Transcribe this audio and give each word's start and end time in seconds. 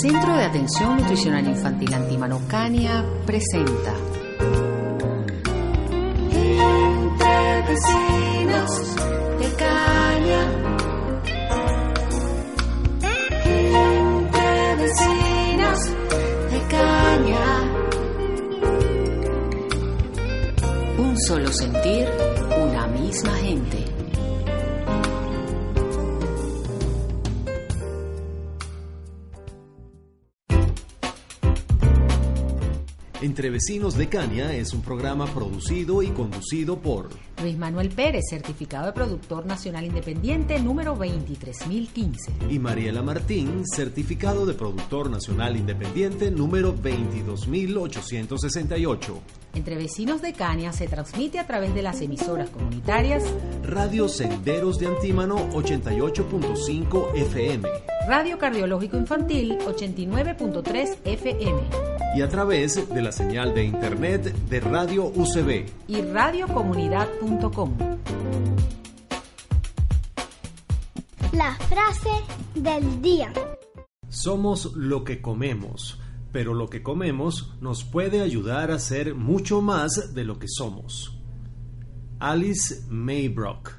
Centro 0.00 0.34
de 0.36 0.44
Atención 0.44 0.96
Nutricional 0.96 1.46
Infantil 1.46 1.92
Antimanocania 1.92 3.04
presenta 3.26 3.92
Entre 6.30 7.62
vecinos 7.68 8.96
de 9.38 9.48
caña. 9.56 10.42
Entre 13.44 14.76
vecinos 14.76 15.78
de 16.50 16.60
caña. 16.70 17.44
Un 20.98 21.20
solo 21.20 21.52
sentir, 21.52 22.08
una 22.62 22.86
misma 22.86 23.34
gente. 23.34 23.81
Entre 33.22 33.50
Vecinos 33.50 33.96
de 33.96 34.08
Caña 34.08 34.52
es 34.52 34.74
un 34.74 34.82
programa 34.82 35.26
producido 35.26 36.02
y 36.02 36.08
conducido 36.08 36.82
por 36.82 37.08
Luis 37.40 37.56
Manuel 37.56 37.88
Pérez, 37.90 38.24
certificado 38.28 38.86
de 38.86 38.92
productor 38.92 39.46
nacional 39.46 39.84
independiente 39.84 40.58
número 40.60 40.96
23015. 40.96 42.32
y 42.50 42.58
Mariela 42.58 43.02
Martín, 43.02 43.62
certificado 43.66 44.44
de 44.46 44.54
productor 44.54 45.10
nacional 45.10 45.56
independiente 45.56 46.30
número 46.30 46.72
22868. 46.72 49.20
Entre 49.54 49.76
Vecinos 49.76 50.22
de 50.22 50.32
Caña 50.32 50.72
se 50.72 50.88
transmite 50.88 51.38
a 51.38 51.46
través 51.46 51.74
de 51.74 51.82
las 51.82 52.00
emisoras 52.00 52.48
comunitarias 52.50 53.22
Radio 53.64 54.08
Senderos 54.08 54.78
de 54.78 54.86
Antímano 54.86 55.36
88.5 55.52 57.14
FM 57.14 57.68
Radio 58.08 58.36
Cardiológico 58.36 58.96
Infantil 58.96 59.56
89.3 59.58 60.96
FM 61.04 61.60
y 62.16 62.22
a 62.22 62.28
través 62.28 62.92
de 62.92 63.00
la 63.00 63.12
señal 63.12 63.54
de 63.54 63.62
internet 63.64 64.34
de 64.50 64.60
Radio 64.60 65.06
UCB. 65.06 65.66
y 65.88 66.02
La 71.32 71.54
frase 71.54 72.10
del 72.56 73.00
día. 73.00 73.32
Somos 74.08 74.74
lo 74.74 75.04
que 75.04 75.22
comemos, 75.22 76.00
pero 76.32 76.52
lo 76.52 76.68
que 76.68 76.82
comemos 76.82 77.54
nos 77.60 77.84
puede 77.84 78.22
ayudar 78.22 78.72
a 78.72 78.80
ser 78.80 79.14
mucho 79.14 79.62
más 79.62 80.14
de 80.14 80.24
lo 80.24 80.40
que 80.40 80.48
somos. 80.48 81.16
Alice 82.18 82.86
Maybrook. 82.88 83.70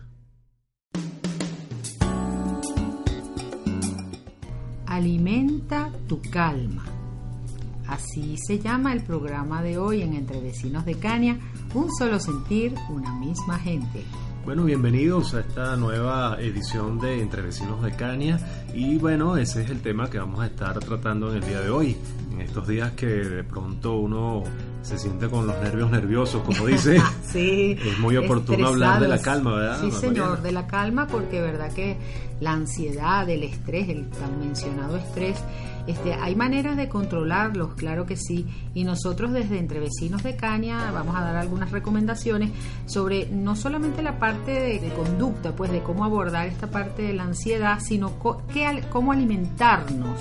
Alimenta 4.86 5.92
tu 6.08 6.22
calma. 6.22 6.93
Así 7.88 8.36
se 8.38 8.60
llama 8.60 8.94
el 8.94 9.04
programa 9.04 9.62
de 9.62 9.78
hoy 9.78 10.02
en 10.02 10.14
Entre 10.14 10.40
Vecinos 10.42 10.86
de 10.86 10.96
Caña, 10.96 11.40
un 11.74 11.92
solo 11.94 12.20
sentir, 12.20 12.74
una 12.90 13.14
misma 13.20 13.60
gente. 13.60 14.04
Bueno, 14.46 14.66
bienvenidos 14.66 15.34
a 15.36 15.40
esta 15.40 15.78
nueva 15.78 16.38
edición 16.40 17.00
de 17.00 17.22
Entre 17.22 17.42
Vecinos 17.42 17.82
de 17.82 17.92
Caña 17.92 18.40
y 18.74 18.98
bueno, 18.98 19.38
ese 19.38 19.64
es 19.64 19.70
el 19.70 19.82
tema 19.82 20.10
que 20.10 20.20
vamos 20.20 20.42
a 20.42 20.48
estar 20.48 20.78
tratando 20.80 21.32
en 21.32 21.42
el 21.42 21.48
día 21.48 21.62
de 21.62 21.70
hoy. 21.70 21.96
En 22.32 22.42
estos 22.42 22.68
días 22.68 22.92
que 22.92 23.06
de 23.06 23.44
pronto 23.44 23.96
uno 23.96 24.44
se 24.84 24.98
siente 25.00 25.28
con 25.30 25.48
los 25.48 25.58
nervios 25.62 25.90
nerviosos, 25.90 26.44
como 26.44 26.66
dice, 26.68 27.02
Sí, 27.32 27.78
es 27.84 28.00
muy 28.00 28.16
oportuno 28.18 28.68
hablar 28.68 29.00
de 29.02 29.08
la 29.08 29.20
calma, 29.20 29.56
¿verdad? 29.56 29.82
Sí, 29.82 29.90
señor, 29.92 30.42
de 30.44 30.52
la 30.52 30.68
calma, 30.68 31.08
porque 31.08 31.42
verdad 31.42 31.72
que 31.74 31.98
la 32.40 32.52
ansiedad, 32.52 33.28
el 33.30 33.44
estrés, 33.44 33.90
el 33.90 34.10
tan 34.10 34.40
mencionado 34.40 34.98
estrés, 34.98 35.38
este, 35.88 36.14
hay 36.14 36.36
maneras 36.36 36.78
de 36.78 36.88
controlarlos, 36.90 37.74
claro 37.76 38.06
que 38.06 38.16
sí. 38.18 38.46
Y 38.74 38.84
nosotros 38.84 39.32
desde 39.34 39.58
Entre 39.58 39.80
Vecinos 39.80 40.22
de 40.24 40.36
Caña 40.36 40.92
vamos 40.92 41.16
a 41.16 41.22
dar 41.22 41.36
algunas 41.38 41.72
recomendaciones 41.72 42.52
sobre 42.86 43.28
no 43.32 43.56
solamente 43.56 44.02
la 44.02 44.20
parte 44.20 44.52
de, 44.52 44.80
de 44.80 44.90
conducta, 44.94 45.54
pues 45.56 45.72
de 45.72 45.82
cómo 45.82 46.06
abordar 46.06 46.48
esta 46.48 46.68
parte 46.68 47.02
de 47.02 47.14
la 47.14 47.24
ansiedad, 47.24 47.80
sino 47.82 48.12
co- 48.20 48.42
qué 48.54 48.82
cómo 48.92 49.12
alimentarnos. 49.12 50.20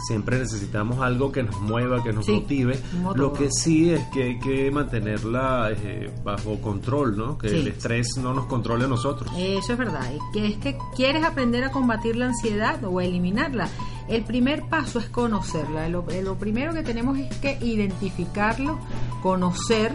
siempre 0.09 0.39
necesitamos 0.39 1.01
algo 1.01 1.33
que 1.33 1.43
nos 1.43 1.59
mueva, 1.63 2.03
que 2.05 2.13
nos 2.13 2.27
Sí, 2.27 2.33
motive. 2.33 2.79
Lo 3.15 3.33
que 3.33 3.49
sí 3.51 3.91
es 3.91 4.05
que 4.13 4.23
hay 4.25 4.39
que 4.39 4.71
mantenerla 4.71 5.71
eh, 5.73 6.13
bajo 6.23 6.61
control, 6.61 7.17
¿no? 7.17 7.39
Que 7.39 7.49
Sí. 7.49 7.57
el 7.57 7.69
estrés 7.69 8.09
no 8.19 8.35
nos 8.35 8.45
controle 8.47 8.85
a 8.85 8.89
nosotros. 8.89 9.33
Eso 9.39 9.73
es 9.73 9.79
verdad. 9.79 10.03
Es 10.13 10.21
que, 10.35 10.47
es 10.49 10.57
que 10.59 10.77
quieres 10.95 11.25
aprender 11.25 11.65
a 11.65 11.71
combatir 11.71 12.15
la 12.17 12.27
ansiedad 12.27 12.85
o 12.85 12.99
a 12.99 13.05
eliminarla. 13.05 13.69
El 14.07 14.23
primer 14.25 14.69
paso 14.69 14.99
es 14.99 15.09
conocerla. 15.09 15.89
Lo, 15.89 16.05
eh, 16.11 16.23
lo 16.23 16.35
primero 16.37 16.75
que 16.75 16.83
tenemos 16.83 17.19
es 17.19 17.35
que 17.39 17.59
identificarlo, 17.63 18.79
conocer 19.23 19.93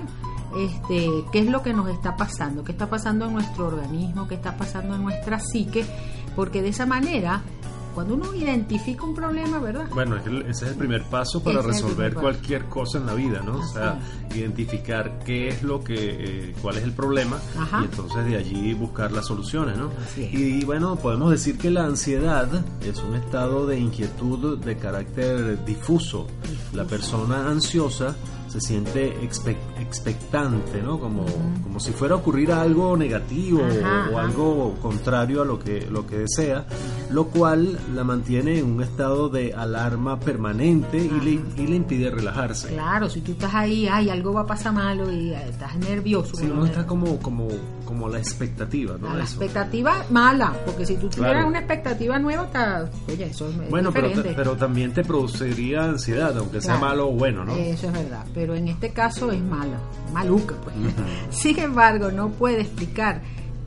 este, 0.57 1.09
qué 1.31 1.39
es 1.39 1.47
lo 1.47 1.61
que 1.61 1.73
nos 1.73 1.89
está 1.89 2.15
pasando, 2.15 2.63
qué 2.63 2.71
está 2.71 2.89
pasando 2.89 3.25
en 3.25 3.33
nuestro 3.33 3.67
organismo, 3.67 4.27
qué 4.27 4.35
está 4.35 4.57
pasando 4.57 4.95
en 4.95 5.03
nuestra 5.03 5.39
psique, 5.39 5.85
porque 6.35 6.61
de 6.61 6.69
esa 6.69 6.85
manera 6.85 7.41
cuando 7.93 8.15
uno 8.15 8.33
identifica 8.33 9.03
un 9.03 9.13
problema, 9.13 9.59
¿verdad? 9.59 9.87
Bueno, 9.93 10.15
ese 10.15 10.49
es 10.49 10.61
el 10.63 10.75
primer 10.75 11.03
paso 11.03 11.43
para 11.43 11.59
Ese 11.59 11.67
resolver 11.67 12.13
paso. 12.13 12.21
cualquier 12.21 12.65
cosa 12.65 12.97
en 12.97 13.05
la 13.05 13.13
vida, 13.13 13.41
¿no? 13.41 13.59
O 13.59 13.63
sea, 13.63 13.99
identificar 14.33 15.19
qué 15.25 15.49
es 15.49 15.63
lo 15.63 15.83
que, 15.83 15.95
eh, 16.49 16.55
cuál 16.61 16.77
es 16.77 16.83
el 16.83 16.93
problema 16.93 17.37
Ajá. 17.57 17.81
y 17.81 17.85
entonces 17.85 18.25
de 18.25 18.37
allí 18.37 18.73
buscar 18.73 19.11
las 19.11 19.27
soluciones, 19.27 19.77
¿no? 19.77 19.89
Y, 20.17 20.63
bueno, 20.63 20.95
podemos 20.95 21.31
decir 21.31 21.57
que 21.57 21.69
la 21.69 21.83
ansiedad 21.83 22.47
es 22.81 22.97
un 22.99 23.15
estado 23.15 23.67
de 23.67 23.79
inquietud 23.79 24.57
de 24.59 24.77
carácter 24.77 25.63
difuso. 25.65 26.27
La 26.73 26.85
persona 26.85 27.49
ansiosa 27.49 28.15
se 28.51 28.59
siente 28.59 29.17
expe- 29.21 29.55
expectante, 29.79 30.81
¿no? 30.81 30.99
Como, 30.99 31.25
como 31.63 31.79
si 31.79 31.91
fuera 31.91 32.15
a 32.15 32.17
ocurrir 32.17 32.51
algo 32.51 32.97
negativo 32.97 33.61
Ajá, 33.63 34.09
o 34.11 34.17
ajá. 34.17 34.27
algo 34.27 34.75
contrario 34.81 35.41
a 35.41 35.45
lo 35.45 35.57
que, 35.57 35.87
lo 35.89 36.05
que 36.05 36.17
desea, 36.19 36.65
lo 37.11 37.25
cual 37.27 37.77
la 37.93 38.03
mantiene 38.03 38.59
en 38.59 38.65
un 38.71 38.81
estado 38.83 39.29
de 39.29 39.53
alarma 39.53 40.19
permanente 40.19 40.97
y 40.97 41.09
le, 41.21 41.31
y 41.61 41.67
le 41.67 41.75
impide 41.75 42.09
relajarse. 42.09 42.69
Claro, 42.69 43.09
si 43.09 43.21
tú 43.21 43.33
estás 43.33 43.53
ahí, 43.53 43.87
ay, 43.87 44.09
algo 44.09 44.33
va 44.33 44.41
a 44.41 44.45
pasar 44.45 44.73
malo 44.73 45.11
y 45.11 45.31
eh, 45.31 45.43
estás 45.49 45.75
nervioso. 45.75 46.37
Lo 46.37 46.43
uno 46.45 46.53
menos. 46.55 46.69
está 46.69 46.87
como, 46.87 47.17
como, 47.19 47.47
como 47.85 48.07
la 48.09 48.17
expectativa, 48.19 48.95
la 49.01 49.09
Eso. 49.15 49.19
expectativa 49.21 50.05
mala, 50.09 50.53
porque 50.65 50.85
si 50.85 50.95
tú 50.95 51.09
tuvieras 51.09 51.33
Claro. 51.33 51.47
una 51.49 51.59
expectativa 51.59 52.17
nueva, 52.19 52.43
está, 52.45 52.89
oye, 53.09 53.25
eso 53.25 53.49
es, 53.49 53.69
Bueno, 53.69 53.91
pero, 53.91 54.09
pero 54.35 54.55
también 54.55 54.93
te 54.93 55.03
produciría 55.03 55.83
ansiedad, 55.83 56.37
aunque 56.37 56.61
sea 56.61 56.75
Claro. 56.77 56.87
malo 56.87 57.09
o 57.09 57.11
bueno, 57.11 57.43
¿no? 57.43 57.53
Eso 57.55 57.87
es 57.87 57.93
verdad, 57.93 58.25
pero 58.33 58.55
en 58.55 58.69
este 58.69 58.91
caso 58.91 59.31
es 59.31 59.41
mala, 59.41 59.77
maluca, 60.13 60.55
pues. 60.63 60.75
Sin 61.29 61.59
embargo, 61.59 62.11
no 62.11 62.29
puede 62.29 62.61
explicar 62.61 63.21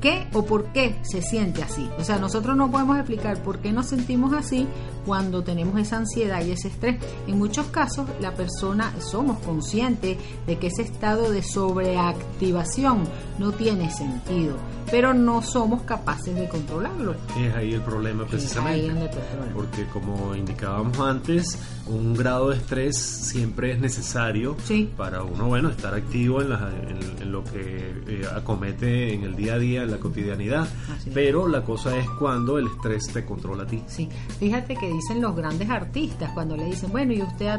qué 0.05 0.27
o 0.35 0.45
por 0.45 0.67
qué 0.75 0.97
se 1.03 1.23
siente 1.23 1.63
así. 1.63 1.89
O 1.99 2.05
sea, 2.05 2.19
nosotros 2.19 2.55
no 2.57 2.71
podemos 2.71 2.97
explicar 2.99 3.43
por 3.43 3.59
qué 3.61 3.73
nos 3.73 3.87
sentimos 3.87 4.35
así 4.35 4.67
cuando 5.07 5.43
tenemos 5.43 5.79
esa 5.81 5.97
ansiedad 5.97 6.45
y 6.45 6.51
ese 6.53 6.69
estrés. 6.69 6.97
En 7.27 7.39
muchos 7.39 7.67
casos, 7.69 8.07
la 8.21 8.35
persona 8.35 8.93
somos 9.01 9.39
conscientes 9.39 10.19
de 10.47 10.59
que 10.59 10.67
ese 10.69 10.83
estado 10.83 11.31
de 11.31 11.43
sobreactivación 11.43 13.05
no 13.39 13.53
tiene 13.53 13.91
sentido, 13.91 14.57
pero 14.91 15.13
no 15.15 15.43
somos 15.43 15.83
capaces 15.83 16.35
de 16.35 16.49
controlarlo. 16.49 17.15
Es 17.39 17.55
ahí 17.55 17.73
el 17.75 17.81
problema 17.83 18.25
Es 18.25 18.31
precisamente. 18.31 18.81
ahí 18.83 18.89
donde 18.89 19.05
está 19.07 19.19
el 19.21 19.27
problema. 19.27 19.55
Porque 19.55 19.85
como 19.87 20.35
indicábamos 20.35 20.99
antes, 21.01 21.59
un 21.87 22.15
grado 22.15 22.51
de 22.51 22.57
estrés 22.57 22.97
siempre 22.97 23.73
es 23.73 23.81
necesario 23.81 24.57
Sí. 24.65 24.91
para 24.97 25.23
uno, 25.23 25.49
bueno, 25.49 25.69
estar 25.71 25.95
activo 25.95 26.41
en, 26.43 26.51
la- 26.51 26.71
en- 26.89 27.23
en 27.23 27.33
lo 27.33 27.43
que 27.45 27.95
eh, 28.07 28.23
acomete 28.35 29.13
en 29.15 29.25
el 29.25 29.35
día 29.37 29.55
a 29.55 29.59
día, 29.59 29.87
la 29.95 30.01
cotidianidad. 30.01 30.67
Pero 31.13 31.49
la 31.49 31.63
cosa 31.63 31.97
es 31.97 32.09
cuando 32.19 32.59
el 32.59 32.67
estrés 32.67 33.07
te 33.13 33.25
controla 33.25 33.63
a 33.63 33.67
ti. 33.67 33.83
Sí, 33.87 34.09
fíjate 34.39 34.77
que 34.77 34.91
dicen 34.93 35.21
los 35.21 35.35
grandes 35.37 35.69
artistas 35.71 36.31
cuando 36.35 36.57
le 36.57 36.65
dicen, 36.67 36.91
bueno, 36.93 37.13
y 37.13 37.23
usted 37.23 37.47
a, 37.47 37.55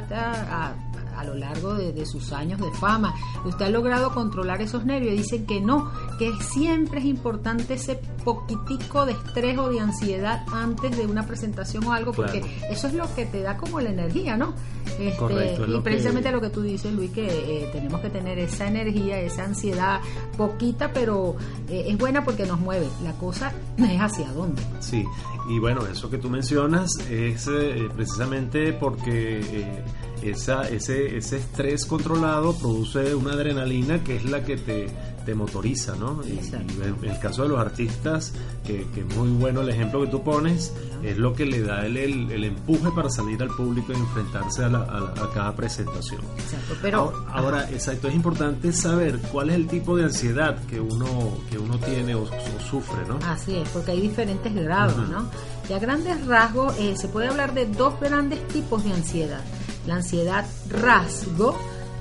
a- 0.68 0.76
a 1.18 1.24
lo 1.24 1.36
largo 1.36 1.74
de, 1.76 1.94
de 1.94 2.06
sus 2.06 2.32
años 2.32 2.60
de 2.60 2.72
fama, 2.74 3.14
usted 3.46 3.66
ha 3.66 3.70
logrado 3.70 4.14
controlar 4.14 4.62
esos 4.62 4.86
nervios. 4.86 5.16
Dicen 5.18 5.46
que 5.46 5.62
no, 5.62 5.92
que 6.20 6.32
siempre 6.42 7.00
es 7.00 7.06
importante 7.06 7.76
ese 7.76 8.00
poquitico 8.24 9.06
de 9.06 9.14
estrés 9.14 9.58
o 9.58 9.70
de 9.70 9.80
ansiedad 9.80 10.44
antes 10.52 10.98
de 10.98 11.06
una 11.06 11.26
presentación 11.26 11.84
o 11.86 11.94
algo, 11.94 12.12
porque 12.12 12.42
Claro. 12.42 12.54
eso 12.72 12.88
es 12.88 12.94
lo 12.94 13.14
que 13.16 13.26
te 13.26 13.42
da 13.42 13.58
como 13.58 13.80
la 13.80 13.90
energía, 13.92 14.36
¿no? 14.38 14.54
Este, 15.00 15.18
Correcto, 15.18 15.66
y 15.68 15.74
que- 15.74 15.82
precisamente 15.82 16.32
lo 16.32 16.40
que 16.42 16.50
tú 16.50 16.62
dices, 16.62 16.94
Luis, 16.94 17.12
que 17.12 17.26
eh, 17.28 17.70
tenemos 17.74 18.00
que 18.02 18.10
tener 18.10 18.38
esa 18.40 18.68
energía, 18.68 19.20
esa 19.20 19.44
ansiedad 19.44 20.00
poquita, 20.38 20.92
pero 20.94 21.36
eh, 21.70 21.86
es 21.88 21.98
buena 21.98 22.24
porque 22.24 22.46
nos 22.46 22.60
mueve. 22.60 22.88
La 23.04 23.14
cosa 23.14 23.52
es 23.78 24.00
hacia 24.00 24.32
dónde. 24.32 24.62
Sí, 24.80 25.04
y 25.50 25.60
bueno, 25.60 25.86
eso 25.88 26.10
que 26.10 26.18
tú 26.18 26.30
mencionas 26.30 26.92
es 27.10 27.48
eh, 27.48 27.90
precisamente 27.96 28.74
porque 28.74 29.40
eh, 29.42 29.84
esa, 30.32 30.68
ese, 30.70 31.18
ese 31.18 31.38
estrés 31.38 31.86
controlado 31.86 32.54
produce 32.56 33.14
una 33.16 33.34
adrenalina 33.34 34.04
que 34.04 34.16
es 34.18 34.26
la 34.26 34.44
que 34.44 34.58
te, 34.58 34.88
te 35.26 35.36
motoriza, 35.36 35.96
¿no? 35.96 36.22
Y, 36.26 36.34
Exacto. 36.34 36.74
y 37.02 37.06
en 37.06 37.12
el 37.12 37.20
caso 37.20 37.44
de 37.44 37.50
los 37.50 37.60
artistas, 37.60 38.34
que, 38.66 38.86
que 38.94 39.02
es 39.02 39.16
muy 39.16 39.30
bueno 39.32 39.62
el 39.62 39.70
ejemplo 39.70 40.02
que 40.02 40.08
tú 40.08 40.24
pones, 40.24 40.74
es 41.04 41.18
lo 41.18 41.34
que 41.34 41.46
le 41.46 41.62
da 41.62 41.86
el, 41.86 41.98
el, 41.98 42.32
el 42.32 42.44
empuje 42.44 42.90
para 42.92 43.10
salir 43.10 43.42
al 43.42 43.50
público 43.50 43.92
y 43.94 43.96
enfrentarse 43.96 44.64
a, 44.64 44.70
la- 44.70 44.84
a 44.84 45.00
la- 45.00 45.24
a 45.24 45.32
cada 45.34 45.56
presentación. 45.56 46.22
Exacto, 46.38 46.76
pero 46.82 47.00
ahora, 47.00 47.32
ahora, 47.34 47.70
exacto, 47.72 48.08
es 48.08 48.16
importante 48.16 48.72
saber 48.74 49.20
cuál 49.32 49.50
es 49.50 49.56
el 49.56 49.68
tipo 49.68 49.96
de 49.98 50.04
ansiedad 50.06 50.58
que 50.66 50.80
uno, 50.80 51.08
que 51.50 51.58
uno 51.58 51.78
tiene 51.80 52.16
o, 52.16 52.24
o 52.24 52.30
sufre, 52.70 53.06
¿no? 53.08 53.20
Así 53.28 53.56
es, 53.58 53.70
porque 53.70 53.92
hay 53.92 54.02
diferentes 54.02 54.54
grados. 54.54 55.08
¿no? 55.10 55.30
Y 55.70 55.74
a 55.74 55.80
grandes 55.80 56.26
rasgos 56.28 56.78
eh, 56.80 56.96
se 56.96 57.08
puede 57.08 57.28
hablar 57.28 57.54
de 57.54 57.66
dos 57.66 58.00
grandes 58.00 58.48
tipos 58.50 58.84
de 58.84 58.94
ansiedad. 58.94 59.42
La 59.88 59.96
ansiedad 59.96 60.46
rasgo 60.70 61.58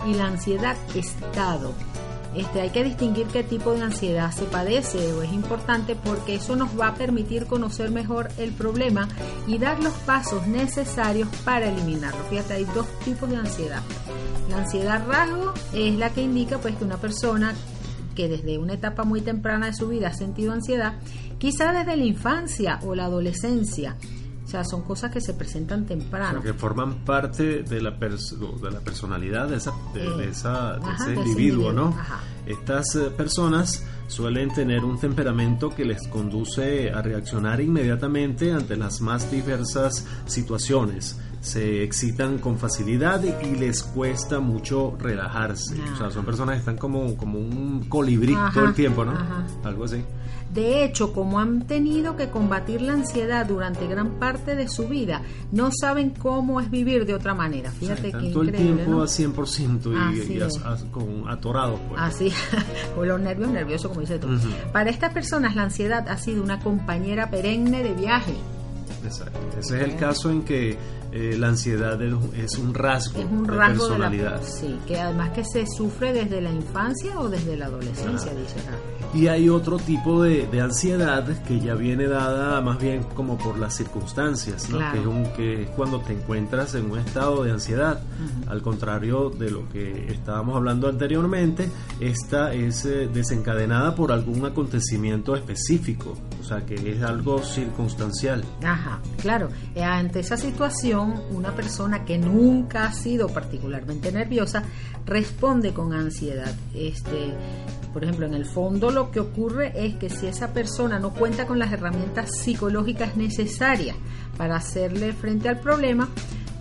y 0.07 0.15
la 0.15 0.27
ansiedad 0.27 0.77
estado. 0.95 1.75
Este, 2.35 2.61
hay 2.61 2.71
que 2.71 2.83
distinguir 2.83 3.29
qué 3.29 3.45
tipo 3.45 3.73
de 3.73 3.83
ansiedad 3.83 4.33
se 4.33 4.45
padece 4.45 5.13
o 5.13 5.23
es 5.23 5.33
importante 5.33 5.95
porque 5.95 6.35
eso 6.35 6.57
nos 6.57 6.79
va 6.79 6.89
a 6.89 6.95
permitir 6.95 7.47
conocer 7.47 7.93
mejor 7.93 8.29
el 8.39 8.51
problema 8.51 9.09
y 9.47 9.59
dar 9.59 9.81
los 9.81 9.93
pasos 9.93 10.47
necesarios 10.49 11.29
para 11.45 11.69
eliminarlo. 11.69 12.25
Fíjate, 12.31 12.55
hay 12.55 12.65
dos 12.65 12.87
tipos 13.05 13.31
de 13.31 13.37
ansiedad. 13.37 13.83
La 14.51 14.59
ansiedad 14.59 15.07
rasgo 15.07 15.55
es 15.73 15.97
la 15.97 16.11
que 16.11 16.23
indica 16.23 16.59
pues 16.59 16.75
que 16.75 16.85
una 16.85 16.97
persona 16.97 17.55
que 18.17 18.29
desde 18.29 18.59
una 18.59 18.75
etapa 18.75 19.05
muy 19.05 19.21
temprana 19.21 19.67
de 19.67 19.75
su 19.75 19.89
vida 19.89 20.09
ha 20.09 20.15
sentido 20.15 20.53
ansiedad, 20.53 20.95
quizá 21.39 21.73
desde 21.73 21.97
la 21.97 22.05
infancia 22.05 22.81
o 22.83 22.95
la 22.95 23.05
adolescencia. 23.07 23.97
Sea, 24.55 24.65
son 24.65 24.83
cosas 24.83 25.11
que 25.11 25.21
se 25.21 25.35
presentan 25.35 25.83
O 25.83 25.87
sea, 25.89 25.97
temprano. 25.99 26.41
que 26.41 26.55
forman 26.55 27.05
parte 27.05 27.65
de 27.65 27.81
la, 27.81 27.91
de 27.91 28.71
la 28.71 28.79
personalidad 28.81 29.49
de, 29.49 29.57
esa, 29.57 29.73
de, 29.93 30.07
Eh, 30.07 30.11
de 30.17 30.29
esa- 30.29 30.75
de 30.79 30.85
ajá, 30.87 31.11
ese 31.11 31.15
individuo, 31.21 31.73
¿no? 31.73 31.89
ajá. 31.89 32.21
Estas 32.47 32.95
eh, 32.95 33.11
personas 33.17 33.85
suelen 34.07 34.53
tener 34.55 34.85
un 34.85 35.01
temperamento 35.01 35.71
que 35.71 35.85
les 35.85 36.07
conduce 36.07 36.93
a 36.93 37.03
reaccionar 37.03 37.61
inmediatamente 37.61 38.53
ante 38.53 38.77
las 38.77 39.01
más 39.01 39.29
diversas 39.31 40.07
situaciones. 40.27 41.19
Se 41.41 41.83
excitan 41.83 42.39
con 42.39 42.57
facilidad 42.59 43.21
y 43.43 43.57
les 43.57 43.83
cuesta 43.83 44.39
mucho 44.41 44.97
relajarse. 45.01 45.75
O 45.93 45.97
sea, 45.97 46.11
son 46.13 46.25
personas 46.25 46.55
que 46.55 46.61
están 46.61 46.77
como, 46.79 47.17
como 47.17 47.39
un 47.41 47.87
colibrí 47.89 48.35
Ajá, 48.35 48.53
todo 48.55 48.65
el 48.67 48.75
tiempo, 48.75 49.05
¿no? 49.05 49.13
ajá. 49.13 49.45
Algo 49.65 49.85
así. 49.85 50.03
De 50.55 50.85
hecho, 50.85 51.13
como 51.13 51.41
han 51.41 51.67
tenido 51.67 52.17
que 52.17 52.31
combatir 52.31 52.81
la 52.81 52.93
ansiedad 52.93 53.45
durante 53.45 53.89
gran 53.89 54.21
parte 54.21 54.55
de 54.55 54.69
su 54.69 54.87
vida, 54.87 55.23
no 55.51 55.71
saben 55.73 56.11
cómo 56.11 56.61
es 56.61 56.71
vivir 56.71 57.07
de 57.07 57.15
otra 57.15 57.35
manera. 57.35 57.73
Fíjate 57.73 58.13
qué 58.13 58.31
todo 58.31 58.43
el 58.43 58.53
tiempo 58.53 58.89
¿no? 58.89 59.03
a 59.03 59.07
100% 59.07 60.87
y, 60.87 60.91
con 60.91 61.29
atorados. 61.29 61.81
Pues. 61.89 62.01
Así, 62.01 62.33
o 62.97 63.05
los 63.05 63.21
nervios 63.21 63.51
nerviosos, 63.51 63.89
como 63.89 64.03
dice 64.03 64.21
tú. 64.21 64.29
Para 64.73 64.91
estas 64.91 65.13
personas, 65.13 65.57
la 65.57 65.65
ansiedad 65.65 66.09
ha 66.09 66.17
sido 66.19 66.41
una 66.41 66.61
compañera 66.61 67.31
perenne 67.31 67.83
de 67.83 67.93
viaje. 67.93 68.35
Exacto. 69.05 69.39
Ese 69.59 69.77
es 69.77 69.83
el 69.89 69.97
caso 69.97 70.31
en 70.31 70.43
que 70.45 70.77
eh, 71.13 71.37
la 71.39 71.49
ansiedad 71.49 72.01
es 72.03 72.59
un- 72.59 72.75
rasgo, 72.75 73.21
Es 73.21 73.27
un 73.27 73.45
de 73.45 73.53
rasgo 73.53 73.85
de 73.89 73.99
la 73.99 74.09
personalidad. 74.11 74.43
sí, 74.43 74.77
que 74.87 74.99
además 74.99 75.31
que 75.31 75.45
se 75.45 75.65
sufre 75.67 76.13
desde 76.13 76.41
la 76.41 76.51
infancia 76.51 77.21
o 77.21 77.29
desde 77.29 77.57
la 77.57 77.67
adolescencia, 77.67 78.33
Ajá. 78.33 78.41
dice 78.41 78.59
acá. 78.61 78.77
Y 79.15 79.29
hay 79.29 79.49
otro 79.49 79.77
tipo 79.79 80.25
de, 80.25 80.49
de 80.49 80.61
ansiedad 80.61 81.25
que 81.45 81.61
ya 81.61 81.75
viene 81.75 82.09
dada 82.09 82.61
más 82.63 82.79
bien 82.81 83.05
como 83.15 83.39
por 83.39 83.59
las 83.59 83.75
circunstancias, 83.77 84.69
¿no? 84.71 84.79
Claro. 84.79 84.93
que, 84.95 85.01
es 85.01 85.07
un- 85.07 85.33
que 85.37 85.63
es 85.63 85.71
cuando 85.71 86.01
te 86.01 86.15
encuentras 86.15 86.75
en 86.75 86.91
un 86.91 86.99
estado 86.99 87.45
de 87.45 87.53
ansiedad. 87.53 88.03
Ujú. 88.03 88.51
Al 88.51 88.63
contrario 88.63 89.31
de 89.31 89.51
lo 89.53 89.69
que 89.69 90.07
estábamos 90.13 90.57
hablando 90.57 90.89
anteriormente, 90.89 91.69
esta 92.01 92.53
es 92.55 92.85
eh, 92.87 93.09
desencadenada 93.13 93.95
por 93.95 94.11
algún 94.11 94.45
acontecimiento 94.47 95.37
específico, 95.37 96.17
o 96.45 96.47
sea 96.47 96.67
que 96.67 96.75
es 96.75 97.03
algo 97.03 97.43
circunstancial. 97.43 98.45
Ajá, 98.63 99.01
claro. 99.23 99.49
Eh, 99.75 99.83
Ante 99.83 100.21
esa 100.21 100.37
situación, 100.37 101.23
una 101.31 101.55
persona 101.55 102.05
que 102.05 102.19
nunca 102.19 102.85
ha 102.85 102.93
sido 102.93 103.29
particularmente 103.29 104.13
nerviosa 104.13 104.63
responde 105.07 105.73
con 105.73 105.95
ansiedad. 105.95 106.55
Este, 106.75 107.33
por 107.95 108.05
ejemplo, 108.05 108.27
en 108.27 108.35
el 108.35 108.45
fondo 108.45 108.91
lo 108.91 109.11
que 109.11 109.21
ocurre 109.21 109.73
es 109.75 109.95
que 109.95 110.11
si 110.11 110.27
esa 110.27 110.53
persona 110.53 110.99
no 110.99 111.15
cuenta 111.15 111.47
con 111.47 111.59
las 111.59 111.73
herramientas 111.73 112.31
psicológicas 112.43 113.17
necesarias 113.17 113.97
para 114.37 114.57
hacerle 114.57 115.15
frente 115.15 115.49
al 115.49 115.61
problema, 115.61 116.11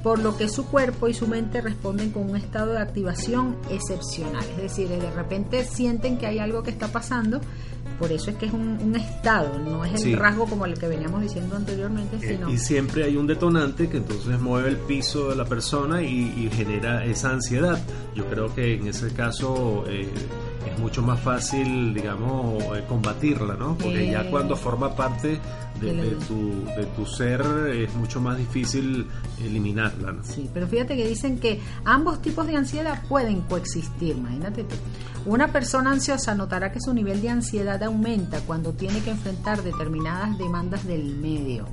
por 0.02 0.20
lo 0.20 0.38
que 0.38 0.50
su 0.50 0.66
cuerpo 0.66 1.08
y 1.08 1.13
su 1.13 1.28
mente 1.28 1.62
responden 1.62 2.12
con 2.12 2.30
un 2.30 2.36
estado 2.36 2.74
de 2.74 2.80
activación 2.80 3.58
excepcional. 3.70 4.44
Es 4.52 4.58
decir, 4.58 4.90
de 4.90 5.12
repente 5.12 5.63
sienten 5.66 6.18
que 6.18 6.28
hay 6.28 6.40
algo 6.40 6.62
que 6.62 6.72
está 6.72 6.90
pasando, 6.90 7.40
por 8.00 8.12
eso 8.12 8.30
es 8.32 8.38
que 8.38 8.46
es 8.48 8.54
un, 8.54 8.78
un 8.82 8.96
estado, 8.96 9.58
no 9.60 9.84
es 9.86 9.94
el 9.94 9.98
Sí. 10.00 10.16
rasgo 10.16 10.46
como 10.46 10.66
el 10.66 10.78
que 10.78 10.88
veníamos 10.88 11.22
diciendo 11.22 11.56
anteriormente, 11.56 12.18
Eh, 12.22 12.36
sino... 12.36 12.50
Y 12.50 12.58
siempre 12.58 13.04
hay 13.06 13.16
un 13.18 13.28
detonante 13.28 13.90
que 13.90 13.98
entonces 13.98 14.40
mueve 14.40 14.70
el 14.70 14.78
piso 14.78 15.30
de 15.30 15.36
la 15.36 15.46
persona 15.46 16.02
y, 16.02 16.34
y 16.38 16.50
genera 16.52 17.06
esa 17.06 17.30
ansiedad. 17.32 17.80
Yo 18.16 18.26
creo 18.28 18.54
que 18.54 18.76
en 18.76 18.88
ese 18.88 19.14
caso 19.14 19.84
eh, 19.88 20.08
es 20.72 20.80
mucho 20.80 21.02
más 21.02 21.20
fácil, 21.20 21.94
digamos, 21.94 22.64
eh, 22.76 22.84
combatirla, 22.88 23.56
¿no? 23.56 23.78
Porque 23.78 24.10
ya 24.12 24.22
Eh. 24.24 24.28
cuando 24.30 24.56
forma 24.56 24.96
parte 24.96 25.40
de, 25.92 26.16
tu, 26.28 26.66
de 26.78 26.86
tu 26.96 27.06
ser 27.06 27.42
es 27.74 27.94
mucho 27.96 28.22
más 28.22 28.38
difícil 28.38 29.08
eliminarla, 29.44 30.12
¿no? 30.12 30.24
Sí, 30.24 30.50
pero 30.54 30.68
fíjate 30.68 30.96
que 30.96 31.08
dicen 31.08 31.40
que 31.40 31.60
ambos 31.86 32.22
tipos 32.22 32.48
de 32.48 32.56
ansiedad 32.56 33.04
pueden 33.08 33.42
coexistir, 33.42 34.18
imagínate 34.18 34.63
tú. 34.63 34.75
Una 35.25 35.54
persona 35.54 35.92
ansiosa 35.92 36.36
notará 36.36 36.72
que 36.72 36.82
su 36.82 36.94
nivel 36.94 37.22
de 37.22 37.30
ansiedad 37.30 37.82
aumenta 37.84 38.42
cuando 38.42 38.74
tiene 38.74 39.00
que 39.02 39.12
enfrentar 39.12 39.63
determinadas 39.63 40.38
demandas 40.38 40.86
del 40.86 41.16
medio. 41.16 41.66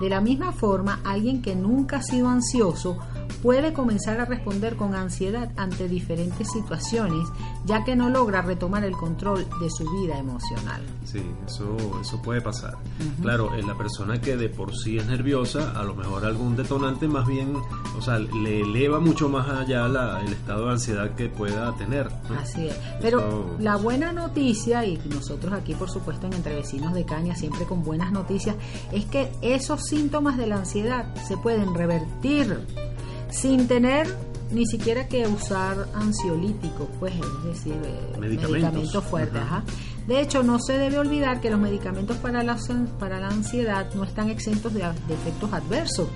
De 0.00 0.08
la 0.08 0.20
misma 0.20 0.52
forma, 0.52 1.00
alguien 1.04 1.42
que 1.42 1.54
nunca 1.54 1.98
ha 1.98 2.02
sido 2.02 2.28
ansioso 2.28 2.98
puede 3.42 3.72
comenzar 3.72 4.20
a 4.20 4.24
responder 4.24 4.76
con 4.76 4.94
ansiedad 4.94 5.50
ante 5.56 5.88
diferentes 5.88 6.50
situaciones, 6.52 7.26
ya 7.64 7.84
que 7.84 7.96
no 7.96 8.08
logra 8.10 8.42
retomar 8.42 8.84
el 8.84 8.92
control 8.92 9.46
de 9.60 9.70
su 9.70 9.84
vida 9.90 10.18
emocional. 10.18 10.82
Sí, 11.04 11.22
eso, 11.46 11.76
eso 12.00 12.20
puede 12.22 12.40
pasar. 12.40 12.74
Claro, 13.20 13.54
en 13.54 13.66
la 13.66 13.76
persona 13.76 14.20
que 14.20 14.36
de 14.36 14.48
por 14.48 14.74
sí 14.76 14.98
es 14.98 15.06
nerviosa, 15.06 15.72
a 15.78 15.84
lo 15.84 15.94
mejor 15.94 16.24
algún 16.24 16.56
detonante 16.56 17.08
más 17.08 17.26
bien, 17.26 17.54
o 17.96 18.02
sea, 18.02 18.18
le 18.18 18.60
eleva 18.60 19.00
mucho 19.00 19.28
más 19.28 19.48
allá 19.48 19.88
la- 19.88 20.20
el 20.20 20.32
estado 20.32 20.66
de 20.66 20.72
ansiedad 20.72 21.10
que 21.14 21.28
pueda 21.28 21.72
tener. 21.76 22.10
¿no? 22.28 22.38
Así 22.38 22.66
es. 22.68 22.76
Pero 23.00 23.18
Eso- 23.20 23.56
la 23.60 23.76
buena 23.76 24.12
noticia, 24.12 24.84
y 24.86 24.98
nosotros 25.08 25.52
aquí 25.52 25.74
por 25.74 25.90
supuesto 25.90 26.26
en 26.26 26.32
Entre 26.34 26.54
Vecinos 26.54 26.94
de 26.94 27.04
Caña, 27.04 27.34
siempre 27.36 27.64
con 27.66 27.82
buenas 27.82 28.12
noticias, 28.12 28.56
es 28.92 29.04
que 29.06 29.30
esos 29.42 29.82
síntomas 29.82 30.36
de 30.36 30.46
la 30.46 30.56
ansiedad 30.56 31.14
se 31.26 31.36
pueden 31.36 31.74
revertir 31.74 32.58
sin 33.32 33.66
tener 33.66 34.06
ni 34.52 34.66
siquiera 34.66 35.08
que 35.08 35.26
usar 35.26 35.88
ansiolíticos, 35.94 36.86
pues 37.00 37.14
es 37.14 37.44
decir, 37.44 37.72
eh, 37.72 38.18
Medicamentos. 38.18 38.50
medicamentos 38.50 39.04
fuertes. 39.04 39.40
Ajá. 39.40 39.64
De 40.06 40.20
hecho, 40.20 40.42
no 40.42 40.58
se 40.58 40.76
debe 40.78 40.98
olvidar 40.98 41.40
que 41.40 41.48
los 41.48 41.58
medicamentos 41.58 42.16
para 42.18 42.42
la, 42.42 42.58
para 42.98 43.18
la 43.18 43.28
ansiedad 43.28 43.92
no 43.94 44.04
están 44.04 44.28
exentos 44.30 44.74
de, 44.74 44.80
de 44.80 45.14
efectos 45.14 45.52
adversos 45.52 46.08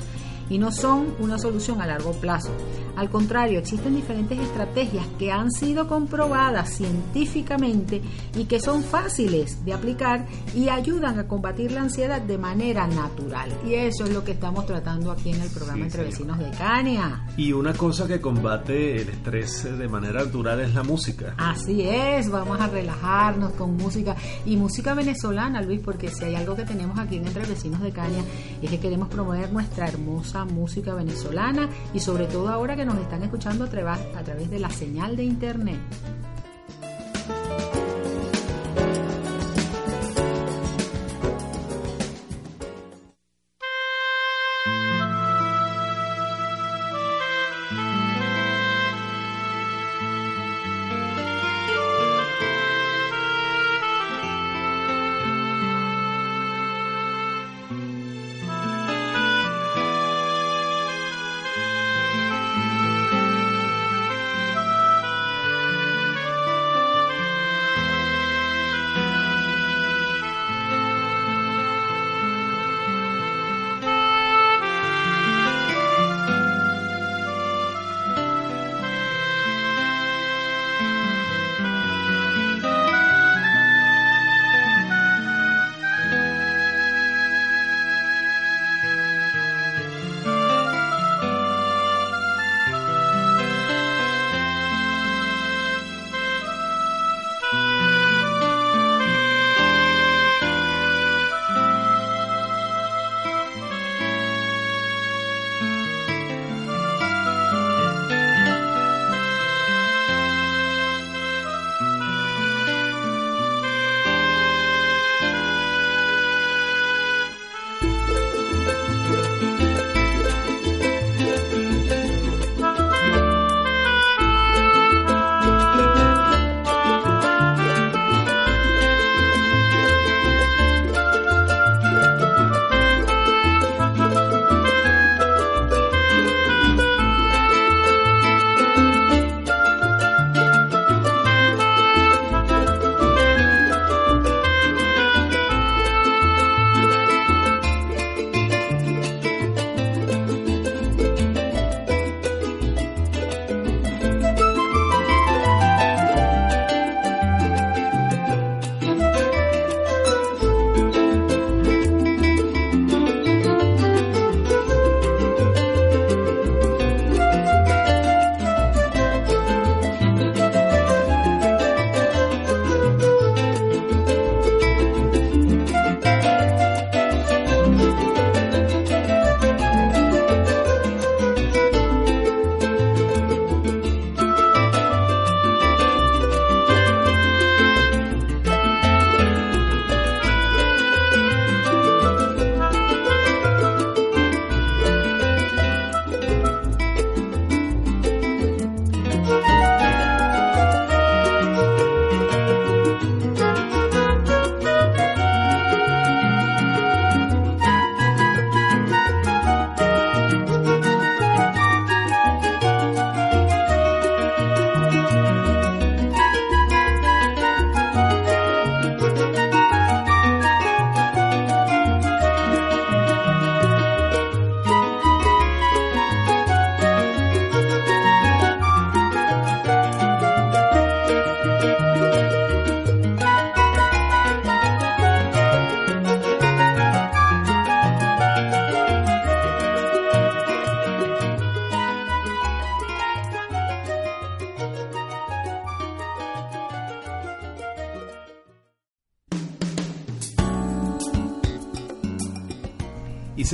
y 0.48 0.58
no 0.58 0.72
son 0.72 1.14
una 1.18 1.38
solución 1.38 1.80
a 1.80 1.86
largo 1.86 2.12
plazo. 2.12 2.50
Al 2.96 3.10
contrario, 3.10 3.58
existen 3.58 3.94
diferentes 3.94 4.38
estrategias 4.38 5.06
que 5.18 5.30
han 5.30 5.50
sido 5.50 5.86
comprobadas 5.86 6.70
científicamente 6.76 8.00
y 8.34 8.44
que 8.44 8.60
son 8.60 8.82
fáciles 8.82 9.64
de 9.64 9.72
aplicar 9.74 10.26
y 10.54 10.68
ayudan 10.68 11.18
a 11.18 11.26
combatir 11.26 11.72
la 11.72 11.82
ansiedad 11.82 12.22
de 12.22 12.38
manera 12.38 12.86
natural. 12.86 13.50
Y 13.66 13.74
eso 13.74 14.04
es 14.04 14.12
lo 14.12 14.24
que 14.24 14.32
estamos 14.32 14.66
tratando 14.66 15.10
aquí 15.10 15.30
en 15.30 15.40
el 15.42 15.50
programa 15.50 15.76
Sí, 15.76 15.82
Entre 15.82 16.12
señor. 16.12 16.36
Vecinos 16.36 16.38
de 16.38 16.58
Cania. 16.58 17.26
Y 17.36 17.52
una 17.52 17.74
cosa 17.74 18.06
que 18.06 18.20
combate 18.20 19.02
el 19.02 19.08
estrés 19.10 19.64
de 19.78 19.88
manera 19.88 20.24
natural 20.24 20.60
es 20.60 20.74
la 20.74 20.82
música. 20.82 21.34
Así 21.36 21.82
es, 21.82 22.30
vamos 22.30 22.60
a 22.60 22.66
relajarnos 22.68 23.52
con 23.52 23.76
música 23.76 24.16
y 24.44 24.56
música 24.56 24.94
venezolana, 24.94 25.60
Luis, 25.60 25.80
porque 25.84 26.08
si 26.08 26.24
hay 26.24 26.34
algo 26.34 26.54
que 26.56 26.64
tenemos 26.64 26.98
aquí 26.98 27.16
en 27.16 27.26
Entre 27.26 27.44
Vecinos 27.44 27.80
de 27.82 27.90
Caña 27.92 28.22
es 28.62 28.70
que 28.70 28.80
queremos 28.80 29.08
promover 29.08 29.52
nuestra 29.52 29.86
hermosa 29.86 30.35
música 30.44 30.94
venezolana 30.94 31.68
y 31.94 32.00
sobre 32.00 32.26
todo 32.26 32.48
ahora 32.48 32.76
que 32.76 32.84
nos 32.84 32.98
están 32.98 33.22
escuchando 33.22 33.64
a, 33.64 33.68
través 33.68 34.50
de 34.50 34.58
la 34.58 34.70
señal 34.70 35.16
de 35.16 35.24
internet. 35.24 35.78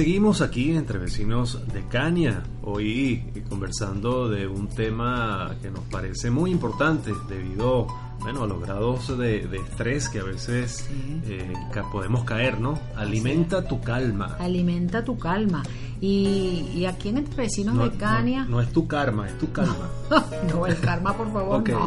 Seguimos 0.02 0.40
aquí 0.40 0.72
entre 0.72 0.98
vecinos 0.98 1.64
de 1.72 1.86
Caña, 1.86 2.42
hoy 2.64 3.22
conversando 3.48 4.28
de 4.28 4.48
un 4.48 4.66
tema 4.66 5.54
que 5.62 5.70
nos 5.70 5.84
parece 5.84 6.28
muy 6.28 6.50
importante 6.50 7.12
debido 7.28 7.86
bueno, 8.18 8.42
a 8.42 8.46
los 8.48 8.60
grados 8.60 9.16
de, 9.16 9.48
estrés 9.54 10.08
que 10.08 10.18
a 10.18 10.24
veces 10.24 10.90
eh, 11.28 11.52
podemos 11.92 12.24
caer, 12.24 12.58
¿no? 12.58 12.80
Alimenta 12.96 13.64
tu 13.68 13.80
calma. 13.80 14.38
Alimenta 14.40 15.04
tu 15.04 15.16
calma. 15.16 15.62
Y, 16.04 16.84
aquí 16.84 17.10
en 17.10 17.18
Entre 17.18 17.36
Vecinos 17.36 17.78
de 17.78 17.96
Caña... 17.96 18.44
No, 18.46 18.60
es 18.60 18.72
tu 18.72 18.88
karma, 18.88 19.28
es 19.28 19.38
tu 19.38 19.52
calma. 19.52 19.88
no, 20.52 20.66
el 20.66 20.76
karma, 20.80 21.16
por 21.16 21.32
favor, 21.32 21.68
no. 21.70 21.86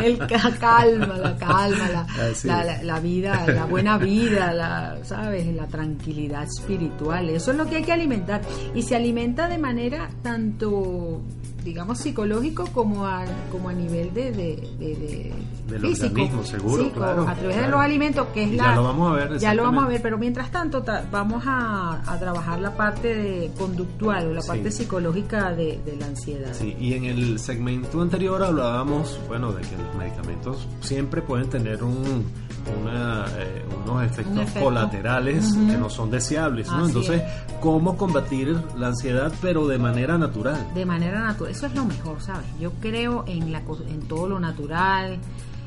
El 0.00 0.18
calma, 0.18 1.16
la 1.18 1.36
calma, 1.36 2.06
la, 2.44 2.82
la, 2.84 3.00
vida, 3.00 3.44
la 3.48 3.64
buena 3.64 3.98
vida, 3.98 4.52
la, 4.52 4.98
¿sabes? 5.02 5.52
La 5.52 5.66
tranquilidad 5.66 6.44
espiritual. 6.44 7.28
Eso 7.30 7.50
es 7.50 7.56
lo 7.56 7.66
que 7.66 7.76
hay 7.76 7.82
que 7.82 7.92
alimentar. 7.92 8.40
Y 8.72 8.82
se 8.82 8.94
alimenta 8.94 9.48
de 9.48 9.58
manera 9.58 10.10
tanto 10.22 11.22
digamos 11.66 11.98
psicológico 11.98 12.64
como 12.72 13.04
a 13.04 13.24
como 13.50 13.68
a 13.68 13.72
nivel 13.72 14.14
de, 14.14 14.30
de, 14.30 15.34
de, 15.68 15.78
físico. 15.80 16.44
seguro 16.44 16.86
a 17.28 17.34
través 17.34 17.56
de 17.56 17.68
los 17.68 17.80
alimentos 17.80 18.28
que 18.28 18.44
es 18.44 18.52
la 18.52 18.66
ya 18.66 18.74
lo 18.76 18.84
vamos 18.84 19.10
a 19.10 19.14
ver 19.16 19.38
ya 19.38 19.54
lo 19.54 19.62
vamos 19.64 19.84
a 19.84 19.88
ver 19.88 20.00
pero 20.00 20.16
mientras 20.16 20.52
tanto 20.52 20.84
vamos 21.10 21.42
a, 21.44 22.02
a, 22.06 22.18
trabajar 22.20 22.60
la 22.60 22.76
parte 22.76 23.16
de 23.16 23.50
conductual 23.58 24.28
o 24.28 24.32
la 24.32 24.42
parte 24.42 24.70
psicológica 24.70 25.52
de, 25.52 25.80
la 25.98 26.06
ansiedad. 26.06 26.52
Sí 26.52 26.76
y 26.78 26.94
en 26.94 27.04
el 27.04 27.40
segmento 27.40 28.00
anterior 28.00 28.44
hablábamos 28.44 29.18
bueno 29.26 29.52
de 29.52 29.62
que 29.62 29.76
los 29.76 29.94
medicamentos 29.96 30.68
siempre 30.80 31.20
pueden 31.20 31.50
tener 31.50 31.82
un 31.82 32.26
eh, 32.68 33.64
unos 33.84 34.04
efectos 34.04 34.50
colaterales 34.52 35.52
que 35.54 35.76
no 35.76 35.88
son 35.88 36.10
deseables, 36.10 36.68
¿no? 36.70 36.86
Entonces, 36.86 37.22
¿cómo 37.60 37.96
combatir 37.96 38.56
la 38.76 38.88
ansiedad 38.88 39.32
pero 39.40 39.66
de 39.66 39.78
manera 39.78 40.18
natural? 40.18 40.66
De 40.74 40.84
manera 40.84 41.20
natural, 41.20 41.52
eso 41.52 41.66
es 41.66 41.74
lo 41.74 41.84
mejor, 41.84 42.20
¿sabes? 42.20 42.46
Yo 42.60 42.72
creo 42.80 43.24
en, 43.26 43.52
la, 43.52 43.62
en 43.88 44.00
todo 44.08 44.28
lo 44.28 44.40
natural, 44.40 45.18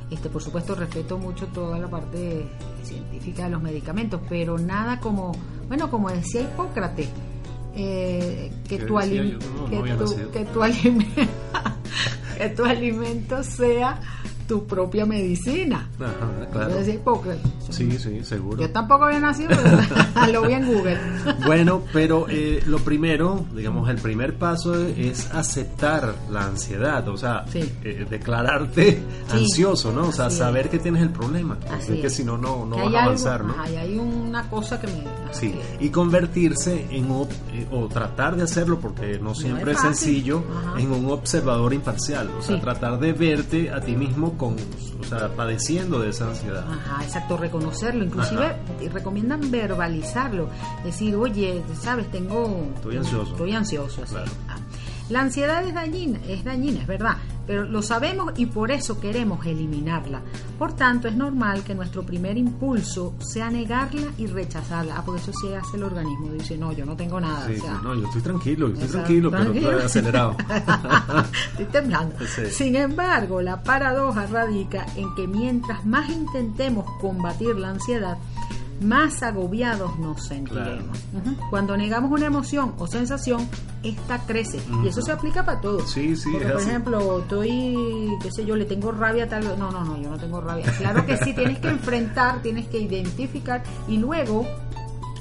este, 0.09 0.29
por 0.29 0.41
supuesto 0.41 0.75
respeto 0.75 1.17
mucho 1.17 1.47
toda 1.47 1.77
la 1.77 1.87
parte 1.87 2.47
científica 2.83 3.45
de 3.45 3.51
los 3.51 3.61
medicamentos, 3.61 4.19
pero 4.27 4.57
nada 4.57 4.99
como, 4.99 5.31
bueno, 5.67 5.89
como 5.89 6.09
decía 6.09 6.41
Hipócrates, 6.41 7.09
eh, 7.75 8.51
que, 8.67 8.79
tu 8.79 8.97
que, 8.97 9.37
que 12.37 12.49
tu 12.49 12.65
alimento 12.65 13.43
sea 13.43 13.99
tu 14.49 14.65
propia 14.65 15.05
medicina. 15.05 15.87
Ajá, 15.99 16.49
claro. 16.51 16.83
Sí, 17.69 17.91
sí, 17.99 18.23
seguro. 18.23 18.59
Yo 18.59 18.71
tampoco 18.71 19.05
había 19.05 19.19
nacido, 19.19 19.51
pero 19.55 20.31
lo 20.41 20.47
vi 20.47 20.53
en 20.55 20.65
Google. 20.65 20.97
bueno, 21.45 21.83
pero 21.93 22.25
eh, 22.27 22.63
lo 22.65 22.79
primero, 22.79 23.45
digamos, 23.55 23.87
el 23.89 23.97
primer 23.97 24.39
paso 24.39 24.73
es 24.73 25.31
aceptar 25.31 26.15
la 26.31 26.45
ansiedad, 26.45 27.07
o 27.07 27.15
sea, 27.15 27.45
eh, 27.53 28.07
declararte 28.09 29.03
ansioso, 29.31 29.93
¿no? 29.93 30.07
O 30.07 30.11
sea, 30.11 30.31
saber 30.31 30.69
que 30.69 30.79
tienes 30.79 31.03
el 31.03 31.11
problema, 31.11 31.59
Así 31.71 32.01
que 32.01 32.09
si 32.09 32.23
no, 32.23 32.35
no, 32.35 32.65
no 32.65 32.77
vas 32.77 32.95
a 32.95 33.03
avanzar, 33.03 33.45
¿no? 33.45 33.53
hay 33.61 33.99
una 33.99 34.49
cosa 34.49 34.81
que 34.81 34.87
me... 34.87 35.03
Sí, 35.31 35.53
y 35.79 35.89
convertirse 35.89 36.87
en, 36.89 37.05
eh, 37.05 37.67
o 37.71 37.87
tratar 37.87 38.35
de 38.35 38.43
hacerlo, 38.43 38.79
porque 38.79 39.19
no 39.19 39.35
siempre 39.35 39.73
es, 39.73 39.79
sencillo, 39.79 40.43
en 40.75 40.91
un 40.91 41.11
observador 41.11 41.71
imparcial, 41.71 42.31
o 42.39 42.41
sea, 42.41 42.59
tratar 42.59 42.99
de 42.99 43.13
verte 43.13 43.69
a 43.69 43.79
ti 43.79 43.95
mismo 43.95 44.38
con, 44.39 44.55
o 44.99 45.03
sea, 45.03 45.27
padeciendo 45.35 45.99
de 45.99 46.09
esa 46.09 46.29
ansiedad. 46.29 46.65
Ajá, 46.67 47.03
exacto, 47.03 47.37
reconocerlo, 47.37 48.05
inclusive 48.05 48.55
recomiendan 48.91 49.51
verbalizarlo, 49.51 50.49
decir, 50.83 51.15
oye, 51.15 51.61
sabes, 51.79 52.09
tengo... 52.09 52.71
Estoy 52.75 52.97
ansioso. 52.97 53.31
Estoy 53.33 53.51
ansioso, 53.53 54.03
así. 54.03 54.15
Ah. 54.47 54.55
La 55.09 55.21
ansiedad 55.21 55.63
es 55.63 55.73
dañina, 55.73 56.19
es 56.27 56.43
dañina, 56.43 56.81
es 56.81 56.87
verdad, 56.87 57.17
pero 57.49 57.65
lo 57.65 57.81
sabemos 57.81 58.33
y 58.37 58.45
por 58.45 58.69
eso 58.69 58.99
queremos 58.99 59.43
eliminarla. 59.43 60.21
Por 60.59 60.73
tanto, 60.73 61.07
es 61.07 61.15
normal 61.15 61.63
que 61.63 61.73
nuestro 61.73 62.03
primer 62.03 62.37
impulso 62.37 63.15
sea 63.17 63.49
negarla 63.49 64.05
y 64.19 64.27
rechazarla. 64.27 64.97
Ah, 64.97 65.03
porque 65.03 65.19
eso 65.19 65.31
sí 65.33 65.51
hace 65.51 65.77
el 65.77 65.81
organismo, 65.81 66.31
dice, 66.31 66.59
no, 66.59 66.73
yo 66.73 66.85
no 66.85 66.95
tengo 66.95 67.19
nada. 67.19 67.47
Sí, 67.47 67.59
no, 67.81 67.95
yo 67.95 68.05
estoy 68.05 68.21
tranquilo, 68.21 68.67
estoy 68.67 68.87
tranquilo, 68.89 69.31
pero 69.31 69.51
estoy 69.51 69.75
acelerado. 69.83 70.37
estoy 71.49 71.65
temblando. 71.71 72.15
Sin 72.51 72.75
embargo, 72.75 73.41
la 73.41 73.63
paradoja 73.63 74.27
radica 74.27 74.85
en 74.95 75.15
que 75.15 75.27
mientras 75.27 75.83
más 75.87 76.07
intentemos 76.07 76.85
combatir 77.01 77.55
la 77.55 77.71
ansiedad, 77.71 78.19
más 78.81 79.23
agobiados 79.23 79.97
nos 79.99 80.25
sentiremos. 80.25 80.97
Cuando 81.49 81.75
negamos 81.75 82.11
una 82.11 82.25
emoción 82.25 82.73
o 82.77 82.87
sensación, 82.87 83.47
esta 83.83 84.19
crece. 84.19 84.59
Y 84.83 84.87
eso 84.87 85.01
se 85.01 85.11
aplica 85.11 85.45
para 85.45 85.61
todo. 85.61 85.85
Sí, 85.85 86.15
sí. 86.15 86.31
por 86.31 86.61
ejemplo, 86.61 87.19
estoy, 87.19 87.75
qué 88.21 88.31
sé 88.31 88.45
yo, 88.45 88.55
le 88.55 88.65
tengo 88.65 88.91
rabia 88.91 89.27
tal 89.27 89.47
vez. 89.47 89.57
No, 89.57 89.71
no, 89.71 89.83
no, 89.83 90.01
yo 90.01 90.09
no 90.09 90.17
tengo 90.17 90.41
rabia. 90.41 90.65
Claro 90.77 91.05
que 91.05 91.17
sí, 91.17 91.33
tienes 91.33 91.59
que 91.59 91.69
enfrentar, 91.69 92.41
tienes 92.41 92.67
que 92.67 92.79
identificar 92.79 93.63
y 93.87 93.97
luego 93.97 94.47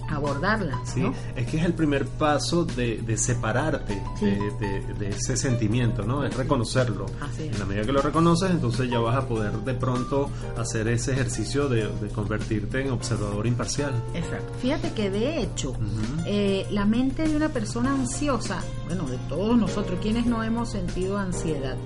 abordarla. 0.09 0.81
Sí, 0.85 1.03
es 1.37 1.47
que 1.47 1.59
es 1.59 1.64
el 1.64 1.75
primer 1.75 2.07
paso 2.07 2.64
de, 2.64 2.99
de 2.99 3.16
separarte 3.16 4.03
de, 4.21 5.09
ese 5.09 5.37
sentimiento, 5.37 6.05
¿no? 6.05 6.25
Es 6.25 6.37
reconocerlo. 6.37 7.07
En 7.38 7.59
la 7.59 7.64
medida 7.64 7.85
que 7.85 7.92
lo 7.92 8.03
reconoces, 8.03 8.51
entonces 8.51 8.90
ya 8.90 8.99
vas 8.99 9.16
a 9.16 9.27
poder 9.27 9.53
de 9.53 9.75
pronto 9.75 10.31
hacer 10.57 10.88
ese 10.88 11.12
ejercicio 11.12 11.68
de, 11.68 11.88
convertirte 12.14 12.83
en 12.83 12.90
observador 12.90 13.47
imparcial. 13.47 13.92
Exacto. 14.14 14.53
Fíjate 14.61 14.92
que 14.92 15.11
de 15.11 15.42
hecho, 15.42 15.75
eh, 16.27 16.66
la 16.71 16.85
mente 16.85 17.29
de 17.29 17.37
una 17.37 17.49
persona 17.51 17.92
ansiosa, 17.92 18.62
bueno, 18.87 19.07
de 19.07 19.18
todos 19.29 19.57
nosotros, 19.57 19.99
quienes 20.01 20.27
no 20.27 20.42
hemos 20.42 20.71
sentido 20.71 21.18
ansiedad, 21.18 21.77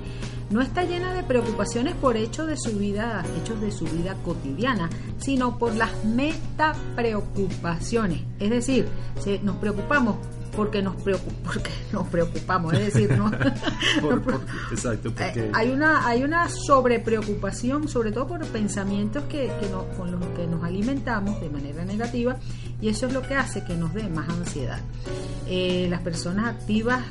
no 0.53 0.61
está 0.61 0.85
llena 0.85 1.15
de 1.15 1.23
preocupaciones 1.23 1.95
por 1.95 2.17
hechos 2.17 2.47
de 2.47 2.57
su 2.57 2.79
vida, 2.79 3.25
hechos 3.41 3.61
de 3.61 3.73
su 3.73 3.87
vida 3.87 4.17
cotidiana, 4.25 4.89
sino 5.19 5.59
por 5.59 5.75
las 5.75 6.05
metapreocupaciones. 6.05 8.23
Es 8.39 8.51
decir, 8.51 8.89
nos 9.43 9.57
preocupamos 9.57 10.17
porque 10.55 10.83
nos 10.83 10.95
porque 10.97 11.71
nos 11.93 12.07
preocupamos, 12.09 12.75
es 12.75 12.93
decir, 12.93 13.17
¿no? 13.17 13.29
exacto, 14.71 15.11
porque... 15.11 15.51
hay 15.53 15.71
una 15.71 16.07
hay 16.07 16.23
una 16.23 16.49
sobrepreocupación, 16.49 17.89
sobre 17.89 18.13
todo 18.13 18.29
por 18.29 18.47
pensamientos 18.47 19.25
que, 19.25 19.51
con 19.97 20.13
los 20.13 20.25
que 20.37 20.47
nos 20.47 20.63
alimentamos 20.63 21.41
de 21.41 21.49
manera 21.49 21.85
negativa 21.85 22.37
y 22.81 22.89
eso 22.89 23.07
es 23.07 23.13
lo 23.13 23.23
que 23.23 23.35
hace 23.35 23.65
que 23.65 23.77
nos 23.77 23.95
dé 23.95 24.09
más 24.09 24.29
ansiedad. 24.29 24.81
Eh, 25.47 25.87
las 25.89 26.03
personas 26.03 26.55
activas 26.55 27.03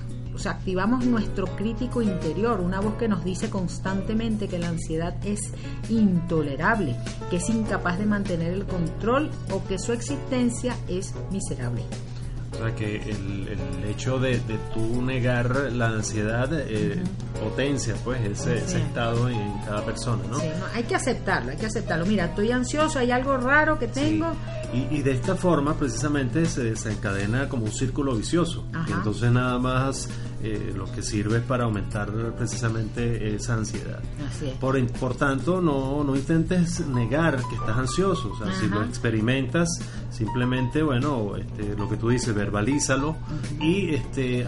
sea, 0.41 0.53
activamos 0.53 1.05
nuestro 1.05 1.45
crítico 1.55 2.01
interior, 2.01 2.59
una 2.59 2.79
voz 2.79 2.95
que 2.95 3.07
nos 3.07 3.23
dice 3.23 3.49
constantemente 3.49 4.47
que 4.47 4.59
la 4.59 4.69
ansiedad 4.69 5.15
es 5.25 5.53
intolerable, 5.89 6.95
que 7.29 7.37
es 7.37 7.49
incapaz 7.49 7.99
de 7.99 8.05
mantener 8.05 8.53
el 8.53 8.65
control 8.65 9.29
o 9.51 9.63
que 9.65 9.79
su 9.79 9.93
existencia 9.93 10.75
es 10.87 11.13
miserable. 11.31 11.83
O 12.53 12.57
sea 12.57 12.75
que 12.75 12.97
el, 12.97 13.85
hecho 13.87 14.19
de, 14.19 14.39
de 14.39 14.57
tú 14.73 15.01
negar 15.01 15.71
la 15.71 15.87
ansiedad 15.87 16.49
eh, 16.53 17.01
potencia 17.41 17.95
pues 18.03 18.21
ese, 18.21 18.57
estado 18.57 19.29
en 19.29 19.57
cada 19.65 19.83
persona, 19.83 20.23
¿no? 20.29 20.39
Sí, 20.39 20.47
Hay 20.73 20.83
que 20.83 20.95
aceptarlo, 20.95 21.51
hay 21.51 21.57
que 21.57 21.65
aceptarlo. 21.65 22.05
Mira, 22.05 22.25
estoy 22.25 22.51
ansioso, 22.51 22.99
hay 22.99 23.11
algo 23.11 23.37
raro 23.37 23.79
que 23.79 23.87
tengo. 23.87 24.33
Y, 24.73 24.95
y, 24.95 25.01
de 25.01 25.11
esta 25.11 25.35
forma 25.35 25.73
precisamente 25.75 26.45
se 26.45 26.63
desencadena 26.63 27.49
como 27.49 27.65
un 27.65 27.71
círculo 27.71 28.15
vicioso. 28.15 28.65
entonces 28.87 29.31
nada 29.31 29.57
más 29.59 30.07
eh, 30.43 30.73
lo 30.75 30.91
que 30.91 31.03
sirve 31.03 31.39
para 31.39 31.65
aumentar 31.65 32.11
precisamente 32.37 33.35
esa 33.35 33.53
ansiedad. 33.53 33.99
Por, 34.59 34.83
por 34.93 35.15
tanto, 35.15 35.61
no, 35.61 36.03
no 36.03 36.15
intentes 36.15 36.85
negar 36.87 37.37
que 37.47 37.55
estás 37.55 37.77
ansioso. 37.77 38.31
O 38.31 38.37
sea, 38.37 38.53
si 38.59 38.67
lo 38.67 38.83
experimentas, 38.83 39.69
simplemente, 40.09 40.81
bueno, 40.81 41.35
este, 41.35 41.75
lo 41.75 41.87
que 41.87 41.97
tú 41.97 42.09
dices, 42.09 42.33
verbalízalo 42.33 43.15
y 43.59 43.93
este, 43.93 44.45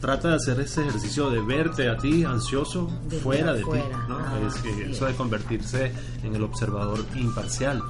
trata 0.00 0.30
de 0.30 0.34
hacer 0.34 0.60
ese 0.60 0.82
ejercicio 0.82 1.30
de 1.30 1.40
verte 1.40 1.88
a 1.88 1.96
ti 1.96 2.24
ansioso 2.24 2.90
fuera 3.22 3.52
de 3.52 3.62
ti. 3.62 3.80
¿no? 4.08 4.18
Ah, 4.18 4.40
es 4.46 4.54
que 4.56 4.90
eso 4.90 5.06
de 5.06 5.14
convertirse 5.14 5.92
en 6.22 6.34
el 6.34 6.42
observador 6.42 7.04
imparcial. 7.14 7.82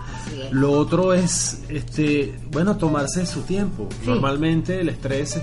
Lo 0.51 0.73
otro 0.73 1.15
es, 1.15 1.63
este, 1.69 2.39
bueno, 2.51 2.77
tomarse 2.77 3.27
su 3.27 3.43
tiempo. 3.43 3.89
Normalmente 4.05 4.81
el 4.81 4.89
estrés 4.91 5.41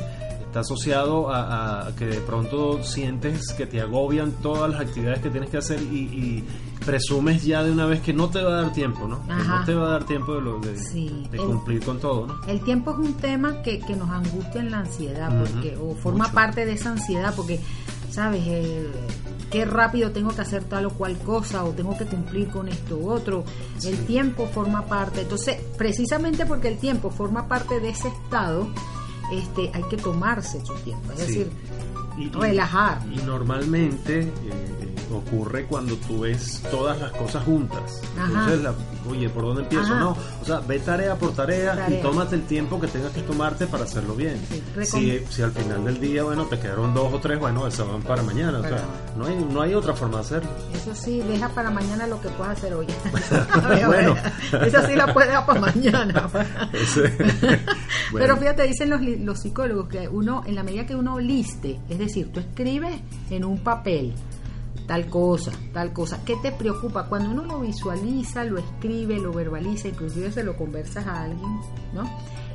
está 0.53 0.59
asociado 0.59 1.33
a, 1.33 1.89
que 1.97 2.05
de 2.05 2.19
pronto 2.19 2.83
sientes 2.83 3.53
que 3.53 3.65
te 3.65 3.81
agobian 3.81 4.33
todas 4.33 4.69
las 4.69 4.81
actividades 4.81 5.19
que 5.19 5.31
tienes 5.31 5.49
que 5.49 5.57
hacer 5.57 5.81
y, 5.81 6.43
presumes 6.85 7.45
ya 7.45 7.63
de 7.63 7.71
una 7.71 7.85
vez 7.85 8.01
que 8.01 8.11
no 8.11 8.29
te 8.29 8.43
va 8.43 8.59
a 8.59 8.61
dar 8.63 8.73
tiempo, 8.73 9.07
¿no? 9.07 9.25
Que 9.25 9.33
no 9.33 9.63
te 9.63 9.73
va 9.73 9.87
a 9.87 9.91
dar 9.91 10.03
tiempo 10.03 10.35
de, 10.35 10.41
lo, 10.41 10.59
de, 10.59 11.37
cumplir 11.37 11.81
con 11.81 11.97
todo, 11.97 12.27
¿no? 12.27 12.43
El 12.45 12.61
tiempo 12.61 12.91
es 12.91 12.97
un 12.97 13.13
tema 13.13 13.61
que, 13.61 13.79
que 13.79 13.95
nos 13.95 14.09
angustia 14.09 14.59
en 14.59 14.69
la 14.69 14.79
ansiedad, 14.79 15.31
porque, 15.39 15.77
o 15.77 15.95
forma 15.95 16.29
parte 16.33 16.65
de 16.65 16.73
esa 16.73 16.91
ansiedad, 16.91 17.33
porque, 17.37 17.61
¿sabes? 18.11 18.43
Eh, 18.45 18.91
qué 19.49 19.63
rápido 19.63 20.11
tengo 20.11 20.35
que 20.35 20.41
hacer 20.41 20.65
tal 20.65 20.87
o 20.87 20.89
cual 20.89 21.17
cosa 21.19 21.63
o 21.63 21.69
tengo 21.69 21.97
que 21.97 22.05
cumplir 22.05 22.49
con 22.49 22.67
esto 22.67 22.97
u 22.97 23.09
otro. 23.09 23.45
El 23.85 24.05
tiempo 24.05 24.45
forma 24.47 24.85
parte. 24.85 25.21
Entonces, 25.21 25.57
precisamente 25.77 26.45
porque 26.45 26.67
el 26.67 26.77
tiempo 26.77 27.11
forma 27.11 27.47
parte 27.47 27.79
de 27.79 27.89
ese 27.89 28.09
estado, 28.09 28.67
este, 29.39 29.71
hay 29.73 29.83
que 29.83 29.97
tomarse 29.97 30.63
su 30.65 30.73
tiempo, 30.75 31.11
es 31.13 31.19
Sí. 31.19 31.25
decir, 31.27 31.51
Y- 32.17 32.23
y- 32.25 32.29
relajar. 32.29 33.01
Y 33.11 33.17
normalmente 33.23 34.21
eh, 34.21 34.82
ocurre 35.17 35.65
cuando 35.65 35.95
tú 35.97 36.21
ves 36.21 36.61
todas 36.71 36.99
las 36.99 37.11
cosas 37.11 37.43
juntas. 37.45 38.01
Ajá. 38.17 38.27
Entonces, 38.27 38.61
la- 38.61 38.73
oye, 39.09 39.29
¿por 39.29 39.43
dónde 39.43 39.63
empiezo? 39.63 39.85
Ajá. 39.85 39.99
No, 39.99 40.17
o 40.41 40.45
sea, 40.45 40.59
ve 40.59 40.79
tarea 40.79 41.15
por 41.15 41.33
tarea, 41.33 41.75
Tarea. 41.75 41.99
y 41.99 42.01
tómate 42.01 42.35
el 42.35 42.43
tiempo 42.43 42.79
que 42.79 42.87
tengas 42.87 43.11
que 43.11 43.21
tomarte 43.21 43.67
para 43.67 43.83
hacerlo 43.83 44.15
bien. 44.15 44.39
Sí, 44.49 44.85
si, 44.85 45.19
si 45.29 45.41
al 45.41 45.51
final 45.51 45.83
del 45.85 45.99
día, 45.99 46.23
bueno, 46.23 46.45
te 46.45 46.59
quedaron 46.59 46.93
dos 46.93 47.13
o 47.13 47.19
tres, 47.19 47.39
bueno, 47.39 47.67
esas 47.67 47.87
van 47.87 48.01
para 48.01 48.23
mañana. 48.23 48.59
O 48.59 48.63
sea, 48.63 48.83
no 49.17 49.25
hay, 49.25 49.35
no 49.51 49.61
hay 49.61 49.73
otra 49.73 49.93
forma 49.93 50.17
de 50.17 50.21
hacerlo. 50.23 50.49
Eso 50.73 50.93
sí, 50.95 51.19
deja 51.21 51.49
para 51.49 51.69
mañana 51.69 52.07
lo 52.07 52.19
que 52.21 52.29
puedas 52.29 52.57
hacer 52.57 52.73
hoy. 52.73 52.87
Bueno. 53.85 54.15
esa 54.65 54.87
sí 54.87 54.95
la 54.95 55.13
puedes 55.13 55.29
dejar 55.29 55.45
para 55.45 55.59
mañana. 55.61 56.29
Pero 58.13 58.37
fíjate, 58.37 58.63
dicen 58.63 58.89
los, 58.89 59.01
los 59.01 59.39
psicólogos 59.39 59.87
que 59.89 60.07
uno, 60.07 60.43
en 60.45 60.55
la 60.55 60.63
medida 60.63 60.85
que 60.85 60.95
uno 60.95 61.19
liste, 61.19 61.79
es 61.89 61.97
decir, 61.97 62.31
tú 62.31 62.39
escribes 62.39 62.99
en 63.29 63.43
un 63.45 63.59
papel 63.59 64.13
tal 64.87 65.07
cosa, 65.07 65.51
tal 65.73 65.93
cosa, 65.93 66.23
¿qué 66.25 66.35
te 66.41 66.51
preocupa? 66.51 67.07
Cuando 67.07 67.31
uno 67.31 67.45
lo 67.45 67.59
visualiza, 67.61 68.43
lo 68.43 68.57
escribe, 68.57 69.19
lo 69.19 69.31
verbaliza, 69.31 69.87
inclusive 69.87 70.31
se 70.31 70.43
lo 70.43 70.55
conversas 70.55 71.07
a 71.07 71.23
alguien, 71.23 71.59
¿no? 71.93 72.09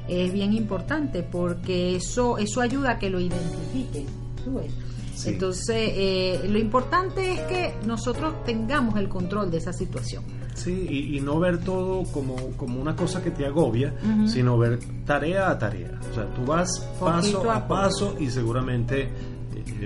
Es 0.09 0.33
bien 0.33 0.53
importante 0.55 1.23
porque 1.23 1.97
eso, 1.97 2.39
eso 2.39 2.61
ayuda 2.61 2.93
a 2.93 2.99
que 2.99 3.11
lo 3.11 3.21
identifique. 3.21 4.07
¿tú 4.45 4.55
ves? 4.55 4.73
Sí. 5.15 5.31
Entonces, 5.31 5.93
eh, 5.97 6.47
lo 6.49 6.59
importante 6.59 7.33
es 7.33 7.41
que 7.41 7.75
nosotros 7.85 8.45
tengamos 8.45 8.97
el 8.97 9.09
control 9.09 9.51
de 9.51 9.59
esa 9.59 9.73
situación. 9.73 10.23
Sí, 10.55 10.87
y, 10.89 11.17
y 11.17 11.21
no 11.21 11.41
ver 11.41 11.59
todo 11.59 12.05
como, 12.13 12.37
como 12.57 12.81
una 12.81 12.95
cosa 12.95 13.23
que 13.23 13.31
te 13.31 13.45
agobia, 13.45 13.95
sino 14.27 14.57
ver 14.59 14.79
tarea 15.05 15.51
a 15.51 15.59
tarea. 15.59 15.99
O 16.11 16.15
sea, 16.15 16.27
tú 16.35 16.45
vas 16.45 16.69
paso 17.01 17.51
a 17.51 17.67
paso 17.67 18.17
y 18.19 18.31
seguramente 18.31 19.09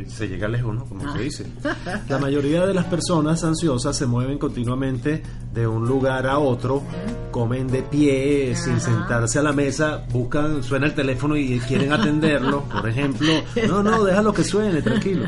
se 0.08 0.28
llega 0.28 0.48
lejos, 0.48 0.74
¿no? 0.74 0.84
Como 0.84 1.12
se 1.12 1.22
dice. 1.22 1.46
La 2.08 2.18
mayoría 2.18 2.66
de 2.66 2.74
las 2.74 2.86
personas 2.86 3.44
ansiosas 3.44 3.96
se 3.96 4.06
mueven 4.06 4.38
continuamente 4.38 5.22
de 5.52 5.66
un 5.66 5.86
lugar 5.86 6.26
a 6.26 6.38
otro, 6.38 6.82
comen 7.30 7.68
de 7.68 7.82
pie, 7.82 8.54
sin 8.56 8.74
Ajá. 8.74 8.80
sentarse 8.80 9.38
a 9.38 9.42
la 9.42 9.52
mesa, 9.52 10.02
buscan, 10.10 10.62
suena 10.62 10.86
el 10.86 10.94
teléfono 10.94 11.36
y 11.36 11.58
quieren 11.60 11.92
atenderlo, 11.92 12.62
por 12.72 12.88
ejemplo. 12.88 13.32
No, 13.68 13.82
no, 13.82 14.04
déjalo 14.04 14.32
que 14.32 14.44
suene, 14.44 14.82
tranquilo. 14.82 15.26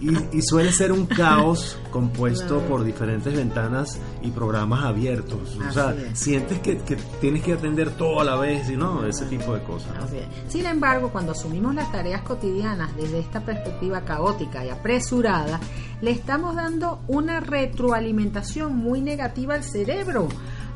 Y, 0.00 0.38
y 0.38 0.42
suele 0.42 0.72
ser 0.72 0.92
un 0.92 1.06
caos 1.06 1.78
compuesto 1.90 2.60
por 2.62 2.84
diferentes 2.84 3.34
ventanas 3.34 3.98
y 4.22 4.30
programas 4.30 4.84
abiertos. 4.84 5.56
O 5.56 5.72
sea, 5.72 5.94
sientes 6.14 6.60
que, 6.60 6.78
que 6.78 6.96
tienes 7.20 7.42
que 7.42 7.54
atender 7.54 7.90
todo 7.90 8.20
a 8.20 8.24
la 8.24 8.36
vez 8.36 8.68
y 8.70 8.76
no, 8.76 9.04
ese 9.06 9.26
tipo 9.26 9.54
de 9.54 9.62
cosas. 9.62 9.94
¿no? 9.98 10.06
Sin 10.48 10.66
embargo, 10.66 11.10
cuando 11.10 11.32
asumimos 11.32 11.74
las 11.74 11.90
tareas 11.92 12.22
cotidianas 12.22 12.94
desde 12.96 13.18
esta 13.18 13.40
perspectiva 13.40 14.02
caótica 14.02 14.64
y 14.64 14.70
apresurada, 14.70 15.60
le 16.00 16.10
estamos 16.10 16.54
dando 16.54 17.00
una 17.08 17.40
retroalimentación 17.40 18.76
muy 18.76 19.00
negativa 19.00 19.57
al 19.58 19.64
cerebro, 19.64 20.28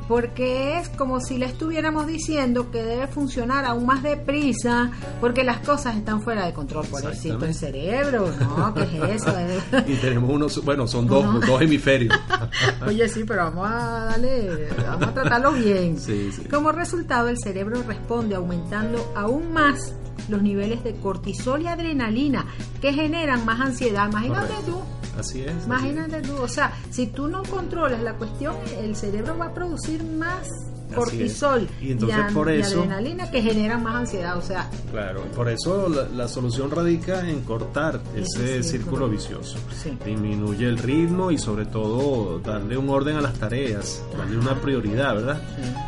porque 0.08 0.78
es 0.78 0.88
como 0.88 1.20
si 1.20 1.38
le 1.38 1.46
estuviéramos 1.46 2.06
diciendo 2.06 2.70
que 2.70 2.82
debe 2.82 3.06
funcionar 3.06 3.64
aún 3.64 3.86
más 3.86 4.02
deprisa, 4.02 4.90
porque 5.20 5.44
las 5.44 5.60
cosas 5.60 5.96
están 5.96 6.20
fuera 6.20 6.44
de 6.44 6.52
control. 6.52 6.84
Pobrecito 6.86 7.44
el 7.44 7.54
cerebro, 7.54 8.28
¿no? 8.40 8.74
¿Qué 8.74 8.82
es 8.82 9.22
eso? 9.22 9.32
Y 9.86 9.94
tenemos 9.96 10.28
unos, 10.30 10.64
bueno, 10.64 10.86
son 10.88 11.06
dos, 11.06 11.46
dos 11.46 11.62
hemisferios. 11.62 12.14
Oye, 12.86 13.08
sí, 13.08 13.22
pero 13.24 13.44
vamos 13.44 13.70
a 13.70 14.04
darle, 14.10 14.68
vamos 14.86 15.08
a 15.08 15.14
tratarlo 15.14 15.52
bien. 15.52 15.98
Sí, 15.98 16.30
sí. 16.32 16.44
Como 16.44 16.72
resultado, 16.72 17.28
el 17.28 17.38
cerebro 17.38 17.82
responde 17.84 18.34
aumentando 18.34 19.12
aún 19.14 19.52
más 19.52 19.94
los 20.28 20.42
niveles 20.42 20.82
de 20.82 20.94
cortisol 20.96 21.62
y 21.62 21.68
adrenalina 21.68 22.46
que 22.80 22.92
generan 22.92 23.44
más 23.44 23.60
ansiedad. 23.60 24.08
Imagínate 24.08 24.54
Correcto. 24.54 24.72
tú. 24.72 25.01
Así 25.18 25.42
es. 25.42 25.54
así. 25.54 25.66
Imagínate 25.66 26.22
tú, 26.22 26.36
o 26.36 26.48
sea, 26.48 26.72
si 26.90 27.06
tú 27.06 27.28
no 27.28 27.42
controlas 27.42 28.02
la 28.02 28.14
cuestión, 28.14 28.56
el 28.78 28.96
cerebro 28.96 29.36
va 29.36 29.46
a 29.46 29.54
producir 29.54 30.02
más 30.02 30.48
Así 30.48 30.71
cortisol. 30.94 31.68
Y 31.80 31.92
entonces 31.92 32.18
an- 32.18 32.34
por 32.34 32.50
y 32.50 32.60
eso- 32.60 32.78
adrenalina 32.80 33.30
que 33.30 33.42
generan 33.42 33.82
más 33.82 33.94
ansiedad, 33.96 34.36
o 34.38 34.42
sea, 34.42 34.68
Claro, 34.90 35.22
por 35.34 35.48
eso 35.48 35.88
la, 35.88 36.08
la 36.08 36.28
solución 36.28 36.70
radica 36.70 37.28
en 37.28 37.40
cortar 37.42 38.00
ese 38.14 38.58
Ese 38.58 38.62
círculo 38.62 39.06
círculo. 39.06 39.08
vicioso. 39.08 39.58
Sí. 39.82 39.96
Disminuye 40.04 40.66
el 40.68 40.78
ritmo 40.78 41.30
y 41.30 41.38
sobre 41.38 41.66
todo 41.66 42.38
darle 42.40 42.76
un 42.76 42.88
orden 42.90 43.16
a 43.16 43.20
las 43.20 43.34
tareas, 43.34 44.02
darle 44.16 44.38
una 44.38 44.54
prioridad, 44.60 45.14
¿verdad? 45.14 45.42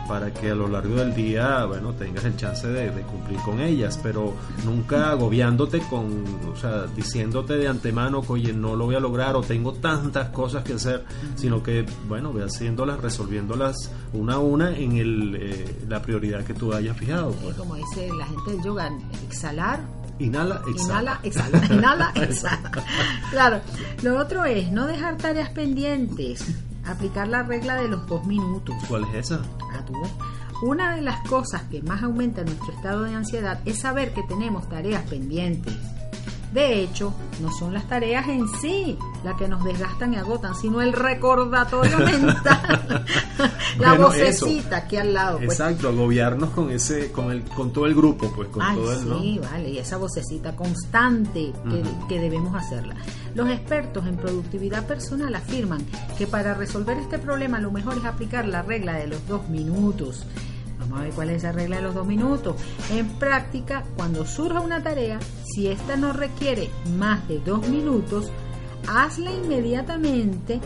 Para 0.09 0.33
que 0.33 0.51
a 0.51 0.55
lo 0.55 0.69
largo 0.69 0.95
del 0.97 1.15
día, 1.15 1.65
bueno, 1.67 1.93
tengas 1.95 2.25
el 2.25 2.37
chance 2.37 2.67
de, 2.67 2.91
de 2.91 3.03
cumplir 3.03 3.39
con 3.41 3.61
ellas, 3.61 3.99
pero 4.03 4.35
nunca 4.65 5.11
agobiándote 5.11 5.81
con, 5.91 6.25
o 6.53 6.57
sea, 6.57 6.87
diciéndote 6.95 7.55
de 7.55 7.69
antemano 7.69 8.23
que, 8.23 8.33
oye, 8.33 8.53
no 8.53 8.75
lo 8.77 8.87
voy 8.87 8.95
a 8.95 9.01
lograr 9.01 9.37
o 9.37 9.43
tengo 9.43 9.73
tantas 9.75 10.29
cosas 10.31 10.65
que 10.65 10.75
hacer, 10.75 11.05
sino 11.37 11.63
que, 11.63 11.85
bueno, 12.09 12.33
ve 12.33 12.45
haciéndolas, 12.45 13.01
resolviéndolas 13.01 13.91
una 14.13 14.35
a 14.35 14.39
una 14.39 14.77
en 14.77 14.94
el, 14.97 15.37
eh, 15.41 15.85
la 15.89 16.01
prioridad 16.03 16.45
que 16.45 16.55
tú 16.55 16.73
hayas 16.73 16.97
fijado. 16.97 17.33
Pues. 17.33 17.57
como 17.57 17.77
dice 17.77 18.09
la 18.19 18.27
gente 18.27 18.51
del 18.53 18.63
yoga, 18.63 18.91
exhalar 19.27 19.81
Inhala, 20.19 20.63
exhala. 20.69 21.21
Inhala, 21.21 21.21
exhala, 21.25 21.67
inhala, 21.75 22.13
exhala. 22.15 22.71
Claro. 23.31 23.61
Lo 24.03 24.17
otro 24.19 24.45
es 24.45 24.71
no 24.71 24.87
dejar 24.87 25.17
tareas 25.17 25.51
pendientes. 25.51 26.45
Aplicar 26.87 27.29
la 27.29 27.43
regla 27.43 27.77
de 27.77 27.89
los 27.89 28.07
dos 28.07 28.25
minutos. 28.27 28.75
¿Cuál 28.89 29.05
es 29.05 29.27
esa? 29.27 29.43
Ah, 29.73 29.83
tú 29.87 30.01
ves. 30.01 30.11
Una 30.63 30.95
de 30.95 31.03
las 31.03 31.21
cosas 31.29 31.63
que 31.65 31.83
más 31.83 32.03
aumenta 32.03 32.45
nuestro 32.45 32.73
estado 32.73 33.03
de 33.03 33.15
ansiedad 33.15 33.61
es 33.65 33.81
saber 33.81 34.15
que 34.15 34.23
tenemos 34.23 34.69
tareas 34.69 35.03
pendientes. 35.05 35.75
De 36.55 36.81
hecho, 36.83 37.13
no 37.43 37.51
son 37.51 37.75
las 37.75 37.89
tareas 37.89 38.29
en 38.29 38.47
sí 38.61 38.97
las 39.25 39.35
que 39.37 39.49
nos 39.49 39.65
desgastan 39.65 40.15
y 40.15 40.17
agotan, 40.19 40.55
sino 40.55 40.81
el 40.81 40.93
recordatorio 40.93 41.99
mental. 42.05 43.05
la 43.81 43.89
Bueno, 43.89 44.07
vocecita 44.07 44.77
aquí 44.77 44.97
al 44.97 45.13
lado. 45.15 45.39
pues. 45.39 45.51
Exacto, 45.59 45.89
agobiarnos 45.89 46.51
con 46.51 46.71
ese, 46.71 47.11
con 47.11 47.33
el, 47.33 47.43
con 47.43 47.73
todo 47.73 47.87
el 47.87 47.95
grupo, 47.97 48.33
pues, 48.37 48.49
con 48.51 48.63
Ay, 48.63 48.77
todo 48.77 48.93
el, 48.93 49.09
¿no? 49.09 49.19
sí, 49.21 49.41
vale, 49.43 49.71
y 49.71 49.79
esa 49.79 49.97
vocecita 49.97 50.55
constante 50.55 51.53
que 52.09 52.21
debemos 52.21 52.55
hacerla. 52.55 52.95
Los 53.35 53.49
expertos 53.51 54.07
en 54.07 54.17
productividad 54.17 54.87
personal 54.87 55.35
afirman 55.35 55.85
que 56.17 56.29
para 56.29 56.55
resolver 56.55 56.97
este 56.99 57.19
problema 57.19 57.59
lo 57.59 57.73
mejor 57.73 57.99
es 57.99 58.05
aplicar 58.05 58.47
la 58.47 58.63
regla 58.63 58.93
de 58.93 59.09
los 59.09 59.27
dos 59.27 59.49
minutos. 59.49 60.25
Vamos 60.85 61.01
a 61.01 61.03
ver 61.05 61.13
cuál 61.13 61.31
es 61.31 61.37
esa 61.39 61.53
regla 61.53 61.77
de 61.77 61.83
los 61.83 61.95
dos 61.95 62.07
minutos. 62.07 62.57
En 62.91 63.09
práctica, 63.19 63.85
cuando 63.97 64.25
surja 64.25 64.61
una 64.61 64.83
tarea, 64.83 65.19
si 65.45 65.69
esta 65.69 65.97
no 65.97 66.13
requiere 66.13 66.71
más 66.99 67.27
de 67.29 67.39
dos 67.41 67.69
minutos, 67.69 68.31
hazla 68.89 69.33
inmediatamente, 69.33 70.61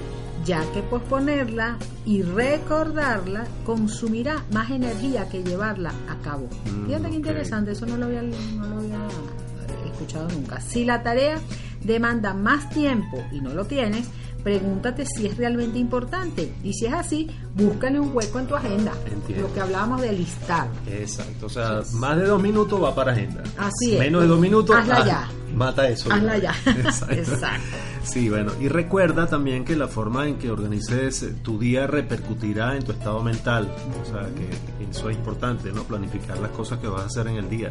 ya 0.44 0.62
que 0.72 0.82
posponerla 0.82 1.76
y 2.04 2.22
recordarla 2.22 3.46
consumirá 3.64 4.42
más 4.52 4.70
energía 4.70 5.28
que 5.28 5.42
llevarla 5.42 5.92
a 6.08 6.16
cabo. 6.22 6.48
Mm, 6.64 6.86
Fíjate 6.86 7.10
qué 7.10 7.16
interesante, 7.16 7.72
eso 7.72 7.86
no 7.86 7.96
lo 7.96 8.06
había, 8.06 8.22
no 8.22 8.66
lo 8.66 8.78
había 8.78 8.96
eh, 8.96 9.90
escuchado 9.92 10.28
nunca. 10.28 10.60
Si 10.60 10.84
la 10.84 11.02
tarea 11.02 11.38
demanda 11.82 12.34
más 12.34 12.70
tiempo 12.70 13.22
y 13.32 13.40
no 13.40 13.52
lo 13.54 13.66
tienes, 13.66 14.08
pregúntate 14.48 15.04
si 15.04 15.26
es 15.26 15.36
realmente 15.36 15.78
importante 15.78 16.50
y 16.64 16.72
si 16.72 16.86
es 16.86 16.94
así, 16.94 17.28
búscale 17.54 18.00
un 18.00 18.16
hueco 18.16 18.38
en 18.38 18.46
tu 18.46 18.56
agenda. 18.56 18.94
Entiendo. 19.04 19.46
Lo 19.46 19.52
que 19.52 19.60
hablábamos 19.60 20.00
de 20.00 20.12
listar. 20.12 20.68
Exacto, 20.86 21.46
o 21.46 21.48
sea, 21.50 21.82
más 21.96 22.16
de 22.16 22.24
dos 22.24 22.40
minutos 22.40 22.82
va 22.82 22.94
para 22.94 23.12
agenda. 23.12 23.42
Así 23.58 23.92
es. 23.92 23.98
Menos 23.98 24.22
de 24.22 24.28
dos 24.28 24.40
minutos, 24.40 24.74
Hazla 24.74 24.96
ah, 24.96 25.06
ya. 25.06 25.28
Mata 25.58 25.88
eso. 25.88 26.12
Hazla 26.12 26.38
ya. 26.38 26.54
Exacto. 26.66 27.14
Exacto. 27.14 27.76
Sí, 28.04 28.30
bueno, 28.30 28.52
y 28.58 28.68
recuerda 28.68 29.26
también 29.26 29.64
que 29.64 29.76
la 29.76 29.86
forma 29.86 30.26
en 30.26 30.38
que 30.38 30.50
organices 30.50 31.26
tu 31.42 31.58
día 31.58 31.86
repercutirá 31.86 32.74
en 32.74 32.84
tu 32.84 32.92
estado 32.92 33.22
mental. 33.22 33.68
O 34.00 34.04
sea, 34.04 34.22
que 34.34 34.48
eso 34.88 35.10
es 35.10 35.16
importante, 35.16 35.72
¿no? 35.72 35.82
Planificar 35.82 36.38
las 36.38 36.52
cosas 36.52 36.78
que 36.78 36.86
vas 36.86 37.02
a 37.02 37.06
hacer 37.06 37.26
en 37.26 37.36
el 37.36 37.50
día. 37.50 37.70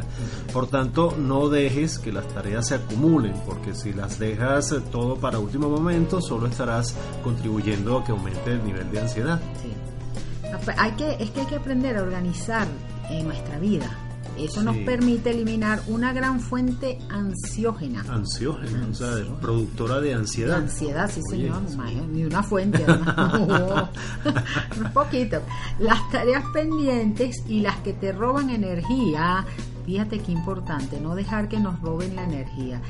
Por 0.52 0.68
tanto, 0.68 1.16
no 1.18 1.48
dejes 1.48 1.98
que 1.98 2.12
las 2.12 2.28
tareas 2.28 2.68
se 2.68 2.76
acumulen, 2.76 3.34
porque 3.46 3.74
si 3.74 3.92
las 3.92 4.18
dejas 4.20 4.74
todo 4.92 5.16
para 5.16 5.40
último 5.40 5.68
momento, 5.68 6.20
solo 6.20 6.46
estarás 6.46 6.94
contribuyendo 7.24 7.98
a 7.98 8.04
que 8.04 8.12
aumente 8.12 8.52
el 8.52 8.64
nivel 8.64 8.90
de 8.92 9.00
ansiedad. 9.00 9.40
Sí. 9.60 9.72
Hay 10.76 10.92
que, 10.92 11.16
es 11.18 11.30
que 11.30 11.40
hay 11.40 11.46
que 11.46 11.56
aprender 11.56 11.96
a 11.96 12.02
organizar 12.02 12.66
eh, 13.10 13.22
nuestra 13.22 13.58
vida. 13.58 13.90
Eso 14.38 14.62
nos 14.62 14.76
permite 14.78 15.30
eliminar 15.30 15.80
una 15.88 16.12
gran 16.12 16.40
fuente 16.40 16.98
ansiógena. 17.08 18.04
Ansiógena, 18.08 18.86
o 18.90 18.94
sea, 18.94 19.08
productora 19.40 20.00
de 20.00 20.08
De 20.08 20.14
ansiedad. 20.14 20.56
ansiedad, 20.58 21.10
sí 21.12 21.20
Oye, 21.32 21.50
señor, 21.50 21.62
ni 22.12 22.24
una 22.24 22.42
fuente, 22.42 22.84
un 24.78 24.92
poquito. 24.92 25.40
Las 25.78 26.08
tareas 26.10 26.44
pendientes 26.52 27.42
y 27.48 27.60
las 27.60 27.76
que 27.78 27.92
te 27.92 28.12
roban 28.12 28.50
energía, 28.50 29.44
fíjate 29.88 30.18
qué 30.18 30.32
importante, 30.32 31.00
no 31.00 31.14
dejar 31.14 31.48
que 31.48 31.58
nos 31.58 31.80
roben 31.80 32.14
la 32.14 32.22
energía, 32.24 32.82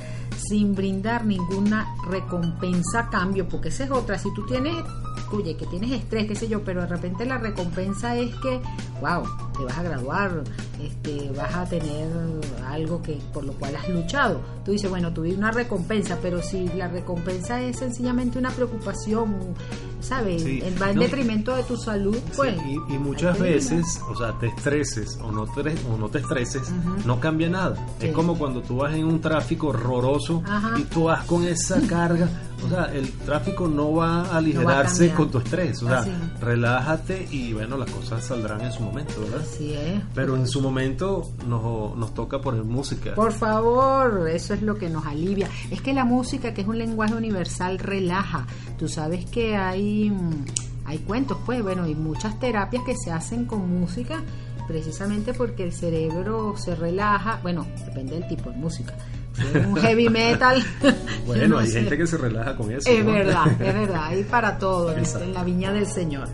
sin 0.48 0.74
brindar 0.74 1.24
ninguna 1.24 1.86
recompensa 2.10 2.98
a 3.02 3.08
cambio, 3.08 3.46
porque 3.48 3.68
esa 3.68 3.84
es 3.84 3.90
otra, 3.92 4.18
si 4.18 4.34
tú 4.34 4.44
tienes 4.46 4.74
escuche, 5.16 5.56
que 5.56 5.66
tienes 5.66 5.92
estrés, 5.92 6.26
qué 6.26 6.34
sé 6.34 6.48
yo, 6.48 6.64
pero 6.64 6.80
de 6.80 6.86
repente 6.88 7.24
la 7.24 7.38
recompensa 7.38 8.16
es 8.16 8.34
que, 8.36 8.60
wow, 9.00 9.22
te 9.56 9.64
vas 9.64 9.78
a 9.78 9.82
graduar, 9.84 10.42
este, 10.82 11.30
vas 11.36 11.54
a 11.54 11.66
tener 11.66 12.08
algo 12.66 13.00
que 13.02 13.20
por 13.32 13.44
lo 13.44 13.52
cual 13.52 13.76
has 13.76 13.88
luchado. 13.90 14.40
Tú 14.64 14.72
dices, 14.72 14.88
bueno, 14.88 15.12
tuve 15.12 15.34
una 15.34 15.50
recompensa, 15.50 16.18
pero 16.22 16.40
si 16.42 16.66
la 16.68 16.88
recompensa 16.88 17.60
es 17.60 17.78
sencillamente 17.78 18.38
una 18.38 18.50
preocupación, 18.50 19.36
¿sabes? 20.00 20.42
Sí. 20.44 20.62
Va 20.80 20.90
en 20.90 20.96
No. 20.96 21.02
detrimento 21.02 21.54
de 21.54 21.62
tu 21.64 21.76
salud, 21.76 22.16
pues. 22.34 22.56
Sí, 22.58 22.76
y, 22.88 22.94
y 22.94 22.98
muchas 22.98 23.38
veces, 23.38 24.00
o 24.08 24.16
sea, 24.16 24.32
te 24.38 24.46
estreses 24.46 25.18
o 25.22 25.30
no 25.30 25.44
te, 25.46 25.60
o 25.90 25.98
no 25.98 26.08
te 26.08 26.20
estreses, 26.20 26.70
No 27.04 27.20
cambia 27.20 27.48
nada. 27.48 27.76
Sí. 28.00 28.06
Es 28.08 28.14
como 28.14 28.36
cuando 28.38 28.60
tú 28.62 28.76
vas 28.78 28.94
en 28.94 29.04
un 29.04 29.20
tráfico 29.20 29.68
horroroso 29.68 30.42
Ajá. 30.46 30.78
y 30.78 30.82
tú 30.84 31.04
vas 31.04 31.24
con 31.24 31.44
esa 31.44 31.80
carga. 31.88 32.28
O 32.64 32.68
sea, 32.68 32.86
el 32.92 33.10
tráfico 33.12 33.68
no 33.68 33.92
va 33.94 34.22
a 34.22 34.38
aligerarse 34.38 35.12
con 35.12 35.30
tu 35.30 35.38
estrés. 35.38 35.80
O 35.84 35.86
sea, 35.88 36.00
Así. 36.00 36.10
relájate 36.40 37.28
y 37.30 37.52
bueno, 37.52 37.76
las 37.76 37.88
cosas 37.90 38.24
saldrán 38.24 38.60
en 38.62 38.72
su 38.72 38.82
momento, 38.82 39.12
¿verdad? 39.20 39.40
Así 39.40 39.74
es. 39.74 40.02
Pero 40.14 40.34
en 40.34 40.46
su 40.48 40.60
momento 40.60 41.30
nos, 41.46 41.96
nos 41.96 42.14
toca 42.14 42.40
poner 42.40 42.64
música. 42.64 43.14
Por 43.14 43.32
favor, 43.32 44.28
eso 44.28 44.54
es 44.54 44.62
lo 44.62 44.74
que 44.76 44.88
nos 44.88 45.06
alivia. 45.06 45.48
Es 45.70 45.80
que 45.80 45.92
la 45.94 46.04
música, 46.04 46.52
que 46.52 46.62
es 46.62 46.66
un 46.68 46.78
lenguaje 46.78 47.14
universal, 47.14 47.78
relaja. 47.78 48.44
Tú 48.76 48.88
sabes 48.88 49.24
que 49.26 49.56
hay, 49.56 50.10
mm, 50.10 50.44
hay 50.84 50.98
cuentos, 50.98 51.38
pues, 51.46 51.62
bueno, 51.62 51.86
y 51.86 51.94
muchas 51.94 52.40
terapias 52.40 52.82
que 52.84 52.96
se 52.96 53.12
hacen 53.12 53.44
con 53.46 53.68
música 53.80 54.22
precisamente 54.68 55.34
porque 55.34 55.64
el 55.64 55.72
cerebro 55.72 56.54
se 56.56 56.76
relaja. 56.76 57.40
Bueno, 57.42 57.66
depende 57.86 58.14
del 58.20 58.28
tipo 58.28 58.50
de 58.50 58.56
música. 58.56 58.94
Si 59.34 59.42
es 59.58 59.66
un 59.66 59.74
heavy 59.76 60.08
metal. 60.08 60.62
Bueno, 61.26 61.46
no 61.48 61.58
hay 61.58 61.66
sé. 61.68 61.80
gente 61.80 61.98
que 61.98 62.06
se 62.06 62.16
relaja 62.16 62.56
con 62.56 62.70
eso. 62.72 62.88
Es 62.88 63.04
¿no? 63.04 63.12
verdad, 63.12 63.46
es 63.52 63.58
verdad. 63.74 64.04
Hay 64.04 64.22
para 64.24 64.58
todo 64.58 64.92
en- 64.96 65.04
en 65.04 65.34
la 65.34 65.44
viña 65.44 65.72
del 65.72 65.86
Señor. 65.86 66.28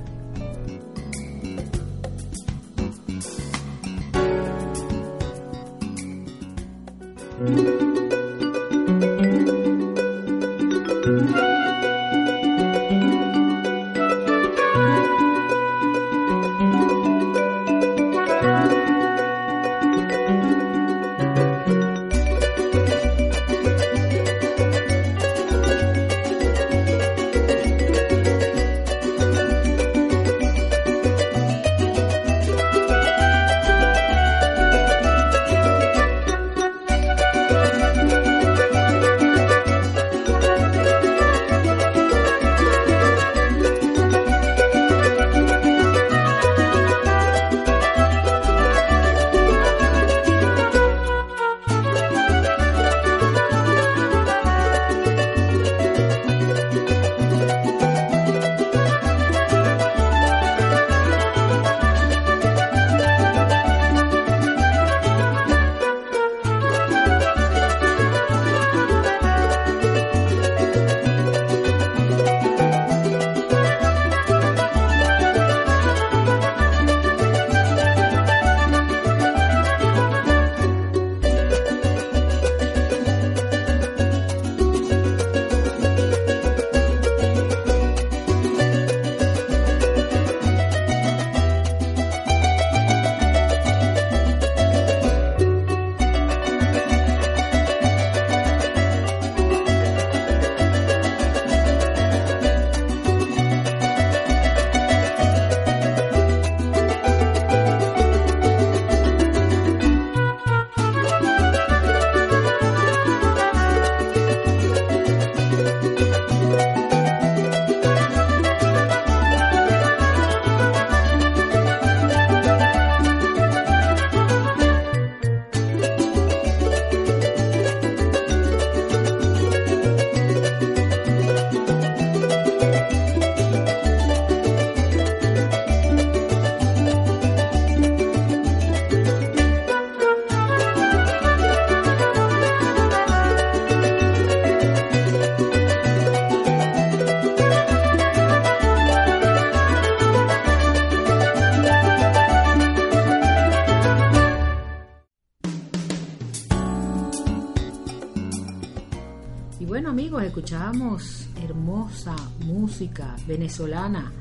Música 162.95 163.17
venezolana 163.27 164.13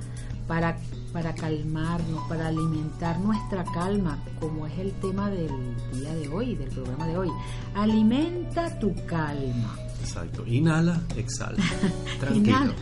para, 0.48 0.76
para 1.14 1.34
calmarnos, 1.36 2.28
para 2.28 2.48
alimentar 2.48 3.20
nuestra 3.20 3.64
calma, 3.74 4.18
como 4.40 4.68
es 4.68 4.78
el 4.78 4.92
tema 4.94 5.30
del 5.30 5.52
día 5.94 6.14
de 6.16 6.28
hoy, 6.28 6.56
del 6.56 6.70
programa 6.70 7.08
de 7.08 7.18
hoy. 7.18 7.30
Alimenta 7.76 8.78
tu 8.80 8.94
calma. 9.06 9.78
Exacto. 10.02 10.44
Inhala, 10.46 11.02
exhala. 11.16 11.64
Tranquilo. 12.20 12.46
Inhala. 12.46 12.74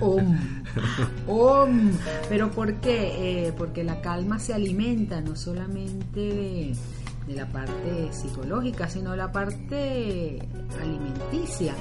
Om. 0.00 0.38
Om. 1.28 1.90
Pero 2.28 2.50
¿por 2.50 2.74
qué? 2.80 3.48
Eh, 3.48 3.52
porque 3.52 3.84
la 3.84 4.00
calma 4.00 4.38
se 4.38 4.54
alimenta 4.54 5.20
no 5.20 5.36
solamente 5.36 6.20
de, 6.20 6.76
de 7.26 7.34
la 7.34 7.46
parte 7.46 8.12
psicológica, 8.12 8.88
sino 8.88 9.14
la 9.14 9.30
parte 9.30 10.38
alimenticia. 10.80 11.74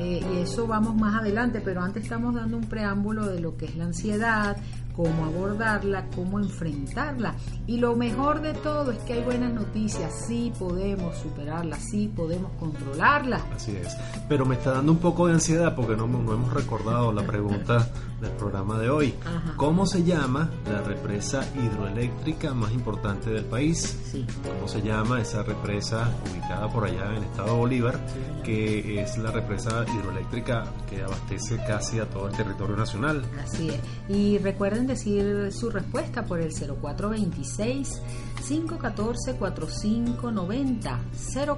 Eh, 0.00 0.24
y 0.32 0.38
eso 0.38 0.66
vamos 0.66 0.96
más 0.96 1.20
adelante, 1.20 1.60
pero 1.62 1.82
antes 1.82 2.04
estamos 2.04 2.34
dando 2.34 2.56
un 2.56 2.64
preámbulo 2.64 3.26
de 3.26 3.38
lo 3.38 3.58
que 3.58 3.66
es 3.66 3.76
la 3.76 3.84
ansiedad, 3.84 4.56
cómo 4.94 5.24
abordarla, 5.24 6.06
cómo 6.14 6.38
enfrentarla. 6.38 7.34
Y 7.66 7.78
lo 7.78 7.96
mejor 7.96 8.40
de 8.40 8.54
todo 8.54 8.90
es 8.92 8.98
que 9.00 9.14
hay 9.14 9.22
buenas 9.22 9.52
noticias, 9.52 10.12
sí 10.26 10.52
podemos 10.58 11.16
superarla, 11.18 11.76
sí 11.76 12.08
podemos 12.14 12.50
controlarla. 12.58 13.40
Así 13.54 13.76
es. 13.76 13.96
Pero 14.28 14.44
me 14.44 14.56
está 14.56 14.72
dando 14.72 14.92
un 14.92 14.98
poco 14.98 15.26
de 15.26 15.34
ansiedad 15.34 15.74
porque 15.74 15.96
no, 15.96 16.06
no 16.06 16.32
hemos 16.32 16.52
recordado 16.52 17.12
la 17.12 17.22
pregunta 17.22 17.88
del 18.20 18.30
programa 18.32 18.78
de 18.78 18.90
hoy. 18.90 19.14
Ajá. 19.24 19.54
¿Cómo 19.56 19.86
se 19.86 20.04
llama 20.04 20.50
la 20.70 20.82
represa 20.82 21.44
hidroeléctrica 21.54 22.54
más 22.54 22.72
importante 22.72 23.30
del 23.30 23.44
país? 23.44 23.98
Sí. 24.10 24.26
¿Cómo 24.42 24.68
se 24.68 24.82
llama 24.82 25.20
esa 25.20 25.42
represa 25.42 26.10
ubicada 26.30 26.68
por 26.68 26.84
allá 26.84 27.06
en 27.10 27.16
el 27.16 27.24
estado 27.24 27.48
de 27.48 27.58
Bolívar, 27.58 28.00
que 28.44 29.00
es 29.00 29.16
la 29.18 29.30
represa 29.30 29.84
hidroeléctrica 29.86 30.64
que 30.88 31.02
abastece 31.02 31.56
casi 31.66 31.98
a 31.98 32.06
todo 32.08 32.28
el 32.28 32.36
territorio 32.36 32.76
nacional? 32.76 33.24
Así 33.42 33.70
es. 33.70 33.80
Y 34.08 34.38
recuerden 34.38 34.79
pueden 34.80 34.86
decir 34.86 35.52
su 35.52 35.70
respuesta 35.70 36.24
por 36.24 36.40
el 36.40 36.52
0426 36.52 38.00
514 38.48 39.34
4590 39.34 41.00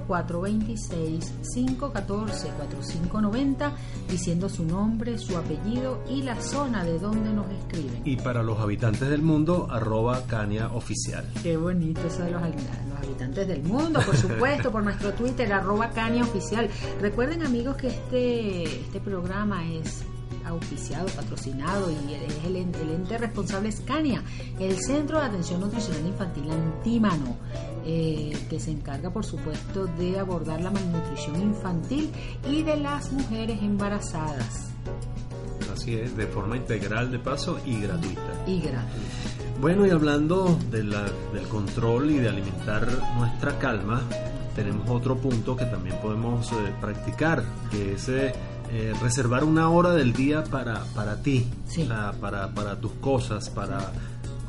0426 0.07 1.33
514 1.53 2.47
4590 2.49 3.73
diciendo 4.09 4.49
su 4.49 4.65
nombre, 4.65 5.17
su 5.17 5.37
apellido 5.37 6.03
y 6.09 6.23
la 6.23 6.41
zona 6.41 6.83
de 6.83 6.99
donde 6.99 7.31
nos 7.31 7.49
escriben. 7.49 8.01
Y 8.03 8.17
para 8.17 8.43
los 8.43 8.59
habitantes 8.59 9.09
del 9.09 9.21
mundo, 9.21 9.67
arroba 9.69 10.23
Cania 10.27 10.67
Oficial. 10.73 11.25
Qué 11.41 11.55
bonito 11.55 12.01
eso 12.05 12.23
de 12.23 12.31
los, 12.31 12.41
los 12.41 12.97
habitantes 12.97 13.47
del 13.47 13.63
mundo, 13.63 14.01
por 14.05 14.17
supuesto, 14.17 14.69
por 14.69 14.83
nuestro 14.83 15.13
Twitter, 15.13 15.53
arroba 15.53 15.91
Cania 15.91 16.23
Oficial. 16.23 16.69
Recuerden 16.99 17.43
amigos 17.43 17.77
que 17.77 17.87
este, 17.87 18.63
este 18.63 18.99
programa 18.99 19.65
es 19.71 20.03
auspiciado, 20.45 21.07
patrocinado 21.07 21.91
y 21.91 22.13
es 22.13 22.45
el, 22.45 22.55
el, 22.55 22.89
ente 22.91 23.17
responsable 23.17 23.69
es 23.69 23.81
CANIA, 23.81 24.23
el 24.59 24.77
Centro 24.79 25.19
de 25.19 25.25
Atención 25.25 25.61
Nutricional 25.61 26.07
Infantil 26.07 26.51
Antímano, 26.51 27.37
eh, 27.85 28.37
que 28.49 28.59
se 28.59 28.71
encarga 28.71 29.11
por 29.11 29.25
supuesto 29.25 29.85
de 29.85 30.19
abordar 30.19 30.61
la 30.61 30.71
malnutrición 30.71 31.41
infantil 31.41 32.11
y 32.49 32.63
de 32.63 32.77
las 32.77 33.11
mujeres 33.11 33.61
embarazadas. 33.61 34.69
Así 35.73 35.95
es, 35.95 36.15
de 36.15 36.27
forma 36.27 36.55
integral 36.55 37.11
de 37.11 37.19
paso 37.19 37.59
y 37.65 37.81
gratuita. 37.81 38.21
Y 38.45 38.61
gratuita. 38.61 39.33
Bueno, 39.59 39.85
y 39.85 39.91
hablando 39.91 40.59
de 40.69 40.83
la, 40.83 41.05
del 41.33 41.47
control 41.47 42.11
y 42.11 42.17
de 42.17 42.29
alimentar 42.29 42.87
nuestra 43.17 43.57
calma, 43.59 44.01
tenemos 44.55 44.89
otro 44.89 45.17
punto 45.17 45.55
que 45.55 45.65
también 45.65 45.95
podemos 46.01 46.51
eh, 46.51 46.55
practicar, 46.79 47.43
que 47.71 47.93
es 47.93 48.09
eh, 48.09 48.33
eh, 48.75 48.93
reservar 49.01 49.43
una 49.43 49.69
hora 49.69 49.91
del 49.91 50.13
día 50.13 50.43
para, 50.45 50.83
para 50.95 51.21
ti, 51.21 51.47
Sí. 51.67 51.83
la- 51.85 52.11
para, 52.13 52.49
para 52.55 52.79
tus 52.79 52.91
cosas, 52.93 53.49
para, 53.51 53.91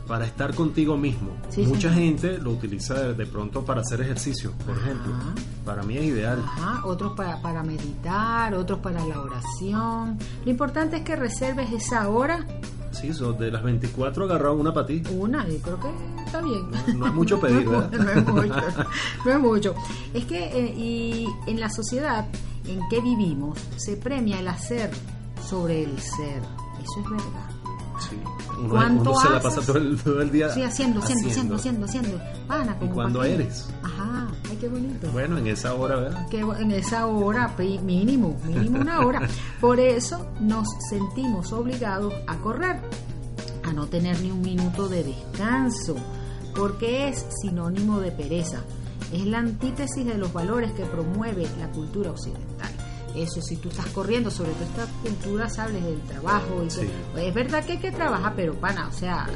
para 0.09 0.25
estar 0.25 0.55
contigo 0.55 0.97
mismo. 0.97 1.31
Sí, 1.51 1.63
Mucha 1.67 1.93
gente 1.93 2.39
lo 2.39 2.53
utiliza 2.53 2.95
de, 2.95 3.13
de 3.15 3.27
pronto 3.27 3.65
para 3.67 3.83
hacer 3.83 4.01
ejercicio, 4.01 4.53
por 4.67 4.79
ejemplo. 4.79 5.15
Ajá. 5.15 5.35
Para 5.65 5.83
mí 5.83 5.97
es 5.99 6.05
ideal. 6.05 6.43
Ajá, 6.45 6.87
otros 6.87 7.13
para, 7.15 7.41
para 7.43 7.63
meditar, 7.63 8.55
otros 8.55 8.79
para 8.81 9.05
la 9.07 9.21
oración. 9.21 10.19
Lo 10.45 10.51
importante 10.51 10.97
es 10.97 11.03
que 11.03 11.17
reserves 11.17 11.71
esa 11.73 12.09
hora, 12.09 12.47
Sí, 12.93 13.09
eso, 13.09 13.33
de 13.33 13.51
las 13.51 13.63
24 13.65 14.25
agarrado 14.25 14.55
una 14.55 14.73
para 14.73 14.87
ti. 14.87 15.03
una, 15.11 15.47
y 15.49 15.59
creo 15.59 15.81
que 15.81 15.89
está 16.25 16.41
bien. 16.41 16.71
No- 16.71 16.95
no 16.95 17.07
es 17.09 17.13
mucho 17.15 17.41
pedir, 17.41 17.69
¿verdad? 17.69 17.91
no 17.91 18.11
es 18.11 18.27
mucho, 18.27 18.55
no 19.27 19.33
es 19.33 19.41
mucho. 19.41 19.75
Es 20.15 20.25
que 20.27 20.45
eh, 20.45 20.75
y 20.77 21.27
en 21.49 21.59
la 21.61 21.69
sociedad 21.71 22.25
en 22.67 22.81
que 22.89 23.01
vivimos 23.01 23.59
se 23.77 23.97
premia 23.97 24.41
el 24.41 24.49
hacer 24.49 24.91
sobre 25.49 25.85
el 25.85 25.99
ser. 26.01 26.43
Eso 26.83 27.01
es 27.01 27.11
verdad. 27.11 27.51
Sí. 28.09 28.17
Uno, 28.59 28.69
¿Cuánto 28.69 29.11
uno 29.11 29.21
se 29.21 29.31
la 29.31 29.41
pasa 29.41 29.61
todo 29.61 29.79
el, 29.79 29.97
todo 30.03 30.21
el 30.21 30.31
día 30.31 30.49
Sí, 30.51 30.63
haciendo, 30.63 31.01
haciendo, 31.01 31.29
haciendo, 31.29 31.55
haciendo, 31.57 31.87
haciendo. 31.87 32.21
Pana, 32.47 32.77
¿Y 32.77 32.81
como 32.81 32.95
cuándo 32.95 33.19
pa' 33.21 33.25
qué. 33.27 33.35
eres? 33.35 33.69
Ajá, 33.83 34.29
ay, 34.51 34.57
qué 34.61 34.69
bonito. 34.69 35.11
Bueno, 35.13 35.39
en 35.39 35.47
esa 35.47 35.75
hora, 35.75 35.97
¿verdad? 35.97 36.29
que 36.29 36.41
en 36.41 36.71
esa 36.73 37.07
hora, 37.07 37.55
mínimo, 37.59 38.37
mínimo 38.45 38.81
una 38.81 39.01
hora. 39.01 39.29
Por 39.61 39.81
eso 39.81 40.27
nos 40.41 40.69
sentimos 40.91 41.53
obligados 41.53 42.13
a 42.27 42.37
correr, 42.39 42.81
a 43.63 43.73
no 43.73 43.87
tener 43.87 44.21
ni 44.21 44.31
un 44.31 44.43
minuto 44.43 44.89
de 44.89 45.05
descanso, 45.05 45.97
porque 46.55 47.09
es 47.09 47.25
sinónimo 47.43 48.01
de 48.01 48.13
pereza. 48.13 48.63
Es 49.15 49.25
la 49.27 49.39
antítesis 49.39 50.05
de 50.05 50.19
los 50.19 50.33
valores 50.33 50.73
que 50.73 50.85
promueve 50.85 51.47
la 51.61 51.71
cultura 51.71 52.11
occidental. 52.11 52.71
Eso, 53.15 53.41
si 53.41 53.57
tú 53.57 53.69
estás 53.69 53.87
corriendo, 53.87 54.29
sobre 54.31 54.51
todo 54.53 54.65
esta 54.65 54.87
cultura, 55.03 55.49
sabes 55.49 55.85
del 55.85 56.01
trabajo. 56.01 56.65
Y 56.65 56.69
que- 57.15 57.29
es 57.29 57.35
verdad 57.35 57.65
que 57.65 57.73
hay 57.73 57.79
que 57.79 57.93
trabajar, 57.93 58.33
pero 58.35 58.55
pana, 58.55 58.89
o 58.89 58.93
sea, 58.93 59.27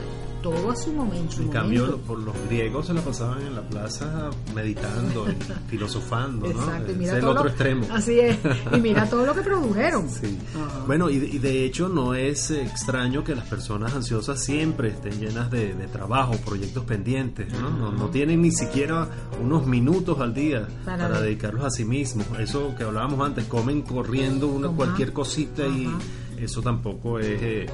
todo 0.43 0.71
a 0.71 0.77
su 0.77 0.93
momento. 0.93 1.33
su 1.37 1.43
En 1.43 1.49
cambio, 1.49 1.83
momento. 1.87 2.07
por 2.07 2.19
los 2.21 2.35
griegos 2.49 2.87
se 2.87 2.95
la 2.95 3.01
pasaban 3.03 3.43
en 3.43 3.55
la 3.55 3.63
plaza 3.63 4.31
meditando 4.55 5.27
y 5.31 5.37
filosofando, 5.69 6.47
¿no? 6.47 6.53
Exacto, 6.53 6.93
mira 6.97 7.13
es 7.13 7.19
el 7.19 7.25
otro 7.29 7.45
lo- 7.45 7.49
extremo. 7.51 7.87
Así 7.93 8.19
es. 8.21 8.37
Y 8.73 8.81
mira 8.81 9.09
todo 9.09 9.27
lo 9.27 9.35
que 9.35 9.41
produjeron. 9.43 10.09
Sí. 10.19 10.37
Bueno, 10.87 11.11
y 11.11 11.19
de, 11.19 11.27
y 11.29 11.39
de 11.39 11.65
hecho 11.65 11.89
no 11.89 12.15
es 12.15 12.51
extraño 12.51 13.23
que 13.25 13.35
las 13.35 13.47
personas 13.47 13.95
ansiosas 13.95 14.43
siempre 14.43 14.89
estén 14.89 15.21
llenas 15.21 15.51
de, 15.51 15.75
de 15.75 15.87
trabajo, 15.87 16.35
proyectos 16.45 16.85
pendientes, 16.85 17.53
¿no? 17.53 17.71
¿no? 17.71 17.93
no 17.93 18.09
tienen 18.09 18.43
ni 18.43 18.51
siquiera 18.51 19.09
unos 19.43 19.67
minutos 19.67 20.19
al 20.21 20.35
día 20.35 20.67
Para 20.85 21.21
dedicarlos 21.21 21.65
a 21.65 21.71
sí 21.71 21.85
mismos. 21.85 22.27
Eso 22.39 22.75
que 22.77 22.85
hablábamos 22.85 23.25
antes, 23.25 23.45
comen 23.45 23.83
corriendo 23.83 24.49
una, 24.49 24.69
cualquier 24.69 25.13
cosita 25.13 25.67
y 25.67 25.89
eso 26.39 26.63
tampoco 26.63 27.19
es 27.19 27.43
eh, 27.43 27.67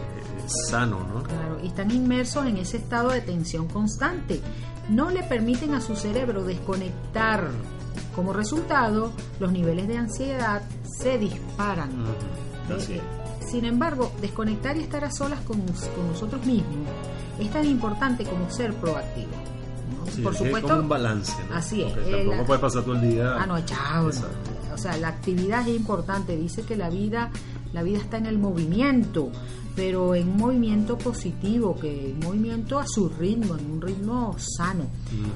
sano, 0.68 1.01
¿no? 1.12 1.23
Claro, 1.23 1.59
y 1.62 1.68
están 1.68 1.90
inmersos 1.90 2.47
en 2.47 2.57
ese 2.59 2.77
estado 2.79 3.11
de 3.11 3.20
tensión 3.20 3.66
constante. 3.68 4.40
No 4.88 5.11
le 5.11 5.23
permiten 5.23 5.75
a 5.75 5.81
su 5.81 5.97
cerebro 5.97 6.44
desconectar. 6.44 7.49
Como 8.14 8.33
resultado, 8.33 9.12
los 9.40 9.51
niveles 9.53 9.88
de 9.88 9.97
ansiedad 9.99 10.62
se 11.01 11.18
disparan. 11.18 11.90
Ujú, 12.03 12.75
Así 12.77 12.92
Eh, 12.94 13.03
es. 13.40 13.51
Sin 13.51 13.64
embargo, 13.64 14.11
desconectar 14.20 14.77
y 14.77 14.81
estar 14.81 15.05
a 15.05 15.11
solas 15.11 15.40
con, 15.40 15.64
nos- 15.66 15.85
con 15.88 16.09
nosotros 16.09 16.44
mismos 16.47 16.88
es 17.38 17.51
tan 17.51 17.64
importante 17.66 18.25
como 18.25 18.51
ser 18.51 18.73
proactivo. 18.75 19.29
¿no? 19.99 20.11
Sí, 20.11 20.23
Por 20.23 20.33
es 20.33 20.38
que 20.38 20.44
es 20.44 20.49
supuesto, 20.51 20.68
como 20.68 20.81
un 20.83 20.88
balance, 20.88 21.33
¿no? 21.51 21.57
así 21.57 21.83
es. 21.83 21.92
Porque 21.92 22.09
Eh, 22.11 22.16
tampoco 22.16 22.37
la- 22.40 22.47
puede 22.47 22.61
pasar 22.61 22.83
todo 22.85 22.94
el 22.94 23.01
día. 23.03 23.35
Ah, 23.38 23.47
no, 23.47 23.64
chao. 23.64 24.05
no. 24.05 24.75
O 24.75 24.79
sea, 24.79 24.97
la 24.97 25.09
actividad 25.09 25.61
es 25.68 25.77
importante. 25.77 26.37
Dice 26.37 26.62
que 26.62 26.77
la 26.77 26.88
vida, 26.90 27.31
la 27.73 27.83
vida 27.83 27.99
está 27.99 28.16
en 28.16 28.27
el 28.27 28.38
movimiento, 28.38 29.31
pero 29.76 30.14
en 30.14 30.28
un 30.28 30.37
movimiento 30.37 30.96
positivo, 30.96 31.76
que 31.76 32.14
un 32.14 32.20
movimiento 32.20 32.78
a 32.78 32.87
su 32.87 33.08
ritmo, 33.08 33.56
en 33.56 33.70
un 33.72 33.80
ritmo 33.80 34.37
sano. 34.38 34.87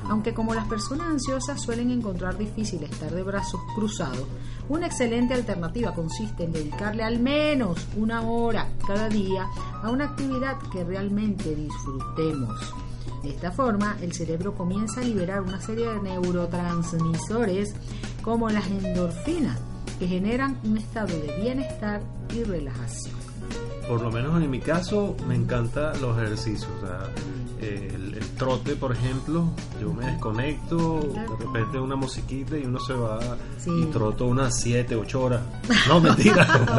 Aunque 0.08 0.32
como 0.32 0.54
las 0.54 0.68
personas 0.68 1.08
ansiosas 1.08 1.60
suelen 1.60 1.90
encontrar 1.90 2.38
difícil 2.38 2.82
estar 2.84 3.10
de 3.12 3.22
brazos 3.22 3.60
cruzados, 3.74 4.26
una 4.68 4.86
excelente 4.86 5.34
alternativa 5.34 5.94
consiste 5.94 6.44
en 6.44 6.52
dedicarle 6.52 7.02
al 7.02 7.18
menos 7.18 7.86
una 7.96 8.22
hora 8.22 8.68
cada 8.86 9.08
día 9.08 9.46
a 9.82 9.90
una 9.90 10.04
actividad 10.04 10.58
que 10.70 10.84
realmente 10.84 11.54
disfrutemos. 11.54 12.54
De 13.22 13.30
esta 13.30 13.50
forma, 13.50 13.96
el 14.00 14.12
cerebro 14.12 14.54
comienza 14.54 15.00
a 15.00 15.04
liberar 15.04 15.42
una 15.42 15.60
serie 15.60 15.88
de 15.88 16.00
neurotransmisores 16.00 17.74
como 18.22 18.48
las 18.50 18.66
endorfinas, 18.68 19.58
que 19.98 20.06
generan 20.06 20.58
un 20.62 20.78
estado 20.78 21.08
de 21.08 21.40
bienestar 21.40 22.00
y 22.32 22.44
relajación. 22.44 23.17
Por 23.88 24.00
lo 24.02 24.10
menos 24.10 24.40
en 24.42 24.50
mi 24.50 24.60
caso 24.60 25.16
me 25.26 25.34
encantan 25.34 26.00
los 26.00 26.16
ejercicios. 26.18 26.68
O 26.82 26.86
sea, 26.86 27.10
el, 27.60 28.14
el 28.14 28.28
trote, 28.36 28.76
por 28.76 28.92
ejemplo, 28.92 29.48
yo 29.80 29.92
me 29.92 30.06
desconecto, 30.06 31.00
de 31.00 31.26
repente 31.44 31.78
una 31.80 31.96
musiquita 31.96 32.56
y 32.56 32.64
uno 32.64 32.78
se 32.78 32.92
va 32.92 33.18
Sí. 33.58 33.70
y 33.72 33.86
troto 33.86 34.26
unas 34.26 34.60
7, 34.60 34.94
8 34.94 35.20
horas. 35.22 35.40
No, 35.88 36.00
mentira. 36.00 36.46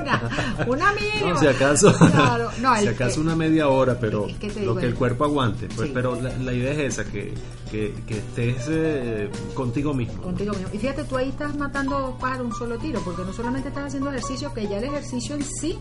una, 0.00 0.64
una 0.66 0.92
mínima. 0.92 1.30
No, 1.32 1.38
si 1.38 1.46
acaso, 1.48 1.92
Claro, 1.96 2.50
no, 2.60 2.76
si 2.76 2.86
acaso 2.86 3.16
que- 3.16 3.20
una 3.20 3.34
media 3.34 3.68
hora, 3.68 3.98
pero 3.98 4.26
que 4.38 4.52
lo 4.64 4.76
que 4.76 4.86
el 4.86 4.94
cuerpo 4.94 5.24
aguante. 5.24 5.66
Pues, 5.74 5.88
Sí. 5.88 5.94
Pero 5.94 6.20
la, 6.20 6.30
la 6.36 6.52
idea 6.52 6.72
es 6.72 6.78
esa, 6.98 7.04
que, 7.10 7.34
que, 7.70 7.94
que 8.06 8.18
estés 8.18 8.66
eh, 8.68 9.30
contigo 9.54 9.92
mismo. 9.94 10.22
Contigo 10.22 10.52
mismo. 10.52 10.68
Y 10.72 10.78
fíjate, 10.78 11.02
tú 11.04 11.16
ahí 11.16 11.30
estás 11.30 11.56
matando 11.56 12.16
de 12.20 12.42
un 12.42 12.52
solo 12.54 12.78
tiro, 12.78 13.00
porque 13.04 13.22
no 13.22 13.32
solamente 13.32 13.68
estás 13.68 13.86
haciendo 13.86 14.10
ejercicio, 14.10 14.52
que 14.54 14.68
ya 14.68 14.78
el 14.78 14.84
ejercicio 14.84 15.34
en 15.34 15.42
sí 15.44 15.78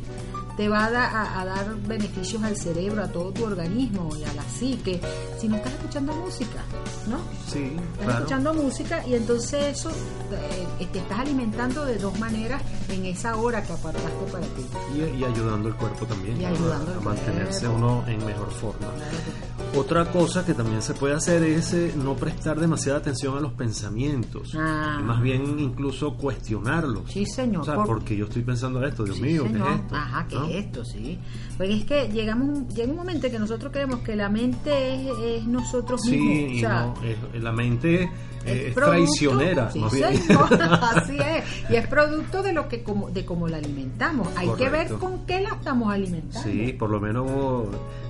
te 0.58 0.68
va 0.68 0.86
a, 0.86 0.90
a- 1.12 1.42
a 1.42 1.46
dar 1.46 1.76
beneficios 1.88 2.42
al 2.44 2.58
cerebro, 2.58 3.04
a 3.04 3.08
todo 3.08 3.32
tu 3.32 3.44
organismo 3.46 4.10
y 4.20 4.24
a 4.24 4.34
la 4.34 4.44
psique, 4.44 5.00
sino 5.40 5.56
estás 5.58 5.74
escuchando 5.74 6.14
música, 6.16 6.64
¿no? 7.08 7.18
Sí, 7.48 7.60
Estás 7.64 7.98
claro. 8.06 8.12
escuchando 8.18 8.54
música 8.56 9.08
y 9.08 9.14
entonces 9.14 9.78
eso 9.78 9.90
eh, 10.32 10.88
te 10.92 11.00
estás 11.00 11.20
alimentando 11.20 11.86
de 11.86 11.98
dos 11.98 12.18
maneras 12.20 12.62
en 12.90 13.06
esa 13.06 13.36
hora 13.36 13.62
que 13.64 13.74
apartaste 13.74 14.32
para 14.32 14.46
ti. 14.48 14.66
Y, 14.96 15.20
y 15.20 15.24
ayudando 15.24 15.70
al 15.70 15.76
cuerpo 15.76 16.06
también 16.06 16.42
Y 16.42 16.46
a- 16.46 16.50
ayudando 16.50 16.92
a, 16.92 16.96
al 16.96 17.02
mantenerse 17.04 17.68
uno 17.68 18.04
en 18.08 18.26
mejor 18.26 18.50
forma. 18.52 18.80
Claro 18.88 19.80
Otra 19.80 20.12
cosa 20.12 20.44
que 20.46 20.54
también 20.56 20.82
se 20.82 20.94
puede 20.96 21.14
hacer 21.14 21.44
es 21.44 21.74
eh, 21.74 21.94
no 21.96 22.16
prestar 22.16 22.60
demasiada 22.60 22.98
atención 23.00 23.38
a 23.38 23.42
los 23.42 23.54
pensamientos, 23.54 24.56
Ah. 24.58 25.00
más 25.04 25.22
bien 25.22 25.60
incluso 25.60 26.16
cuestionarlos. 26.16 27.12
Sí, 27.12 27.26
señor. 27.26 27.62
O 27.62 27.66
sea, 27.66 27.76
Por- 27.76 27.86
porque 27.88 28.16
yo 28.18 28.26
estoy 28.26 28.42
pensando 28.44 28.84
esto, 28.86 29.04
Dios 29.04 29.18
Sí, 29.18 29.24
mío, 29.24 29.44
¿qué 29.44 29.50
señor. 29.50 29.70
es 29.70 29.76
esto? 29.82 29.96
Ajá, 29.96 30.28
¿qué 30.28 30.36
¿No? 30.36 30.47
Es 30.50 30.66
esto? 30.66 30.86
Sí. 30.86 31.18
Pues 31.58 31.70
es 31.72 31.86
que 31.86 32.08
llegamos 32.10 32.68
llega 32.74 32.90
un 32.90 32.96
momento 32.98 33.28
en 33.28 33.32
que 33.34 33.40
nosotros 33.40 33.72
creemos 33.72 34.00
que 34.02 34.16
la 34.16 34.30
mente 34.30 34.96
es, 34.96 35.08
es 35.42 35.48
nosotros 35.48 36.06
mismos. 36.06 36.52
y 36.52 36.58
o 36.58 36.60
sea, 36.60 36.82
no, 36.86 36.94
es- 37.34 37.44
la 37.44 37.52
mente 37.52 38.04
eh, 38.04 38.68
es, 38.70 38.76
producto- 38.76 38.92
traicionera, 38.92 39.72
sí, 39.72 39.80
más 39.80 39.94
bien. 39.94 40.16
señor, 40.18 40.48
así 40.96 41.18
es. 41.18 41.44
Y 41.72 41.76
es 41.76 41.88
producto 41.88 42.44
de 42.44 42.54
lo 42.54 42.70
que 42.70 42.84
como, 42.84 43.10
de 43.10 43.26
cómo 43.26 43.48
la 43.48 43.58
alimentamos. 43.58 44.28
Hay 44.38 44.50
que 44.58 44.70
ver 44.70 44.88
con 44.94 45.26
qué 45.26 45.42
la 45.42 45.50
estamos 45.50 45.92
alimentando. 45.94 46.48
Sí, 46.50 46.74
por 46.74 46.90
lo 46.90 47.00
menos 47.02 47.28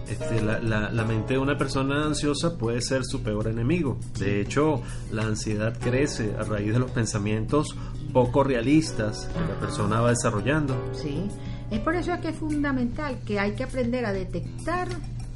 este, 0.09 0.41
la, 0.41 0.59
la- 0.59 0.91
la 0.91 1.03
mente 1.05 1.33
de 1.33 1.39
una 1.39 1.57
persona 1.57 2.05
ansiosa 2.05 2.57
puede 2.57 2.81
ser 2.81 3.03
su 3.03 3.21
peor 3.23 3.47
enemigo. 3.47 3.97
De 4.19 4.41
hecho, 4.41 4.81
la 5.11 5.23
ansiedad 5.23 5.75
crece 5.79 6.33
a 6.39 6.43
raíz 6.43 6.73
de 6.73 6.79
los 6.79 6.91
pensamientos 6.91 7.75
poco 8.13 8.43
realistas 8.43 9.29
que 9.33 9.39
la 9.53 9.59
persona 9.59 10.01
va 10.01 10.09
desarrollando. 10.11 10.75
Sí. 10.93 11.23
Es 11.71 11.79
por 11.79 11.95
eso 11.95 12.11
que 12.21 12.29
es 12.29 12.35
fundamental 12.35 13.19
que 13.25 13.39
hay 13.39 13.51
que 13.53 13.63
aprender 13.63 14.05
a 14.05 14.13
detectar 14.13 14.87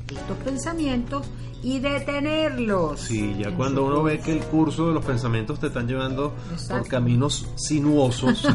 estos 0.08 0.38
pensamientos 0.44 1.28
y 1.64 1.80
detenerlos. 1.80 3.00
Sí, 3.00 3.36
ya 3.38 3.52
cuando 3.56 3.86
uno 3.86 4.02
ve 4.02 4.20
que 4.20 4.32
el 4.32 4.40
curso 4.40 4.88
de 4.88 4.94
los 4.94 5.06
pensamientos 5.06 5.60
te 5.60 5.68
están 5.68 5.88
llevando 5.88 6.34
Exacto. 6.52 6.84
por 6.84 6.88
caminos 6.88 7.48
sinuosos, 7.56 8.42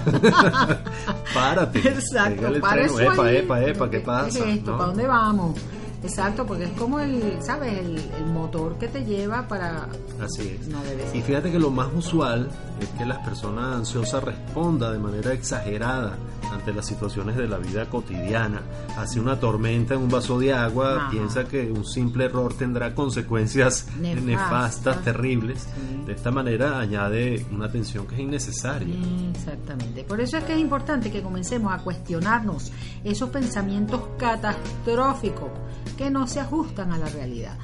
párate. 1.35 1.79
Exacto, 1.79 2.61
para 2.61 2.89
freno, 2.89 3.01
eso 3.01 3.13
epa, 3.13 3.33
epa, 3.33 3.63
epa, 3.63 3.91
¿qué 3.91 3.99
¿Qué 3.99 4.05
pasa? 4.05 4.39
es 4.41 4.57
esto? 4.59 4.73
¿No? 4.73 4.79
¿Para 4.79 4.89
dónde 4.89 5.07
vamos? 5.07 5.61
Exacto, 6.07 6.47
porque 6.47 6.65
es 6.65 6.71
como 6.73 7.01
el, 7.01 7.39
¿sabes? 7.43 7.73
El, 7.79 7.97
el 7.99 8.27
motor 8.27 8.79
que 8.79 8.89
te 8.89 9.05
lleva 9.05 9.47
para... 9.49 9.89
Así 10.21 10.57
es. 10.61 10.69
No. 10.69 10.79
Y 11.15 11.21
fíjate 11.23 11.51
que 11.51 11.59
lo 11.59 11.71
más 11.71 11.89
usual 11.95 12.49
es 12.81 12.89
que 12.91 13.05
las 13.05 13.19
personas 13.19 13.77
ansiosas 13.77 14.23
respondan 14.23 14.93
de 14.93 14.99
manera 14.99 15.33
exagerada 15.33 16.17
ante 16.53 16.73
las 16.73 16.87
situaciones 16.87 17.37
de 17.37 17.49
la 17.49 17.59
vida 17.59 17.87
cotidiana. 17.91 18.61
Hace 18.97 19.19
una 19.21 19.39
tormenta 19.41 19.95
en 19.95 20.01
un 20.03 20.09
vaso 20.09 20.39
de 20.39 20.53
agua, 20.53 20.97
Ajá. 20.97 21.11
piensa 21.11 21.45
que 21.45 21.71
un 21.73 21.85
simple 21.85 22.27
error 22.27 22.55
tendrá 22.55 22.95
consecuencias 22.95 23.89
Nefastas. 24.01 24.25
nefastas, 24.25 25.03
terribles. 25.03 25.63
Sí. 25.63 26.03
De 26.07 26.13
esta 26.13 26.31
manera 26.31 26.79
añade 26.79 27.45
una 27.51 27.69
tensión 27.71 28.07
que 28.07 28.15
es 28.15 28.21
innecesaria. 28.21 28.95
Exactamente. 29.35 30.05
Por 30.05 30.21
eso 30.21 30.37
es 30.39 30.45
que 30.45 30.53
es 30.55 30.61
importante 30.61 31.11
que 31.11 31.21
comencemos 31.23 31.73
a 31.73 31.79
cuestionarnos 31.79 32.71
esos 33.03 33.29
pensamientos 33.31 34.03
catastróficos 34.19 35.51
que 35.97 36.11
no 36.11 36.27
se 36.27 36.41
ajustan 36.41 36.93
a 36.93 36.99
la 36.99 37.07
realidad. 37.09 37.57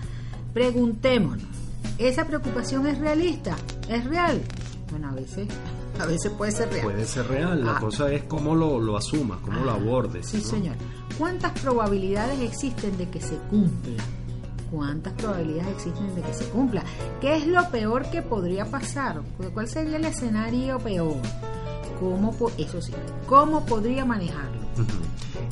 Preguntémonos, 0.52 1.44
¿esa 1.98 2.26
preocupación 2.26 2.86
es 2.86 2.98
realista? 2.98 3.56
¿Es 3.88 4.04
real? 4.04 4.40
Bueno, 4.90 5.08
a 5.08 5.12
veces, 5.12 5.48
a 6.00 6.06
veces 6.06 6.30
puede 6.32 6.52
ser 6.52 6.68
real. 6.70 6.84
Puede 6.84 7.04
ser 7.06 7.26
real, 7.28 7.64
la 7.64 7.76
Ah. 7.76 7.80
cosa 7.80 8.12
es 8.12 8.22
cómo 8.24 8.54
lo, 8.54 8.78
lo 8.80 8.96
asumas, 8.96 9.38
cómo 9.40 9.60
lo 9.64 9.70
Ah, 9.70 9.74
abordes. 9.74 10.26
Sí, 10.28 10.38
¿no? 10.38 10.44
señor. 10.44 10.76
¿Cuántas 11.18 11.52
probabilidades 11.60 12.40
existen 12.40 12.96
de 12.98 13.08
que 13.08 13.20
se 13.20 13.36
cumpla? 13.50 14.02
¿Cuántas 14.70 15.12
probabilidades 15.14 15.72
existen 15.76 16.14
de 16.14 16.22
que 16.22 16.32
se 16.34 16.44
cumpla? 16.46 16.82
¿Qué 17.20 17.36
es 17.36 17.46
lo 17.46 17.68
peor 17.70 18.06
que 18.10 18.22
podría 18.22 18.64
pasar? 18.64 19.20
¿Cuál 19.52 19.68
sería 19.68 19.96
el 19.96 20.04
escenario 20.06 20.78
peor? 20.78 21.16
¿Cómo, 22.00 22.32
po- 22.32 22.50
eso 22.58 22.80
sí, 22.80 22.92
¿cómo 23.28 23.64
podría 23.66 24.04
manejarlo? 24.06 24.62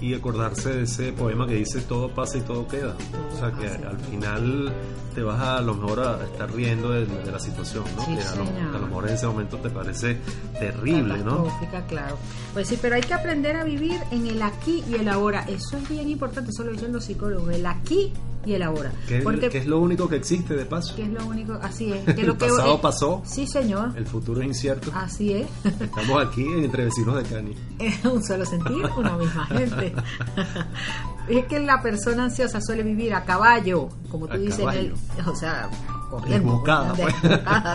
Y 0.01 0.15
acordarse 0.15 0.71
de 0.75 0.83
ese 0.85 1.13
poema 1.13 1.47
que 1.47 1.55
dice 1.55 1.81
todo 1.83 2.09
pasa 2.11 2.39
y 2.39 2.41
todo 2.43 2.67
queda. 2.67 2.97
O 3.35 3.39
sea 3.39 3.53
que 3.53 3.67
al 3.67 3.99
final 3.99 4.73
te 5.15 5.23
vas 5.23 5.41
a, 5.41 5.59
a 5.59 5.61
lo 5.61 5.75
mejor 5.75 6.01
a 6.01 6.25
estar 6.25 6.53
riendo 6.53 6.91
de, 6.91 7.07
de 7.07 7.33
la 7.33 7.39
situación, 7.41 7.85
¿no? 7.97 8.05
Sí, 8.05 8.15
que 8.17 8.23
a 8.23 8.35
lo, 8.37 8.77
a 8.77 8.79
lo 8.81 8.87
mejor 8.87 9.09
en 9.09 9.15
ese 9.15 9.27
momento 9.27 9.57
te 9.59 9.71
parece 9.71 10.19
terrible, 10.59 11.19
¿no? 11.19 11.47
Claro. 11.89 12.17
Pues 12.53 12.69
sí, 12.69 12.79
pero 12.81 12.95
hay 12.97 13.03
que 13.03 13.15
aprender 13.15 13.57
a 13.57 13.65
vivir 13.65 13.99
en 14.11 14.27
el 14.27 14.41
aquí 14.43 14.83
y 14.89 14.95
el 14.95 15.09
ahora. 15.09 15.45
Eso 15.49 15.77
es 15.77 15.89
bien 15.89 16.09
importante, 16.09 16.51
eso 16.51 16.65
lo 16.65 16.73
dicen 16.73 16.93
los 16.93 17.05
psicólogos, 17.05 17.53
el 17.55 17.67
aquí 17.67 18.13
y 18.47 18.55
el 18.55 18.63
ahora. 18.63 18.91
Que, 19.07 19.21
Porque 19.21 19.51
que 19.51 19.59
es 19.59 19.67
lo 19.67 19.79
único 19.81 20.09
que 20.09 20.17
existe 20.17 20.55
de 20.57 20.65
paso. 20.65 20.97
que 20.97 21.03
es 21.03 21.11
lo 21.11 21.27
único, 21.27 21.55
así 21.61 21.93
es. 21.93 22.05
Que 22.15 22.23
El 22.23 22.27
lo 22.29 22.39
que, 22.39 22.47
pasado 22.47 22.75
eh, 22.77 22.79
pasó, 22.81 23.23
Sí, 23.25 23.47
señor. 23.47 23.93
el 23.97 24.07
futuro 24.07 24.41
es 24.41 24.47
incierto. 24.47 24.91
Así 24.95 25.33
es. 25.35 25.47
Estamos 25.81 26.27
aquí 26.27 26.45
entre 26.45 26.85
vecinos 26.87 27.17
de 27.17 27.23
Cani. 27.25 27.55
Un 28.11 28.23
solo 28.25 28.45
sentir, 28.47 28.85
una 28.97 29.17
misma 29.17 29.47
gente. 29.49 29.70
es 31.29 31.45
que 31.47 31.61
la 31.61 31.81
persona 31.83 32.25
ansiosa 32.25 32.61
suele 32.61 32.83
vivir 32.83 33.15
a 33.15 33.25
caballo, 33.25 33.89
como 34.11 34.27
tú 34.27 34.35
A 34.35 34.39
dices, 34.39 34.67
el- 34.75 34.95
o 35.27 35.35
sea, 35.37 35.69
corriendo, 36.11 36.63
pues. 36.97 37.15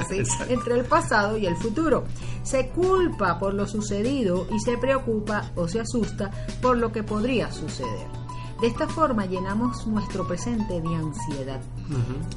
sí, 0.09 0.23
entre 0.49 0.75
el 0.79 0.85
pasado 0.85 1.37
y 1.37 1.45
el 1.45 1.55
futuro. 1.55 2.03
Se 2.43 2.69
culpa 2.69 3.39
por 3.39 3.53
lo 3.53 3.65
sucedido 3.67 4.45
y 4.53 4.59
se 4.59 4.77
preocupa 4.77 5.51
o 5.55 5.67
se 5.67 5.79
asusta 5.79 6.29
por 6.61 6.77
lo 6.77 6.91
que 6.91 7.01
podría 7.03 7.51
suceder. 7.51 8.07
De 8.61 8.67
esta 8.67 8.87
forma 8.87 9.25
llenamos 9.25 9.85
nuestro 9.85 10.25
presente 10.27 10.79
de 10.81 10.95
ansiedad. 10.95 11.61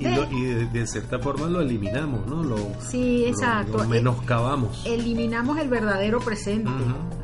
Y, 0.00 0.08
lo- 0.08 0.30
y 0.30 0.42
de, 0.66 0.86
cierta 0.86 1.18
forma 1.20 1.46
lo 1.46 1.60
eliminamos, 1.60 2.26
¿no? 2.26 2.42
Lo, 2.42 2.56
Sí, 2.80 3.24
exacto. 3.24 3.78
Lo, 3.78 3.84
Eh, 3.84 3.88
menoscabamos. 3.88 4.84
eliminamos 4.84 5.58
el 5.58 5.68
verdadero 5.68 6.18
presente. 6.20 6.68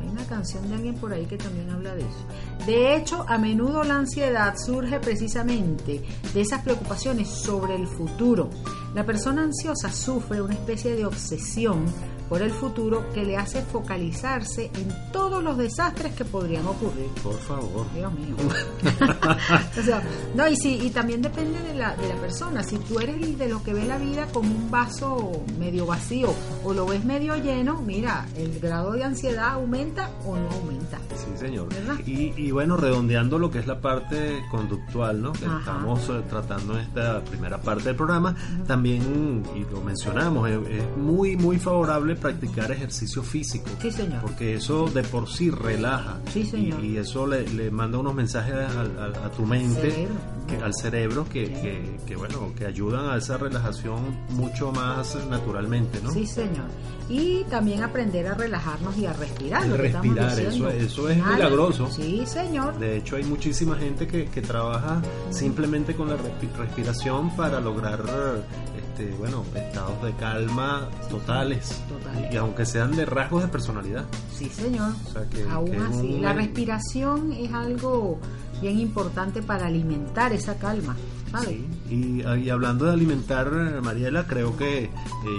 Hay 0.01 0.07
una 0.09 0.25
canción 0.25 0.67
de 0.69 0.75
alguien 0.75 0.95
por 0.95 1.11
ahí 1.11 1.25
que 1.25 1.37
también 1.37 1.69
habla 1.71 1.93
de 1.93 2.01
eso. 2.01 2.65
De 2.65 2.95
hecho, 2.95 3.25
a 3.27 3.37
menudo 3.37 3.83
la 3.83 3.97
ansiedad 3.97 4.55
surge 4.57 4.99
precisamente 5.01 6.01
de 6.33 6.41
esas 6.41 6.61
preocupaciones 6.63 7.27
sobre 7.29 7.75
el 7.75 7.87
futuro. 7.87 8.49
La 8.95 9.05
persona 9.05 9.43
ansiosa 9.43 9.91
sufre 9.91 10.41
una 10.41 10.53
especie 10.53 10.95
de 10.95 11.05
obsesión 11.05 11.83
por 12.29 12.41
el 12.41 12.51
futuro 12.51 13.09
que 13.13 13.23
le 13.23 13.37
hace 13.37 13.61
focalizarse 13.61 14.71
en 14.73 15.11
todos 15.11 15.43
los 15.43 15.57
desastres 15.57 16.13
que 16.13 16.25
podrían 16.25 16.65
ocurrir. 16.65 17.07
Por 17.23 17.37
favor. 17.39 17.85
Dios 17.93 18.13
mío. 18.13 18.35
o 19.79 19.81
sea, 19.81 20.01
no, 20.35 20.47
y 20.47 20.55
sí, 20.55 20.79
y 20.81 20.89
también 20.89 21.21
depende 21.21 21.59
de 21.61 21.75
la, 21.75 21.95
de 21.95 22.07
la 22.07 22.15
persona. 22.15 22.63
Si 22.63 22.77
tú 22.77 22.99
eres 22.99 23.15
de 23.37 23.49
los 23.49 23.61
que 23.61 23.73
ve 23.73 23.85
la 23.85 23.97
vida 23.97 24.27
como 24.31 24.53
un 24.53 24.69
vaso 24.69 25.43
medio 25.57 25.85
vacío 25.85 26.33
o 26.63 26.73
lo 26.73 26.85
ves 26.85 27.03
medio 27.05 27.35
lleno, 27.37 27.81
mira, 27.81 28.27
el 28.35 28.59
grado 28.59 28.91
de 28.91 29.03
ansiedad 29.03 29.53
aumenta 29.53 30.09
o 30.25 30.35
no 30.35 30.49
aumenta. 30.51 30.99
Sí, 31.15 31.37
señor. 31.37 31.69
¿Verdad? 31.69 31.95
Y, 32.05 32.33
y 32.35 32.51
bueno, 32.51 32.77
redondeando 32.77 33.39
lo 33.39 33.49
que 33.49 33.59
es 33.59 33.67
la 33.67 33.79
parte 33.79 34.43
conductual, 34.51 35.21
¿no? 35.21 35.33
Que 35.33 35.45
Ajá. 35.45 35.59
estamos 35.59 36.09
eh, 36.09 36.23
tratando 36.29 36.73
en 36.73 36.79
esta 36.81 37.21
primera 37.23 37.59
parte 37.59 37.85
del 37.85 37.95
programa, 37.95 38.35
también, 38.67 39.43
y 39.55 39.59
lo 39.71 39.81
mencionamos, 39.81 40.49
es, 40.49 40.59
es 40.69 40.97
muy, 40.97 41.35
muy 41.35 41.57
favorable 41.57 42.14
practicar 42.15 42.71
ejercicio 42.71 43.23
físico. 43.23 43.69
Sí, 43.81 43.91
señor. 43.91 44.21
Porque 44.21 44.55
eso 44.55 44.87
de 44.87 45.03
por 45.03 45.29
sí 45.29 45.49
relaja. 45.49 46.19
Sí, 46.33 46.45
señor. 46.45 46.83
Y, 46.83 46.93
y 46.93 46.97
eso 46.97 47.25
le, 47.27 47.47
le 47.47 47.71
manda 47.71 47.97
unos 47.97 48.13
mensajes 48.15 48.53
al- 48.55 49.15
a, 49.23 49.31
tu 49.31 49.45
mente, 49.45 49.91
cerebro. 49.91 50.15
que- 50.47 50.57
al 50.57 50.73
cerebro, 50.73 51.25
que, 51.29 51.45
que, 51.51 51.97
que, 52.05 52.15
bueno, 52.15 52.51
que 52.57 52.65
ayudan 52.65 53.09
a 53.09 53.17
esa 53.17 53.37
relajación 53.37 54.15
mucho 54.29 54.71
más 54.71 55.15
naturalmente, 55.29 55.99
¿no? 56.03 56.11
Sí, 56.11 56.25
señor. 56.25 56.65
Y 57.07 57.43
también 57.51 57.83
aprender 57.83 58.27
a 58.27 58.33
relajarnos 58.33 58.97
y 58.97 59.05
a 59.05 59.13
respirar. 59.13 59.63
El 59.65 59.77
respirar, 59.77 60.39
eso- 60.39 60.69
eso 60.69 61.09
es 61.09 61.17
milagroso. 61.23 61.87
Sí, 61.91 62.23
señor. 62.25 62.79
De 62.79 62.97
hecho, 62.97 63.15
hay 63.17 63.23
muchísima 63.25 63.75
gente 63.77 64.07
que, 64.07 64.25
que 64.25 64.41
trabaja 64.41 65.01
simplemente 65.29 65.93
con 65.95 66.09
la 66.09 66.15
respi- 66.15 66.51
respiración 66.57 67.35
para 67.35 67.59
lograr, 67.59 68.01
este, 68.97 69.13
bueno, 69.17 69.43
estados 69.55 70.01
de 70.03 70.13
calma 70.13 70.89
totales. 71.09 71.81
Total. 71.89 72.29
Y 72.33 72.37
aunque 72.37 72.65
sean 72.65 72.95
de 72.95 73.05
rasgos 73.05 73.43
de 73.43 73.49
personalidad. 73.49 74.05
Sí, 74.33 74.49
señor. 74.49 74.91
O 75.07 75.11
sea, 75.11 75.23
que- 75.29 75.43
Aún 75.49 75.71
que 75.71 75.77
así, 75.77 76.13
un- 76.15 76.21
la 76.21 76.33
respiración 76.33 77.31
es 77.33 77.51
algo 77.53 78.19
bien 78.61 78.79
importante 78.79 79.41
para 79.41 79.67
alimentar 79.67 80.31
esa 80.33 80.55
calma. 80.55 80.95
¿Sabes? 81.43 81.57
Sí. 81.89 82.21
Y, 82.21 82.21
y 82.43 82.49
hablando 82.49 82.85
de 82.85 82.93
alimentar, 82.93 83.51
Mariela, 83.83 84.25
creo 84.27 84.57
que 84.57 84.85
eh, 84.85 84.89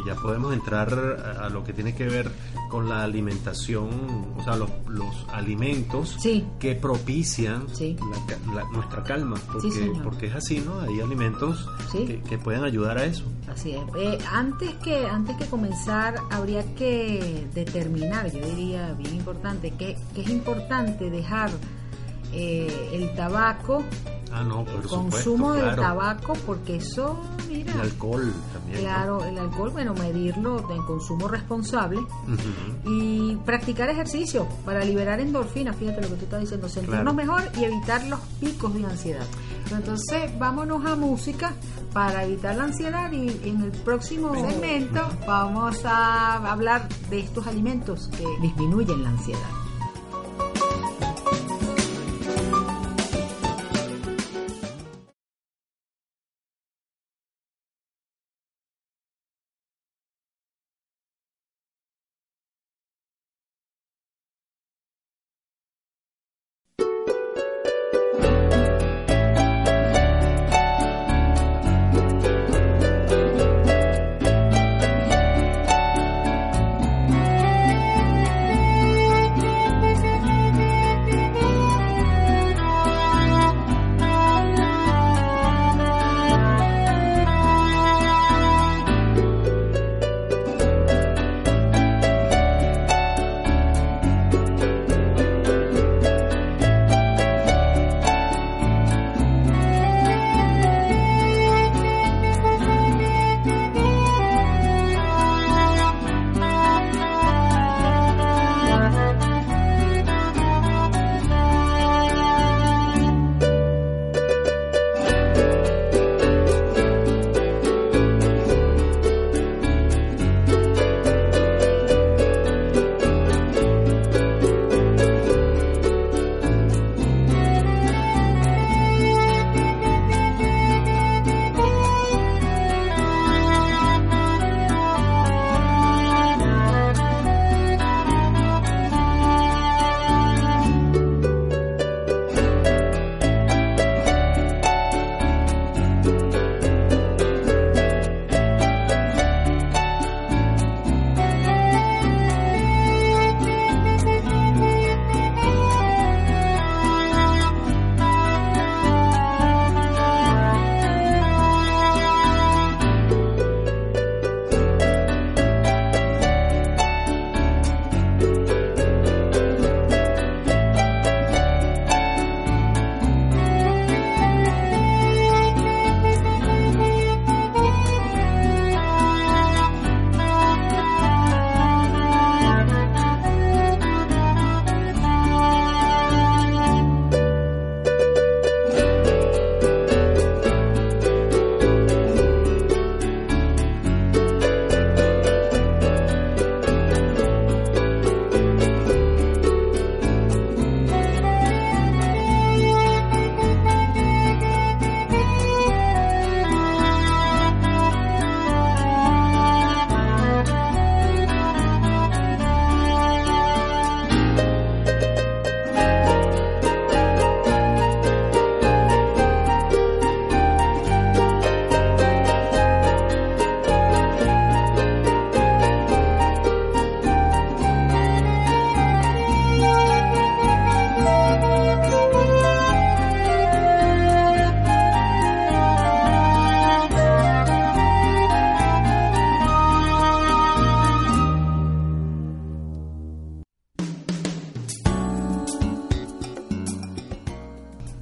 ya 0.06 0.14
podemos 0.14 0.52
entrar 0.54 0.92
a, 1.40 1.46
a 1.46 1.48
lo 1.50 1.64
que 1.64 1.72
tiene 1.72 1.94
que 1.94 2.04
ver 2.06 2.30
con 2.70 2.88
la 2.88 3.04
alimentación, 3.04 3.88
o 4.36 4.42
sea, 4.42 4.56
los, 4.56 4.70
los 4.88 5.14
alimentos 5.32 6.16
Sí. 6.20 6.44
que 6.58 6.74
propician 6.74 7.66
Sí. 7.72 7.96
la 8.46 8.54
la- 8.62 8.70
nuestra 8.70 9.02
calma, 9.04 9.36
porque, 9.52 9.92
porque 10.02 10.26
es 10.26 10.34
así, 10.34 10.60
¿no? 10.60 10.80
Hay 10.80 11.00
alimentos 11.00 11.68
que, 11.92 12.20
que 12.22 12.38
pueden 12.38 12.64
ayudar 12.64 12.98
a 12.98 13.04
eso. 13.04 13.24
Así 13.48 13.72
es. 13.72 13.82
Eh, 13.96 14.18
antes 14.32 14.74
que 14.82 15.06
antes 15.06 15.36
que 15.36 15.46
comenzar 15.46 16.16
habría 16.30 16.64
que 16.74 17.46
determinar, 17.54 18.30
yo 18.32 18.44
diría 18.44 18.92
bien 18.94 19.14
importante, 19.14 19.70
que, 19.72 19.96
que 20.14 20.22
es 20.22 20.28
importante 20.30 21.08
dejar 21.10 21.50
eh, 22.32 22.90
el 22.92 23.14
tabaco, 23.14 23.82
Ah, 24.32 24.42
no, 24.42 24.64
por 24.64 24.74
el 24.74 24.82
supuesto, 24.82 24.96
consumo 24.98 25.52
del 25.54 25.62
claro. 25.62 25.82
tabaco, 25.82 26.32
porque 26.44 26.76
eso, 26.76 27.18
mira, 27.48 27.72
El 27.72 27.80
alcohol 27.80 28.34
también. 28.52 28.76
¿no? 28.76 28.82
claro, 28.82 29.24
el 29.24 29.38
alcohol, 29.38 29.70
bueno, 29.70 29.94
medirlo 29.94 30.56
de 30.58 30.76
consumo 30.86 31.26
responsable 31.28 32.00
y 32.84 33.36
practicar 33.46 33.88
ejercicio 33.88 34.46
para 34.66 34.84
liberar 34.84 35.20
endorfinas, 35.20 35.76
fíjate 35.76 36.02
lo 36.02 36.08
que 36.08 36.14
tú 36.16 36.24
estás 36.24 36.40
diciendo, 36.40 36.68
sentirnos 36.68 37.14
Claro. 37.14 37.14
mejor 37.14 37.42
y 37.58 37.64
evitar 37.64 38.04
los 38.08 38.20
picos 38.40 38.74
de 38.74 38.84
ansiedad. 38.84 39.24
Entonces, 39.70 40.38
vámonos 40.38 40.84
a 40.84 40.96
música 40.96 41.54
para 41.94 42.24
evitar 42.24 42.56
la 42.56 42.64
ansiedad 42.64 43.10
y 43.12 43.28
en 43.48 43.62
el 43.62 43.70
próximo 43.70 44.34
segmento 44.34 45.00
vamos 45.26 45.82
a 45.86 46.36
hablar 46.52 46.88
de 47.08 47.20
estos 47.20 47.46
alimentos 47.46 48.08
que 48.08 48.24
disminuyen 48.42 49.02
la 49.02 49.10
ansiedad. 49.10 49.40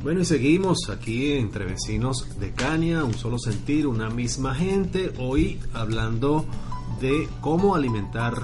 Bueno, 0.05 0.21
y 0.21 0.27
seguimos 0.27 0.91
aquí 0.91 1.33
entre 1.33 1.65
vecinos 1.65 2.39
de 2.39 2.53
Caña, 2.53 3.05
un 3.05 3.15
solo 3.15 3.39
sentir, 3.39 3.87
una 3.87 4.11
misma 4.11 4.55
gente, 4.55 5.11
hoy 5.19 5.59
hablando 5.73 6.45
de 7.01 7.27
cómo 7.41 7.75
alimentar 7.75 8.35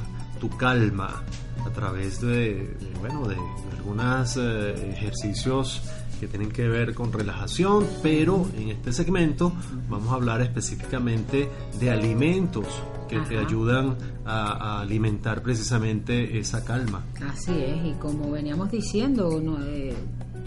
tu 0.41 0.49
calma 0.49 1.23
a 1.63 1.71
través 1.71 2.23
de, 2.23 2.67
de, 2.67 2.93
bueno, 2.99 3.29
de, 3.29 3.35
de 3.35 3.77
algunos 3.77 4.39
eh, 4.39 4.91
ejercicios 4.91 5.83
que 6.19 6.29
tienen 6.29 6.51
que 6.51 6.67
ver 6.67 6.95
con 6.95 7.13
relajación, 7.13 7.87
pero 8.03 8.49
en 8.57 8.71
este 8.71 8.95
segmento 8.95 9.53
vamos 9.91 10.09
a 10.13 10.15
hablar 10.15 10.41
específicamente 10.41 11.51
de 11.79 11.91
alimentos 11.91 12.69
que 13.07 13.21
te 13.21 13.37
ayudan 13.37 13.99
a, 14.25 14.79
a 14.79 14.81
alimentar 14.81 15.43
precisamente 15.43 16.39
esa 16.39 16.65
calma. 16.65 17.05
Así 17.23 17.53
es, 17.53 17.85
y 17.85 17.93
como 17.99 18.31
veníamos 18.31 18.71
diciendo, 18.71 19.39
no, 19.43 19.63
eh, 19.63 19.95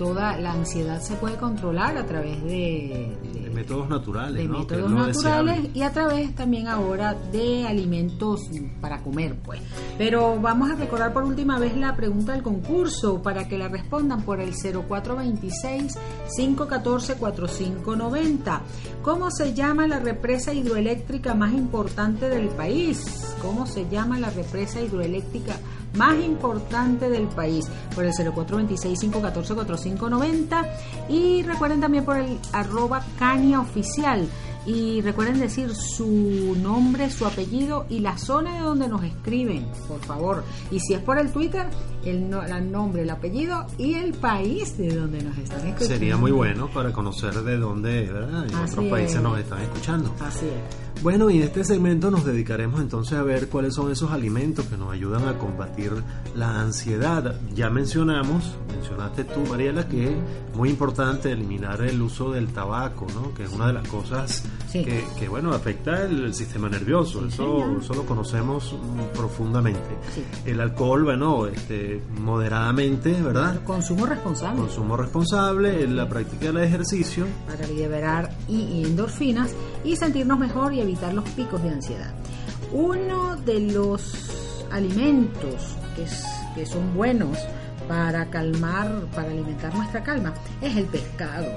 toda 0.03 0.35
la 0.37 0.51
ansiedad 0.51 0.99
se 1.01 1.15
puede 1.15 1.37
controlar 1.37 1.95
a 1.97 2.05
través 2.05 2.43
de, 2.43 3.15
De 3.41 3.49
métodos 3.49 3.87
naturales, 3.87 4.43
de 4.43 4.49
¿no? 4.49 4.59
Métodos 4.59 4.91
naturales 4.91 5.15
deseable. 5.55 5.71
y 5.73 5.81
a 5.81 5.93
través 5.93 6.35
también 6.35 6.67
ahora 6.67 7.13
de 7.31 7.65
alimentos 7.65 8.41
para 8.81 9.01
comer, 9.01 9.37
pues. 9.41 9.61
Pero 9.97 10.37
vamos 10.41 10.69
a 10.71 10.75
recordar 10.75 11.13
por 11.13 11.23
última 11.23 11.57
vez 11.57 11.77
la 11.77 11.95
pregunta 11.95 12.33
del 12.33 12.43
concurso 12.43 13.21
para 13.21 13.47
que 13.47 13.57
la 13.57 13.69
respondan 13.69 14.23
por 14.23 14.41
el 14.41 14.51
0426 14.53 15.97
514 16.35 17.15
4590. 17.15 18.61
¿Cómo 19.03 19.31
se 19.31 19.53
llama 19.53 19.87
la 19.87 19.99
represa 19.99 20.53
hidroeléctrica 20.53 21.33
más 21.33 21.53
importante 21.53 22.27
del 22.27 22.49
país? 22.49 23.05
¿Cómo 23.41 23.65
se 23.67 23.87
llama 23.89 24.19
la 24.19 24.29
represa 24.31 24.81
hidroeléctrica 24.81 25.53
más 25.53 25.82
importante 26.23 27.09
del 27.09 27.27
país? 27.27 27.65
Por 27.95 28.05
el 28.05 28.11
0426 28.13 28.99
514 28.99 29.53
4590 29.55 30.65
y 31.09 31.43
recuerden 31.43 31.81
también 31.81 32.05
por 32.05 32.17
el 32.17 32.37
arroba 32.51 33.03
caña 33.19 33.59
oficial 33.61 34.27
y 34.65 35.01
recuerden 35.01 35.41
decir 35.41 35.73
su 35.75 36.55
nombre, 36.61 37.09
su 37.09 37.25
apellido 37.25 37.85
y 37.89 37.99
la 37.99 38.17
zona 38.17 38.53
de 38.55 38.61
donde 38.61 38.87
nos 38.87 39.03
escriben, 39.03 39.67
por 39.89 39.99
favor. 39.99 40.45
Y 40.71 40.79
si 40.79 40.93
es 40.93 41.01
por 41.01 41.17
el 41.19 41.31
Twitter, 41.33 41.65
el, 42.05 42.29
no- 42.29 42.41
el 42.43 42.71
nombre, 42.71 43.01
el 43.01 43.09
apellido 43.09 43.65
y 43.77 43.95
el 43.95 44.13
país 44.13 44.77
de 44.77 44.95
donde 44.95 45.21
nos 45.21 45.37
están 45.37 45.59
escuchando. 45.67 45.85
Sería 45.95 46.15
muy 46.15 46.31
bueno 46.31 46.69
para 46.73 46.93
conocer 46.93 47.33
de 47.43 47.57
dónde, 47.57 48.09
¿verdad? 48.09 48.45
En 48.49 48.55
otros 48.55 48.85
países 48.85 49.17
es. 49.17 49.21
nos 49.21 49.37
están 49.37 49.61
escuchando. 49.63 50.13
Así 50.21 50.45
es. 50.45 50.92
Bueno, 51.01 51.29
y 51.29 51.37
en 51.37 51.43
este 51.43 51.65
segmento 51.65 52.09
nos 52.11 52.23
dedicaremos 52.23 52.79
entonces 52.79 53.17
a 53.17 53.23
ver 53.23 53.49
cuáles 53.49 53.73
son 53.75 53.91
esos 53.91 54.11
alimentos 54.11 54.65
que 54.67 54.77
nos 54.77 54.93
ayudan 54.93 55.27
a 55.27 55.37
combatir 55.37 55.91
la 56.35 56.61
ansiedad. 56.61 57.35
Ya 57.53 57.69
mencionamos, 57.69 58.53
mencionaste 58.73 59.25
tú, 59.25 59.41
Mariela, 59.49 59.87
que 59.89 60.11
es 60.11 60.15
muy 60.55 60.69
importante 60.69 61.31
eliminar 61.31 61.81
el 61.81 62.01
uso 62.01 62.31
del 62.31 62.47
tabaco, 62.53 63.05
¿no? 63.15 63.33
Que 63.33 63.43
es 63.43 63.51
una 63.51 63.67
de 63.67 63.73
las 63.73 63.87
cosas 63.89 64.43
Sí. 64.69 64.83
que, 64.83 65.03
que, 65.19 65.27
bueno, 65.27 65.51
afecta 65.53 66.03
el, 66.05 66.23
el 66.25 66.33
sistema 66.33 66.67
nervioso. 66.67 67.19
Sí, 67.21 67.27
eso, 67.27 67.77
eso 67.79 67.93
lo 67.93 68.05
conocemos 68.07 68.73
profundamente. 69.13 69.81
Sí. 70.15 70.23
El 70.45 70.59
alcohol, 70.61 71.03
bueno, 71.03 71.45
este, 71.47 72.01
moderadamente, 72.19 73.11
¿verdad? 73.21 73.61
Consumo 73.65 74.05
responsable. 74.07 74.61
Consumo 74.61 74.97
responsable, 74.97 75.85
la 75.87 76.09
práctica 76.09 76.47
del 76.47 76.57
ejercicio. 76.63 77.25
para 77.45 77.67
liberar 77.67 78.31
y 78.47 78.83
endorfinas 78.83 79.51
y 79.83 79.95
sentirnos 79.95 80.39
mejor 80.39 80.73
y 80.73 80.81
evitar 80.83 81.13
los 81.13 81.27
picos 81.29 81.61
de 81.63 81.69
ansiedad. 81.69 82.13
Uno 82.71 83.35
de 83.37 83.59
los 83.59 84.63
alimentos 84.71 85.75
que, 85.95 86.03
es- 86.03 86.23
que 86.55 86.65
son 86.65 86.93
buenos 86.95 87.37
para 87.87 88.29
calmar, 88.29 88.89
para 89.15 89.29
alimentar 89.31 89.73
nuestra 89.75 90.03
calma, 90.03 90.33
es 90.61 90.75
el 90.77 90.85
pescado. 90.85 91.47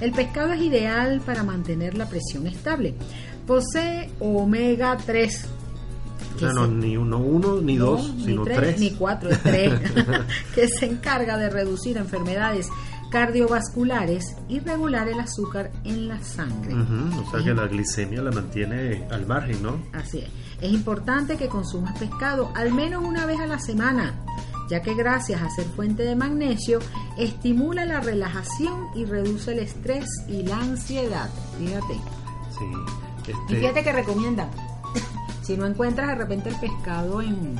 El 0.00 0.12
pescado 0.12 0.52
es 0.52 0.60
ideal 0.60 1.20
para 1.24 1.42
mantener 1.42 1.96
la 1.96 2.06
presión 2.08 2.46
estable. 2.46 2.94
Posee 3.46 4.10
omega 4.20 4.96
3. 5.04 5.46
O 6.36 6.38
sea, 6.38 6.52
no, 6.52 6.66
ni 6.66 6.96
uno, 6.96 7.18
uno 7.18 7.60
ni 7.60 7.76
dos, 7.76 8.14
ni 8.14 8.24
sino 8.26 8.44
tres, 8.44 8.58
tres. 8.58 8.80
Ni 8.80 8.90
cuatro, 8.92 9.28
es 9.30 9.42
tres. 9.42 9.72
que 10.54 10.68
se 10.68 10.86
encarga 10.86 11.36
de 11.36 11.50
reducir 11.50 11.98
enfermedades 11.98 12.68
cardiovasculares 13.10 14.36
y 14.48 14.60
regular 14.60 15.08
el 15.08 15.20
azúcar 15.20 15.70
en 15.84 16.08
la 16.08 16.20
sangre. 16.22 16.74
O 16.74 17.30
sea 17.30 17.44
que 17.44 17.54
la 17.54 17.66
glicemia 17.66 18.22
la 18.22 18.30
mantiene 18.30 19.06
al 19.10 19.26
margen, 19.26 19.62
¿no? 19.62 19.82
Así 19.92 20.20
es. 20.20 20.30
Es 20.60 20.72
importante 20.72 21.36
que 21.36 21.48
consumas 21.48 21.98
pescado 21.98 22.50
al 22.54 22.72
menos 22.72 23.02
una 23.04 23.26
vez 23.26 23.40
a 23.40 23.46
la 23.46 23.58
semana, 23.58 24.14
ya 24.68 24.82
que 24.82 24.94
gracias 24.94 25.42
a 25.42 25.50
ser 25.50 25.64
fuente 25.64 26.04
de 26.04 26.14
magnesio, 26.14 26.78
estimula 27.18 27.84
la 27.84 28.00
relajación 28.00 28.88
y 28.94 29.04
reduce 29.04 29.52
el 29.52 29.60
estrés 29.60 30.06
y 30.28 30.42
la 30.42 30.58
ansiedad. 30.58 31.28
Fíjate. 31.58 31.94
Sí. 31.94 32.64
Y 33.26 33.30
Este, 33.30 33.56
fíjate 33.56 33.82
que 33.82 33.92
recomiendan, 33.92 34.50
si 35.42 35.56
no 35.56 35.66
encuentras 35.66 36.08
de 36.08 36.14
repente 36.14 36.48
el 36.50 36.56
pescado 36.56 37.22
en, 37.22 37.56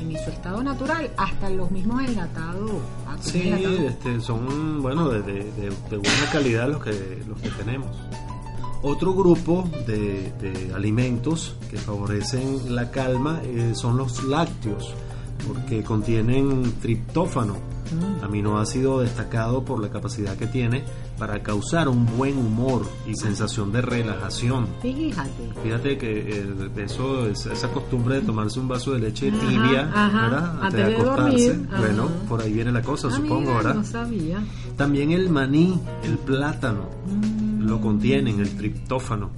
en 0.00 0.12
su 0.24 0.30
estado 0.30 0.62
natural, 0.62 1.10
hasta 1.16 1.50
los 1.50 1.70
mismos 1.70 2.02
enlatados. 2.04 2.70
ah, 3.06 3.16
sí, 3.20 3.50
este, 3.86 4.20
son, 4.20 4.82
bueno, 4.82 5.08
de, 5.08 5.22
de- 5.22 5.44
de- 5.52 5.70
de 5.90 5.96
buena 5.96 6.30
calidad 6.32 6.68
los 6.68 6.82
que, 6.82 7.22
los 7.26 7.40
que 7.40 7.50
tenemos. 7.50 7.96
Otro 8.82 9.14
grupo 9.14 9.68
de, 9.86 10.30
de 10.40 10.72
alimentos 10.74 11.56
que 11.70 11.78
favorecen 11.78 12.74
la 12.74 12.90
calma 12.90 13.40
eh, 13.42 13.72
son 13.74 13.96
los 13.96 14.22
lácteos, 14.24 14.92
porque 15.46 15.82
contienen 15.82 16.74
triptófano, 16.80 17.56
Mm. 17.84 18.24
aminoácido 18.24 19.00
destacado 19.00 19.62
por 19.62 19.78
la 19.78 19.90
capacidad 19.90 20.36
que 20.36 20.46
tiene 20.46 20.84
para 21.26 21.42
causar 21.42 21.88
un 21.88 22.04
buen 22.18 22.36
humor 22.36 22.86
y 23.06 23.14
sensación 23.14 23.72
de 23.72 23.80
relajación. 23.80 24.66
Fíjate. 24.82 25.30
Fíjate 25.62 25.96
que 25.96 26.18
eh, 26.20 26.70
eso, 26.84 27.26
es- 27.26 27.46
esa 27.46 27.68
costumbre 27.68 28.16
de 28.16 28.20
tomarse 28.20 28.60
un 28.60 28.68
vaso 28.68 28.92
de 28.92 28.98
leche 28.98 29.30
Ajá, 29.30 29.40
tibia, 29.40 29.90
ajá, 29.94 30.20
¿verdad? 30.28 30.58
antes 30.60 30.86
de 30.86 31.02
dormir, 31.02 31.66
ajá. 31.72 31.80
bueno, 31.80 32.08
por 32.28 32.42
ahí 32.42 32.52
viene 32.52 32.72
la 32.72 32.82
cosa, 32.82 33.08
Ah, 33.08 33.12
supongo, 33.16 33.40
mira, 33.40 33.54
¿verdad? 33.54 33.74
No 33.76 33.84
sabía. 33.84 34.38
También 34.76 35.12
el 35.12 35.30
maní, 35.30 35.80
el 36.02 36.18
plátano, 36.18 36.90
Mm, 37.06 37.62
lo 37.68 37.80
contienen, 37.80 38.40
el 38.40 38.54
triptófano. 38.54 39.30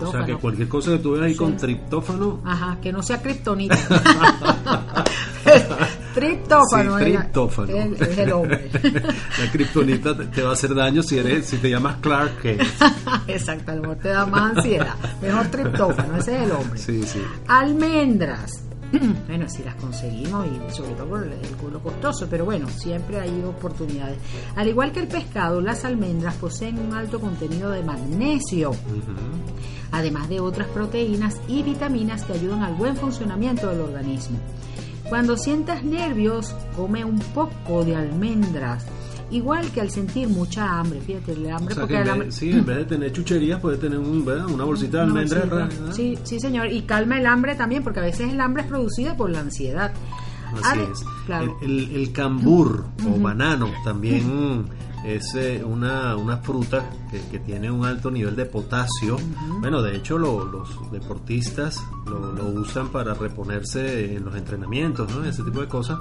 O 0.00 0.10
sea 0.10 0.26
que 0.26 0.34
cualquier 0.34 0.68
cosa 0.68 0.90
que 0.90 0.98
tú 0.98 1.12
veas 1.12 1.26
ahí 1.26 1.32
Sí. 1.32 1.38
con 1.38 1.56
triptófano, 1.56 2.40
Ajá, 2.44 2.78
que 2.82 2.92
no 2.92 3.00
sea 3.00 3.22
kriptonita. 3.22 3.78
triptófano. 6.26 6.98
Sí, 6.98 7.04
era- 7.04 7.20
triptófano. 7.20 7.68
Es, 7.76 8.00
es 8.00 8.18
el 8.18 8.32
hombre. 8.32 8.70
la 8.82 9.50
kriptonita 9.52 10.16
te, 10.16 10.42
va 10.42 10.50
a 10.50 10.52
hacer 10.52 10.74
daño 10.74 11.02
si 11.02 11.18
eres, 11.18 11.46
si 11.46 11.56
te 11.58 11.70
llamas 11.70 11.96
Clark 12.00 12.40
Kent. 12.40 12.62
Exacto, 13.26 13.72
a 13.72 13.74
lo 13.76 13.82
mejor 13.82 13.96
te 13.96 14.08
da 14.08 14.26
más 14.26 14.56
ansiedad. 14.56 14.94
Mejor 15.20 15.46
triptófano, 15.48 16.16
ese 16.18 16.36
es 16.36 16.42
el 16.42 16.52
hombre. 16.52 16.78
Sí, 16.78 17.02
sí. 17.04 17.22
Almendras. 17.48 18.60
Bueno, 19.26 19.48
si 19.48 19.62
las 19.64 19.74
conseguimos 19.76 20.46
y 20.46 20.74
sobre 20.74 20.90
todo 20.92 21.06
por 21.06 21.22
el, 21.22 21.32
el- 21.32 21.72
lo 21.72 21.80
costoso, 21.82 22.26
pero 22.28 22.44
bueno, 22.44 22.68
siempre 22.68 23.18
hay 23.18 23.42
oportunidades. 23.42 24.18
Al 24.54 24.68
igual 24.68 24.92
que 24.92 25.00
el 25.00 25.08
pescado, 25.08 25.62
las 25.62 25.86
almendras 25.86 26.34
poseen 26.34 26.78
un 26.78 26.92
alto 26.92 27.18
contenido 27.18 27.70
de 27.70 27.82
magnesio, 27.82 28.72
además 29.90 30.28
de 30.28 30.40
otras 30.40 30.68
proteínas 30.68 31.36
y 31.48 31.62
vitaminas 31.62 32.24
que 32.24 32.34
ayudan 32.34 32.62
al 32.62 32.74
buen 32.74 32.94
funcionamiento 32.96 33.68
del 33.70 33.80
organismo. 33.80 34.38
Cuando 35.12 35.36
sientas 35.36 35.84
nervios, 35.84 36.54
come 36.74 37.04
un 37.04 37.18
poco 37.18 37.84
de 37.84 37.94
almendras, 37.94 38.86
igual 39.30 39.70
que 39.70 39.82
al 39.82 39.90
sentir 39.90 40.26
mucha 40.26 40.78
hambre. 40.80 41.02
Fíjate, 41.02 41.32
el 41.32 41.44
O 41.44 41.56
hambre 41.56 41.74
sea 41.74 41.82
porque 41.82 42.00
el 42.00 42.08
hambre 42.08 42.32
sí, 42.32 42.50
en 42.52 42.64
vez 42.64 42.76
de 42.78 42.84
tener 42.86 43.12
chucherías, 43.12 43.60
puede 43.60 43.76
tener 43.76 43.98
un, 43.98 44.26
una 44.26 44.64
bolsita 44.64 44.98
de 44.98 45.02
almendras. 45.04 45.74
Sí, 45.94 46.18
sí, 46.22 46.40
señor. 46.40 46.72
Y 46.72 46.80
calma 46.82 47.18
el 47.18 47.26
hambre 47.26 47.54
también, 47.56 47.82
porque 47.84 48.00
a 48.00 48.04
veces 48.04 48.32
el 48.32 48.40
hambre 48.40 48.62
es 48.62 48.68
producida 48.70 49.14
por 49.14 49.28
la 49.28 49.40
ansiedad. 49.40 49.92
Así 50.54 50.62
Ale- 50.80 50.84
es. 50.90 51.04
Claro. 51.26 51.58
El, 51.60 51.70
el- 51.80 51.94
el 51.96 52.12
cambur 52.12 52.86
o 53.06 53.20
banano 53.20 53.68
también 53.84 54.64
es 55.04 55.34
eh, 55.34 55.62
una, 55.64 56.16
una 56.16 56.36
fruta 56.38 56.88
que, 57.10 57.20
que 57.30 57.38
tiene 57.40 57.70
un 57.70 57.84
alto 57.84 58.10
nivel 58.10 58.36
de 58.36 58.46
potasio. 58.46 59.16
Bueno, 59.60 59.82
de 59.82 59.96
hecho 59.96 60.18
lo- 60.18 60.44
los 60.44 60.68
deportistas 60.92 61.82
lo, 62.06 62.32
lo 62.32 62.46
usan 62.60 62.88
para 62.88 63.14
reponerse 63.14 64.16
en 64.16 64.24
los 64.24 64.34
entrenamientos, 64.36 65.12
¿no? 65.14 65.24
ese 65.24 65.42
tipo 65.42 65.60
de 65.60 65.68
cosas. 65.68 65.98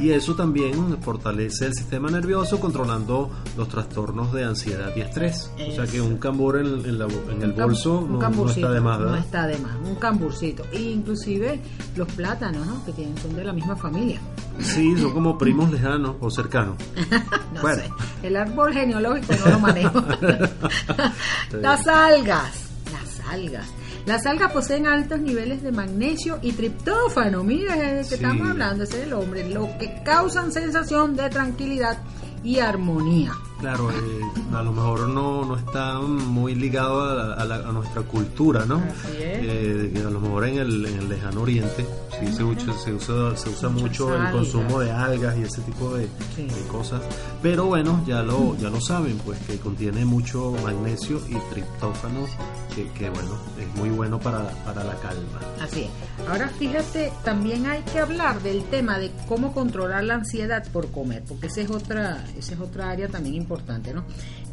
Y 0.00 0.10
eso 0.10 0.34
también 0.34 0.98
fortalece 1.02 1.66
el 1.66 1.74
sistema 1.74 2.10
nervioso 2.10 2.60
controlando 2.60 3.30
los 3.56 3.68
trastornos 3.68 4.32
de 4.32 4.44
ansiedad 4.44 4.90
y 4.96 5.00
estrés. 5.00 5.50
O 5.68 5.72
sea 5.72 5.86
que 5.86 6.00
un 6.00 6.18
cambur 6.18 6.58
en, 6.58 6.66
en 6.86 6.98
la- 6.98 7.06
en 7.30 7.42
el 7.42 7.52
bolso 7.52 8.06
no, 8.08 8.18
no 8.18 8.48
está 8.50 8.70
de 8.70 8.80
más, 8.80 8.98
No 8.98 9.04
¿verdad? 9.06 9.18
está 9.20 9.46
de 9.46 9.58
más, 9.58 9.76
un 9.84 9.94
camburcito. 9.96 10.64
E 10.72 10.80
inclusive 10.80 11.60
los 11.96 12.08
plátanos, 12.12 12.66
¿no? 12.66 12.84
Que 12.84 12.92
tienen, 12.92 13.16
son 13.18 13.34
de 13.34 13.44
la 13.44 13.52
misma 13.52 13.76
familia. 13.76 14.20
Sí, 14.60 14.96
son 14.96 15.12
como 15.12 15.36
primos 15.38 15.70
lejanos 15.70 16.16
o 16.20 16.30
cercanos. 16.30 16.76
No 17.54 17.60
Bueno. 17.62 17.82
sé. 17.82 17.90
El 18.24 18.36
árbol 18.44 18.72
genealógico 18.72 19.34
no 19.44 19.50
lo 19.52 19.58
manejo. 19.60 20.00
las 21.52 21.86
algas. 21.86 22.52
Las 22.92 23.20
algas. 23.30 23.66
Las 24.06 24.26
algas 24.26 24.52
poseen 24.52 24.86
altos 24.86 25.18
niveles 25.20 25.62
de 25.62 25.72
magnesio 25.72 26.38
y 26.42 26.52
triptófano. 26.52 27.42
Mira, 27.42 27.74
es 27.74 27.82
el 27.82 27.96
que 27.98 28.04
Sí. 28.04 28.14
estamos 28.16 28.50
hablando, 28.50 28.84
ese 28.84 28.98
es 29.00 29.06
el 29.06 29.12
hombre. 29.14 29.48
Lo 29.48 29.66
que 29.78 30.02
causan 30.04 30.52
sensación 30.52 31.16
de 31.16 31.30
tranquilidad 31.30 31.98
y 32.42 32.58
armonía. 32.58 33.32
Claro, 33.64 33.90
eh, 33.90 34.20
a 34.54 34.62
lo 34.62 34.72
mejor 34.72 35.08
no, 35.08 35.42
no 35.46 35.56
está 35.56 35.98
muy 35.98 36.54
ligado 36.54 37.00
a, 37.00 37.14
la- 37.14 37.32
a 37.34 37.44
la- 37.46 37.66
a 37.66 37.72
nuestra 37.72 38.02
cultura, 38.02 38.66
¿no? 38.66 38.74
Así 38.76 39.16
es. 39.22 39.38
Eh, 39.42 40.04
a 40.06 40.10
lo 40.10 40.20
mejor 40.20 40.44
en 40.46 40.58
el, 40.58 40.84
en 40.84 40.98
el 40.98 41.08
lejano 41.08 41.40
oriente 41.40 41.86
sí 42.20 42.30
se 42.30 42.44
usa, 42.44 42.74
se 42.74 42.92
usa, 42.92 43.34
se 43.38 43.48
usa 43.48 43.70
mucho 43.70 44.14
el 44.14 44.30
consumo 44.32 44.80
de 44.80 44.92
algas 44.92 45.34
y 45.38 45.42
ese 45.44 45.62
tipo 45.62 45.94
de, 45.94 46.08
Sí. 46.36 46.42
de 46.46 46.68
cosas. 46.68 47.00
Pero 47.42 47.64
bueno, 47.64 48.04
ya 48.06 48.22
lo, 48.22 48.54
ya 48.58 48.68
lo 48.68 48.82
saben, 48.82 49.16
pues 49.24 49.38
que 49.46 49.56
contiene 49.58 50.04
mucho 50.04 50.52
magnesio 50.62 51.18
y 51.28 51.34
triptófano, 51.52 52.26
que, 52.74 52.86
que 52.92 53.08
bueno, 53.08 53.30
es 53.58 53.74
muy 53.80 53.88
bueno 53.88 54.20
para, 54.20 54.46
para 54.64 54.84
la 54.84 54.94
calma. 54.96 55.40
Así 55.62 55.84
es. 55.84 56.28
Ahora 56.28 56.48
fíjate, 56.50 57.12
también 57.24 57.64
hay 57.66 57.80
que 57.92 57.98
hablar 57.98 58.42
del 58.42 58.62
tema 58.64 58.98
de 58.98 59.10
cómo 59.26 59.52
controlar 59.54 60.04
la 60.04 60.14
ansiedad 60.16 60.64
por 60.72 60.90
comer, 60.90 61.22
porque 61.26 61.46
esa 61.46 61.62
es 61.62 61.70
otra, 61.70 62.24
esa 62.38 62.54
es 62.54 62.60
otra 62.60 62.90
área 62.90 63.08
también 63.08 63.34
importante, 63.36 63.53
¿no? 63.94 64.04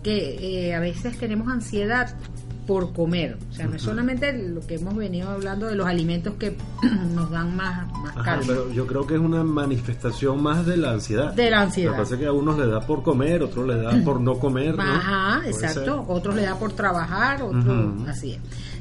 Que 0.03 0.67
eh, 0.69 0.75
a 0.75 0.79
veces 0.79 1.17
tenemos 1.17 1.47
ansiedad 1.47 2.15
por 2.67 2.93
comer, 2.93 3.37
o 3.49 3.53
sea, 3.53 3.65
no 3.65 3.75
es 3.75 3.81
solamente 3.81 4.31
lo 4.33 4.61
que 4.61 4.75
hemos 4.75 4.95
venido 4.95 5.29
hablando 5.29 5.65
de 5.65 5.75
los 5.75 5.87
alimentos 5.87 6.35
que 6.35 6.55
nos 7.13 7.29
dan 7.31 7.55
más, 7.55 7.91
más 7.91 8.11
Ajá, 8.15 8.23
calma. 8.23 8.43
pero 8.47 8.71
yo 8.71 8.85
creo 8.87 9.05
que 9.05 9.15
es 9.15 9.19
una 9.19 9.43
manifestación 9.43 10.41
más 10.41 10.65
de 10.65 10.77
la 10.77 10.91
ansiedad. 10.91 11.33
De 11.33 11.49
la 11.49 11.57
Lo 11.57 11.63
ansiedad. 11.63 11.91
que 11.93 11.97
pasa 11.97 12.13
es 12.15 12.19
que 12.21 12.27
a 12.27 12.31
unos 12.31 12.57
le 12.59 12.67
da 12.67 12.79
por 12.81 13.01
comer, 13.03 13.41
otros 13.43 13.67
le 13.67 13.77
da 13.77 13.91
por 14.05 14.21
no 14.21 14.37
comer. 14.39 14.75
¿no? 14.77 14.83
Ajá, 14.83 15.41
exacto. 15.47 15.83
ser. 15.83 15.93
Otros 16.07 16.35
le 16.35 16.43
da 16.43 16.55
por 16.57 16.71
trabajar, 16.73 17.41
otros 17.41 18.07
así 18.07 18.33
es. 18.33 18.39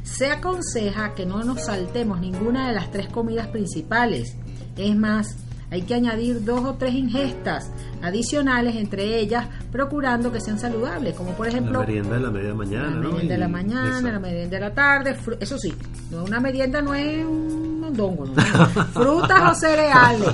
Se 0.08 0.30
aconseja 0.30 1.14
que 1.14 1.24
no 1.26 1.42
nos 1.42 1.64
saltemos 1.64 2.20
ninguna 2.20 2.68
de 2.68 2.74
las 2.74 2.90
tres 2.90 3.08
comidas 3.08 3.48
principales. 3.48 4.36
Es 4.76 4.94
más, 4.96 5.36
hay 5.70 5.82
que 5.82 5.94
añadir 5.94 6.44
dos 6.44 6.64
o 6.64 6.74
tres 6.74 6.94
ingestas 6.94 7.70
adicionales 8.02 8.74
entre 8.76 9.18
ellas, 9.20 9.46
procurando 9.70 10.32
que 10.32 10.40
sean 10.40 10.58
saludables, 10.58 11.14
como 11.14 11.32
por 11.32 11.46
La 11.46 11.52
ejemplo 11.52 11.80
merienda 11.80 12.14
de 12.16 12.20
la 12.20 12.30
media 12.30 12.54
mañana, 12.54 12.90
la 12.90 12.96
¿no? 12.96 13.10
merienda 13.12 13.34
de 13.34 13.38
la 13.40 13.48
mañana, 13.48 14.12
la 14.12 14.18
merienda 14.18 14.56
de 14.56 14.60
la 14.60 14.74
tarde, 14.74 15.16
eso 15.38 15.58
sí, 15.58 15.72
no, 16.10 16.24
una 16.24 16.40
merienda 16.40 16.80
no 16.82 16.94
es 16.94 17.24
un 17.24 17.80
mondongo, 17.80 18.26
no, 18.26 18.34
frutas 18.92 19.52
o 19.52 19.54
cereales. 19.54 20.28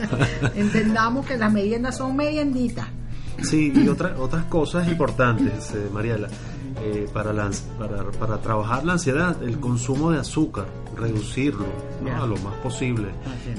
Entendamos 0.54 1.26
que 1.26 1.36
las 1.36 1.52
meriendas 1.52 1.96
son 1.96 2.16
merienditas. 2.16 2.86
Sí, 3.42 3.72
y 3.74 3.88
otra- 3.88 4.14
otras 4.18 4.44
cosas 4.44 4.86
importantes, 4.88 5.72
eh, 5.74 5.88
Mariela, 5.92 6.28
eh, 6.80 7.08
para, 7.12 7.32
la, 7.32 7.50
para, 7.78 8.04
para 8.12 8.38
trabajar 8.38 8.84
la 8.84 8.94
ansiedad, 8.94 9.42
el 9.42 9.58
consumo 9.60 10.10
de 10.10 10.18
azúcar, 10.18 10.66
reducirlo 10.96 11.66
a 12.18 12.26
lo 12.26 12.36
más 12.36 12.54
posible. 12.62 13.08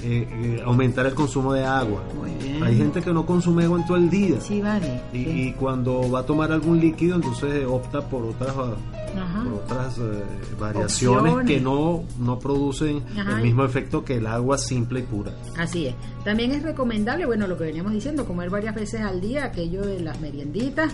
Eh, 0.04 0.28
eh, 0.30 0.62
aumentar 0.66 1.06
el 1.06 1.14
consumo 1.14 1.54
de 1.54 1.64
agua. 1.64 2.04
Muy 2.16 2.32
bien. 2.32 2.64
Hay 2.64 2.78
gente 2.78 3.02
que 3.02 3.14
no 3.14 3.26
consume 3.26 3.66
agua 3.66 3.80
en 3.80 3.86
todo 3.86 3.98
el 3.98 4.10
día. 4.10 4.40
Sí, 4.42 4.62
vale. 4.62 5.02
Y, 5.14 5.24
sí. 5.24 5.30
y 5.30 5.54
cuando 5.54 6.10
va 6.10 6.20
a 6.20 6.26
tomar 6.26 6.52
algún 6.52 6.80
líquido, 6.80 7.16
entonces 7.16 7.66
opta 7.66 8.02
por 8.02 8.24
otras, 8.24 8.54
Ajá. 9.18 9.44
por 9.44 9.54
otras 9.54 9.98
eh, 9.98 10.24
variaciones 10.60 11.34
Opciones. 11.34 11.48
que 11.48 11.62
no, 11.62 12.04
no 12.20 12.40
producen 12.40 13.04
Ajá. 13.18 13.38
el 13.38 13.44
mismo 13.44 13.64
efecto 13.66 14.04
que 14.04 14.18
el 14.18 14.28
agua 14.28 14.58
simple 14.58 15.00
y 15.00 15.04
pura. 15.04 15.32
Así 15.58 15.88
es. 15.88 15.96
También 16.24 16.52
es 16.52 16.64
recomendable, 16.64 17.26
bueno, 17.26 17.48
lo 17.48 17.58
que 17.58 17.66
veníamos 17.66 17.92
diciendo, 17.94 18.26
comer 18.26 18.50
varias 18.50 18.76
veces 18.76 19.02
al 19.02 19.20
día, 19.22 19.46
aquello 19.46 19.82
de 19.82 20.00
las 20.00 20.20
merienditas, 20.22 20.92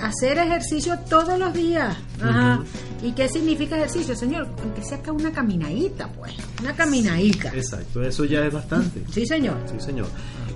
hacer 0.00 0.38
ejercicio 0.38 0.98
todos 1.08 1.38
los 1.38 1.52
días. 1.54 1.96
Ajá. 2.22 2.62
¿Y 3.02 3.12
qué 3.12 3.28
significa 3.28 3.76
ejercicio, 3.76 4.14
señor? 4.16 4.48
Aunque 4.62 4.82
sea 4.82 5.02
que 5.02 5.10
una 5.10 5.32
caminadita, 5.32 6.12
pues, 6.12 6.34
una 6.60 6.74
caminadita. 6.74 7.48
Exacto, 7.54 8.02
eso 8.02 8.24
ya 8.24 8.44
es 8.46 8.52
bastante. 8.52 9.02
Sí, 9.10 9.26
señor. 9.26 9.56
Sí, 9.66 9.80
señor. 9.80 10.06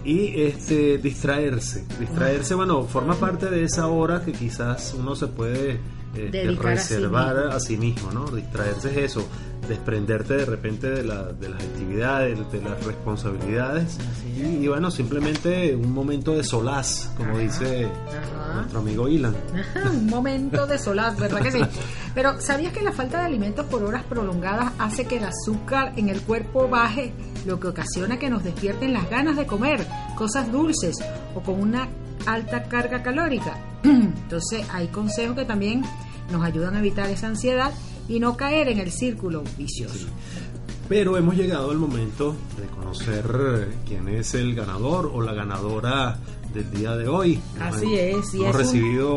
Y 0.04 0.40
este 0.42 0.96
distraerse, 0.98 1.84
distraerse, 1.98 2.54
bueno, 2.54 2.82
forma 2.84 3.14
parte 3.16 3.50
de 3.50 3.64
esa 3.64 3.86
hora 3.88 4.22
que 4.24 4.32
quizás 4.32 4.94
uno 4.98 5.14
se 5.14 5.26
puede 5.26 5.78
este, 6.14 6.30
Dedicar 6.30 6.72
a 6.72 6.76
sí 6.76 6.94
reservar 6.94 7.36
a 7.38 7.60
sí 7.60 7.76
mismo, 7.76 8.10
¿no? 8.10 8.26
Distraerse 8.26 8.90
es 8.90 9.12
eso, 9.12 9.26
desprenderte 9.68 10.34
de 10.36 10.44
repente 10.44 10.90
de, 10.90 11.04
la- 11.04 11.32
de 11.32 11.48
las 11.48 11.62
actividades, 11.62 12.38
de 12.50 12.62
las 12.62 12.84
responsabilidades 12.84 13.98
y, 14.36 14.42
y, 14.64 14.68
bueno, 14.68 14.90
simplemente 14.90 15.74
un 15.76 15.92
momento 15.92 16.32
de 16.36 16.42
solaz, 16.42 17.10
como 17.16 17.38
dice 17.38 17.86
Ajá. 17.86 18.54
nuestro 18.54 18.80
amigo 18.80 19.08
Ilan. 19.08 19.36
Ajá, 19.54 19.90
un 19.94 20.06
momento 20.06 20.66
de 20.66 20.78
solaz, 20.78 21.16
¿verdad 21.18 21.40
que 21.42 21.52
sí? 21.52 21.60
Pero 22.14 22.40
¿sabías 22.40 22.72
que 22.72 22.82
la 22.82 22.90
falta 22.92 23.20
de 23.20 23.26
alimentos 23.26 23.66
por 23.66 23.84
horas 23.84 24.02
prolongadas 24.04 24.72
hace 24.78 25.04
que 25.06 25.18
el 25.18 25.24
azúcar 25.24 25.92
en 25.96 26.08
el 26.08 26.20
cuerpo 26.22 26.68
baje, 26.68 27.12
lo 27.46 27.60
que 27.60 27.68
ocasiona 27.68 28.18
que 28.18 28.28
nos 28.28 28.42
despierten 28.42 28.92
las 28.92 29.08
ganas 29.08 29.36
de 29.36 29.46
comer 29.46 29.86
cosas 30.16 30.50
dulces 30.50 30.96
o 31.36 31.40
con 31.40 31.60
una 31.60 31.88
alta 32.26 32.64
carga 32.64 33.02
calórica? 33.02 33.58
Entonces 33.82 34.66
hay 34.72 34.88
consejos 34.88 35.36
que 35.36 35.44
también 35.44 35.82
nos 36.30 36.44
ayudan 36.44 36.76
a 36.76 36.78
evitar 36.78 37.10
esa 37.10 37.26
ansiedad 37.26 37.72
y 38.08 38.20
no 38.20 38.36
caer 38.36 38.68
en 38.68 38.78
el 38.78 38.90
círculo 38.90 39.42
vicioso. 39.56 40.06
Pero 40.88 41.16
hemos 41.16 41.36
llegado 41.36 41.70
al 41.70 41.78
momento 41.78 42.34
de 42.60 42.66
conocer 42.66 43.24
eh, 43.32 43.74
quién 43.86 44.08
es 44.08 44.34
el 44.34 44.54
ganador 44.56 45.10
o 45.12 45.22
la 45.22 45.32
ganadora 45.32 46.18
del 46.52 46.70
día 46.70 46.96
de 46.96 47.08
hoy. 47.08 47.40
Así 47.60 47.86
Hemos- 47.98 48.26
es, 48.28 48.34
y 48.34 48.42
Hemos 48.42 48.48
es 48.48 48.54
un- 48.54 48.60
recibido 48.60 49.14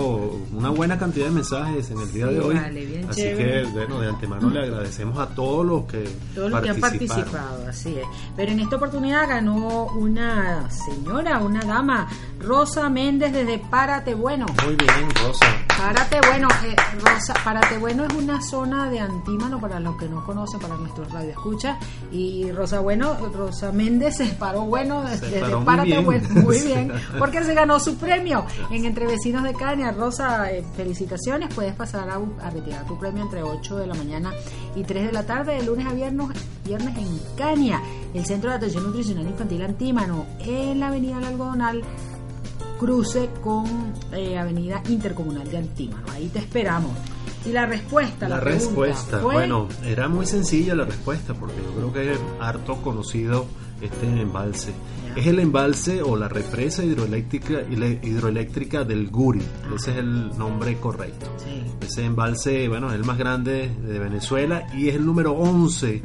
una 0.54 0.70
buena 0.70 0.98
cantidad 0.98 1.26
de 1.26 1.32
mensajes 1.32 1.90
en 1.92 2.00
el 2.00 2.12
día 2.14 2.28
Sí, 2.28 2.34
de 2.34 2.40
hoy. 2.40 2.56
vale, 2.56 2.86
bien 2.86 3.10
Así 3.10 3.22
chévere. 3.22 3.64
que, 3.64 3.70
bueno, 3.70 4.00
de 4.02 4.10
antemano 4.10 4.50
le 4.50 4.60
agradecemos 4.62 5.18
a 5.20 5.28
todos 5.34 5.66
los 5.66 5.84
que 5.86 6.04
Todos 6.36 6.52
los 6.52 6.62
que 6.62 6.70
han 6.70 6.80
participado, 6.80 7.68
así 7.68 7.96
es. 7.96 8.06
Pero 8.36 8.52
en 8.52 8.60
esta 8.60 8.76
oportunidad 8.76 9.28
ganó 9.28 9.88
una 9.96 10.70
señora, 10.70 11.40
una 11.40 11.62
dama, 11.62 12.08
Rosa 12.40 12.90
Méndez 12.90 13.32
desde 13.34 13.60
Párate 13.60 14.14
Bueno. 14.16 14.46
Muy 14.66 14.76
bien, 14.76 15.10
Rosa. 15.26 15.46
Párate 15.78 16.20
Bueno, 16.28 16.48
eh, 16.66 16.76
Rosa, 17.00 17.34
Párate 17.44 17.78
Bueno 17.78 18.06
es 18.06 18.14
una 18.14 18.42
zona 18.42 18.90
de 18.90 19.00
Antímano 19.00 19.60
para 19.60 19.80
los 19.80 19.98
que 19.98 20.08
no 20.08 20.26
conocen, 20.26 20.60
para 20.60 20.76
nuestros 20.76 21.12
radioescuchas. 21.12 21.78
Y 22.12 22.52
Rosa 22.52 22.80
Bueno, 22.80 23.16
Rosa 23.34 23.72
Méndez 23.72 24.18
se 24.18 24.26
paró 24.28 24.62
bueno 24.62 25.04
Se 25.08 25.26
desde 25.26 25.40
paró 25.42 25.58
muy 25.58 25.66
Párate 25.66 25.90
bien. 25.90 26.06
Bueno, 26.06 26.30
muy 26.36 26.62
bien, 26.66 26.92
porque 27.20 27.44
se 27.44 27.54
ganó 27.54 27.80
su 27.80 27.98
premio 27.98 28.46
en 28.72 28.86
Entre 28.86 29.06
Vecinos 29.08 29.44
de 29.44 29.54
Caña. 29.54 29.92
Rosa, 29.92 30.52
eh, 30.52 30.64
felicitaciones, 30.76 31.54
puedes 31.54 31.74
pasar 31.74 32.10
a, 32.10 32.16
a 32.16 32.50
retirar 32.50 32.86
tu 32.86 32.98
premio 33.00 33.24
entre 33.24 33.44
8 33.44 33.78
de 33.78 33.88
la 33.88 33.94
mañana 33.96 34.32
y 34.76 34.84
3 34.84 35.08
de 35.08 35.12
la 35.12 35.24
tarde, 35.26 35.56
de 35.56 35.64
lunes 35.64 35.86
a 35.86 35.94
viernes, 35.94 36.28
viernes 36.66 36.98
en 36.98 37.20
Caña, 37.38 37.82
el 38.14 38.26
Centro 38.26 38.50
de 38.50 38.58
Atención 38.58 38.84
Nutricional 38.84 39.28
Infantil 39.28 39.62
Antímano, 39.62 40.26
en 40.40 40.80
la 40.80 40.88
Avenida 40.88 41.18
El 41.18 41.26
Algodonal 41.26 41.84
cruce 42.84 43.30
con 43.42 43.64
eh, 44.12 44.38
Avenida 44.38 44.84
Intercomunal 44.90 45.50
de 45.50 45.58
Antímano. 45.58 46.04
Ahí 46.14 46.28
te 46.28 46.40
esperamos. 46.40 46.92
Y 47.46 47.52
la 47.54 47.66
respuesta, 47.66 48.28
la, 48.28 48.36
La 48.38 48.42
respuesta, 48.42 49.20
fue- 49.20 49.34
bueno, 49.36 49.70
era 49.86 50.10
muy 50.10 50.26
sencilla 50.26 50.76
la 50.76 50.84
respuesta 50.84 51.34
porque 51.34 51.56
yo 51.64 51.74
creo 51.76 51.94
que 51.94 52.12
es 52.14 52.20
harto 52.42 52.76
conocido 52.82 53.46
este 53.82 54.06
embalse. 54.06 54.72
Ya. 55.08 55.22
Es 55.22 55.28
el 55.28 55.40
embalse 55.40 56.02
o 56.02 56.16
la 56.18 56.28
represa 56.28 56.84
hidroeléctrica, 56.84 57.62
hidroeléctrica 58.02 58.84
del 58.84 59.10
Guri, 59.10 59.42
ese 59.76 59.92
es 59.92 59.98
el 59.98 60.38
nombre 60.38 60.78
correcto. 60.78 61.28
Sí. 61.38 61.64
Ese 61.86 62.06
embalse, 62.06 62.68
bueno, 62.68 62.90
es 62.90 62.96
el 62.96 63.04
más 63.06 63.18
grande 63.18 63.70
de 63.82 64.00
Venezuela 64.00 64.68
y 64.76 64.90
es 64.90 64.96
el 64.96 65.06
número 65.06 65.34
11 65.34 66.02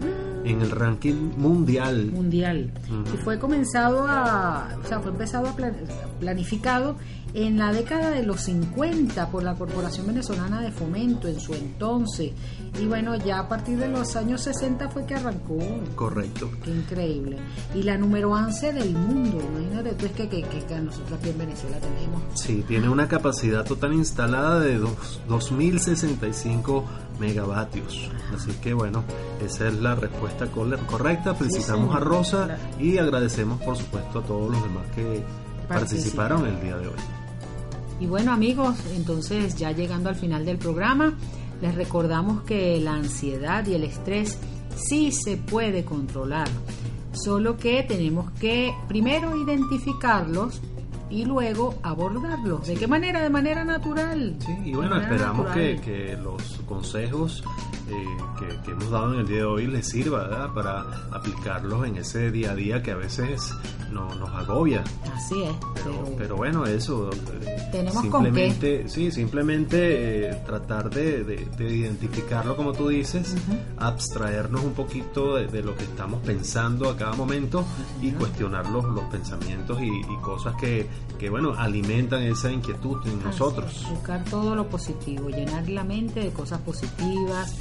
en 0.51 0.61
el 0.63 0.71
ranking 0.71 1.33
mundial. 1.37 2.11
mundial. 2.13 2.71
Y 3.15 3.17
fue 3.19 3.39
comenzado 3.39 4.07
a 4.09 4.77
o 4.83 4.87
sea 4.87 5.01
fue 5.01 5.11
empezado 5.13 5.49
a 5.49 5.57
plan- 5.57 5.77
planificado 6.21 6.97
en 7.35 7.59
la 7.59 7.71
década 7.73 8.11
de 8.11 8.23
los 8.23 8.41
50 8.41 9.31
por 9.31 9.43
la 9.43 9.55
Corporación 9.55 10.07
Venezolana 10.07 10.63
de 10.63 10.73
Fomento 10.73 11.29
en 11.29 11.39
su 11.39 11.53
entonces. 11.55 12.33
Y 12.81 12.87
bueno 12.87 13.17
ya 13.17 13.41
a 13.41 13.49
partir 13.49 13.77
de 13.79 13.89
los 13.89 14.17
años 14.17 14.41
60 14.43 14.89
fue 14.89 15.05
que 15.05 15.15
arrancó. 15.15 15.59
Correcto. 15.95 16.51
qué 16.65 16.71
increíble. 16.71 17.37
Y 17.75 17.83
la 17.83 17.99
número 17.99 18.31
11 18.31 18.73
del 18.73 18.93
mundo 18.95 19.39
imagínate 19.41 19.91
tú 19.93 20.07
es 20.07 20.13
que, 20.13 20.29
que, 20.29 20.43
que- 20.43 20.65
que 20.65 20.81
nosotros 20.81 21.19
aquí 21.21 21.29
en 21.31 21.39
Venezuela 21.39 21.77
tenemos. 21.79 22.23
Sí, 22.35 22.65
tiene 22.67 22.89
una 22.89 23.07
capacidad 23.09 23.65
total 23.65 23.93
instalada 23.93 24.59
de 24.61 24.79
dos- 24.79 25.21
2065 25.29 26.85
megavatios. 27.19 28.11
Así 28.35 28.53
que 28.63 28.75
bueno, 28.75 29.05
esa 29.45 29.69
es 29.69 29.75
la 29.75 29.95
respuesta 29.95 30.47
cor- 30.47 30.79
correcta. 30.87 31.35
Felicitamos 31.35 31.95
a 31.95 32.01
Rosa 32.01 32.45
Claro. 32.47 32.61
y 32.81 32.99
agradecemos 32.99 33.61
por 33.63 33.77
supuesto 33.77 34.21
a 34.21 34.23
todos 34.23 34.51
los 34.51 34.63
demás 34.63 34.85
que 34.95 35.23
participaron 35.69 36.47
el 36.47 36.61
día 36.61 36.77
de 36.77 36.89
hoy. 36.89 36.95
Y 38.01 38.07
bueno 38.07 38.33
amigos, 38.33 38.77
entonces 38.95 39.57
ya 39.57 39.73
llegando 39.73 40.09
al 40.09 40.15
final 40.17 40.45
del 40.47 40.57
programa, 40.59 41.15
les 41.61 41.75
recordamos 41.75 42.43
que 42.45 42.81
la 42.81 42.95
ansiedad 42.95 43.67
y 43.67 43.75
el 43.75 43.83
estrés 43.85 44.39
sí 44.77 45.11
se 45.11 45.37
puede 45.37 45.85
controlar, 45.85 46.47
solo 47.13 47.57
que 47.57 47.83
tenemos 47.83 48.31
que 48.39 48.73
primero 48.87 49.37
identificarlos 49.37 50.61
y 51.11 51.25
luego 51.25 51.75
abordarlos. 51.83 52.67
¿De 52.67 52.75
qué 52.75 52.87
manera? 52.87 53.23
De 53.23 53.31
manera 53.31 53.65
natural. 53.65 54.37
Sí, 54.39 54.57
y 54.65 54.75
bueno, 54.75 55.01
esperamos 55.01 55.47
que, 55.49 55.81
que 55.81 56.17
los 56.17 56.61
consejos 56.67 57.43
eh, 57.91 58.07
que, 58.39 58.47
que 58.65 58.71
hemos 58.73 58.91
dado 58.91 59.15
en 59.15 59.21
el 59.21 59.27
día 59.27 59.39
de 59.39 59.45
hoy 59.45 59.67
les 59.67 59.89
sirva 59.89 60.25
¿verdad? 60.25 60.49
para 60.55 60.81
aplicarlos 61.13 61.87
en 61.87 61.97
ese 61.97 62.31
día 62.31 62.53
a 62.53 62.55
día 62.55 62.83
que 62.83 62.91
a 62.93 62.97
veces 62.97 63.53
no, 63.91 64.15
nos 64.17 64.31
agobia. 64.31 64.85
Así 65.15 65.43
es. 65.43 65.53
Pero, 65.75 65.85
Pero, 66.05 66.15
pero 66.19 66.37
bueno, 66.37 66.67
eso. 66.67 67.11
eh, 67.43 67.69
Tenemos 67.73 68.05
con 68.07 68.25
simplemente, 68.25 68.89
Sí, 68.89 69.11
simplemente 69.11 70.29
eh, 70.31 70.43
tratar 70.47 70.91
de, 70.91 71.25
de- 71.25 71.47
de 71.57 71.75
identificarlo 71.77 72.57
como 72.57 72.73
tú 72.73 72.89
dices, 72.89 73.35
abstraernos 73.79 74.63
un 74.65 74.73
poquito 74.73 75.37
de, 75.37 75.47
de 75.47 75.63
lo 75.63 75.75
que 75.77 75.85
estamos 75.85 76.21
pensando 76.23 76.89
a 76.91 76.97
cada 76.97 77.13
momento 77.15 77.65
y 78.03 78.11
cuestionar 78.13 78.69
los, 78.69 78.85
los 78.85 79.05
pensamientos 79.05 79.81
y, 79.81 79.87
y 79.89 80.17
cosas 80.23 80.55
que, 80.61 80.87
que, 81.19 81.31
bueno, 81.31 81.55
alimentan 81.57 82.23
esa 82.23 82.51
inquietud 82.53 82.99
en 83.07 83.15
así 83.19 83.25
nosotros. 83.25 83.83
es, 83.85 83.91
buscar 83.91 84.25
todo 84.25 84.55
lo 84.55 84.67
positivo, 84.69 85.29
llenar 85.31 85.69
la 85.69 85.85
mente 85.85 86.21
de 86.21 86.31
cosas 86.31 86.61
positivas, 86.61 87.57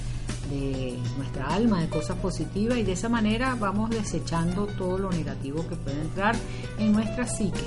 de 0.50 0.98
nuestra 1.18 1.48
alma 1.48 1.82
de 1.82 1.90
cosas 1.90 2.18
positivas 2.18 2.78
y 2.78 2.84
de 2.84 2.94
esa 2.94 3.10
manera 3.10 3.56
vamos 3.60 3.90
desechando 3.90 4.68
todo 4.68 4.98
lo 4.98 5.12
negativo 5.12 5.68
que 5.68 5.76
puede 5.76 6.00
entrar 6.02 6.36
en 6.80 6.94
nuestra 6.94 7.28
psique. 7.28 7.64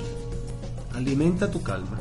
Alimenta 0.95 1.51
tu 1.51 1.63
calma. 1.63 1.99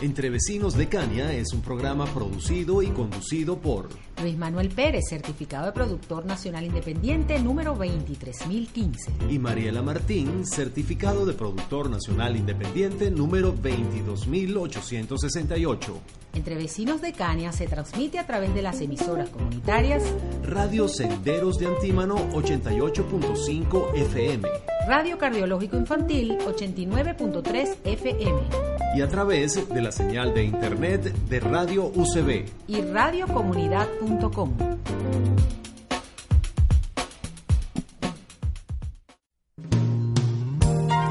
Entre 0.00 0.30
Vecinos 0.30 0.74
de 0.74 0.88
Caña 0.88 1.32
es 1.32 1.52
un 1.52 1.60
programa 1.60 2.06
producido 2.06 2.82
y 2.82 2.90
conducido 2.90 3.58
por 3.58 3.88
Luis 4.22 4.38
Manuel 4.38 4.68
Pérez, 4.68 5.06
certificado 5.08 5.66
de 5.66 5.72
productor 5.72 6.24
nacional 6.24 6.64
independiente 6.64 7.40
número 7.40 7.74
23015. 7.74 9.10
y 9.28 9.40
Mariela 9.40 9.82
Martín, 9.82 10.46
certificado 10.46 11.26
de 11.26 11.34
productor 11.34 11.90
nacional 11.90 12.36
independiente 12.36 13.10
número 13.10 13.50
22868. 13.50 16.00
Entre 16.34 16.54
vecinos 16.54 17.00
de 17.00 17.12
Caña 17.12 17.50
se 17.52 17.66
transmite 17.66 18.20
a 18.20 18.26
través 18.26 18.54
de 18.54 18.62
las 18.62 18.80
emisoras 18.80 19.30
comunitarias 19.30 20.04
Radio 20.44 20.86
Senderos 20.86 21.58
de 21.58 21.66
Antímano 21.66 22.14
88.5 22.34 23.94
FM 23.94 24.48
Radio 24.88 25.18
Cardiológico 25.18 25.76
Infantil 25.76 26.38
89.3 26.38 27.76
FM 27.84 28.40
y 28.96 29.02
a 29.02 29.08
través 29.08 29.68
de 29.68 29.82
la 29.82 29.87
señal 29.92 30.34
de 30.34 30.44
internet 30.44 31.02
de 31.28 31.40
Radio 31.40 31.86
UCB. 31.86 32.46
y 32.66 32.80
radiocomunidad.com. 32.82 34.52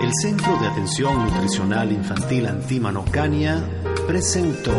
El 0.01 0.11
Centro 0.21 0.57
de 0.57 0.67
Atención 0.67 1.25
Nutricional 1.25 1.91
Infantil 1.91 2.45
Antímano 2.45 3.03
Cania 3.11 3.61
presentó 4.07 4.71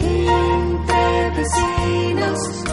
Entre 0.00 1.30
vecinos 1.30 2.64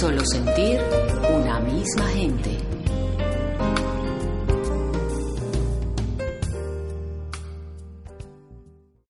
solo 0.00 0.22
sentir, 0.24 0.80
una 1.28 1.60
misma 1.60 2.08
gente. 2.08 2.59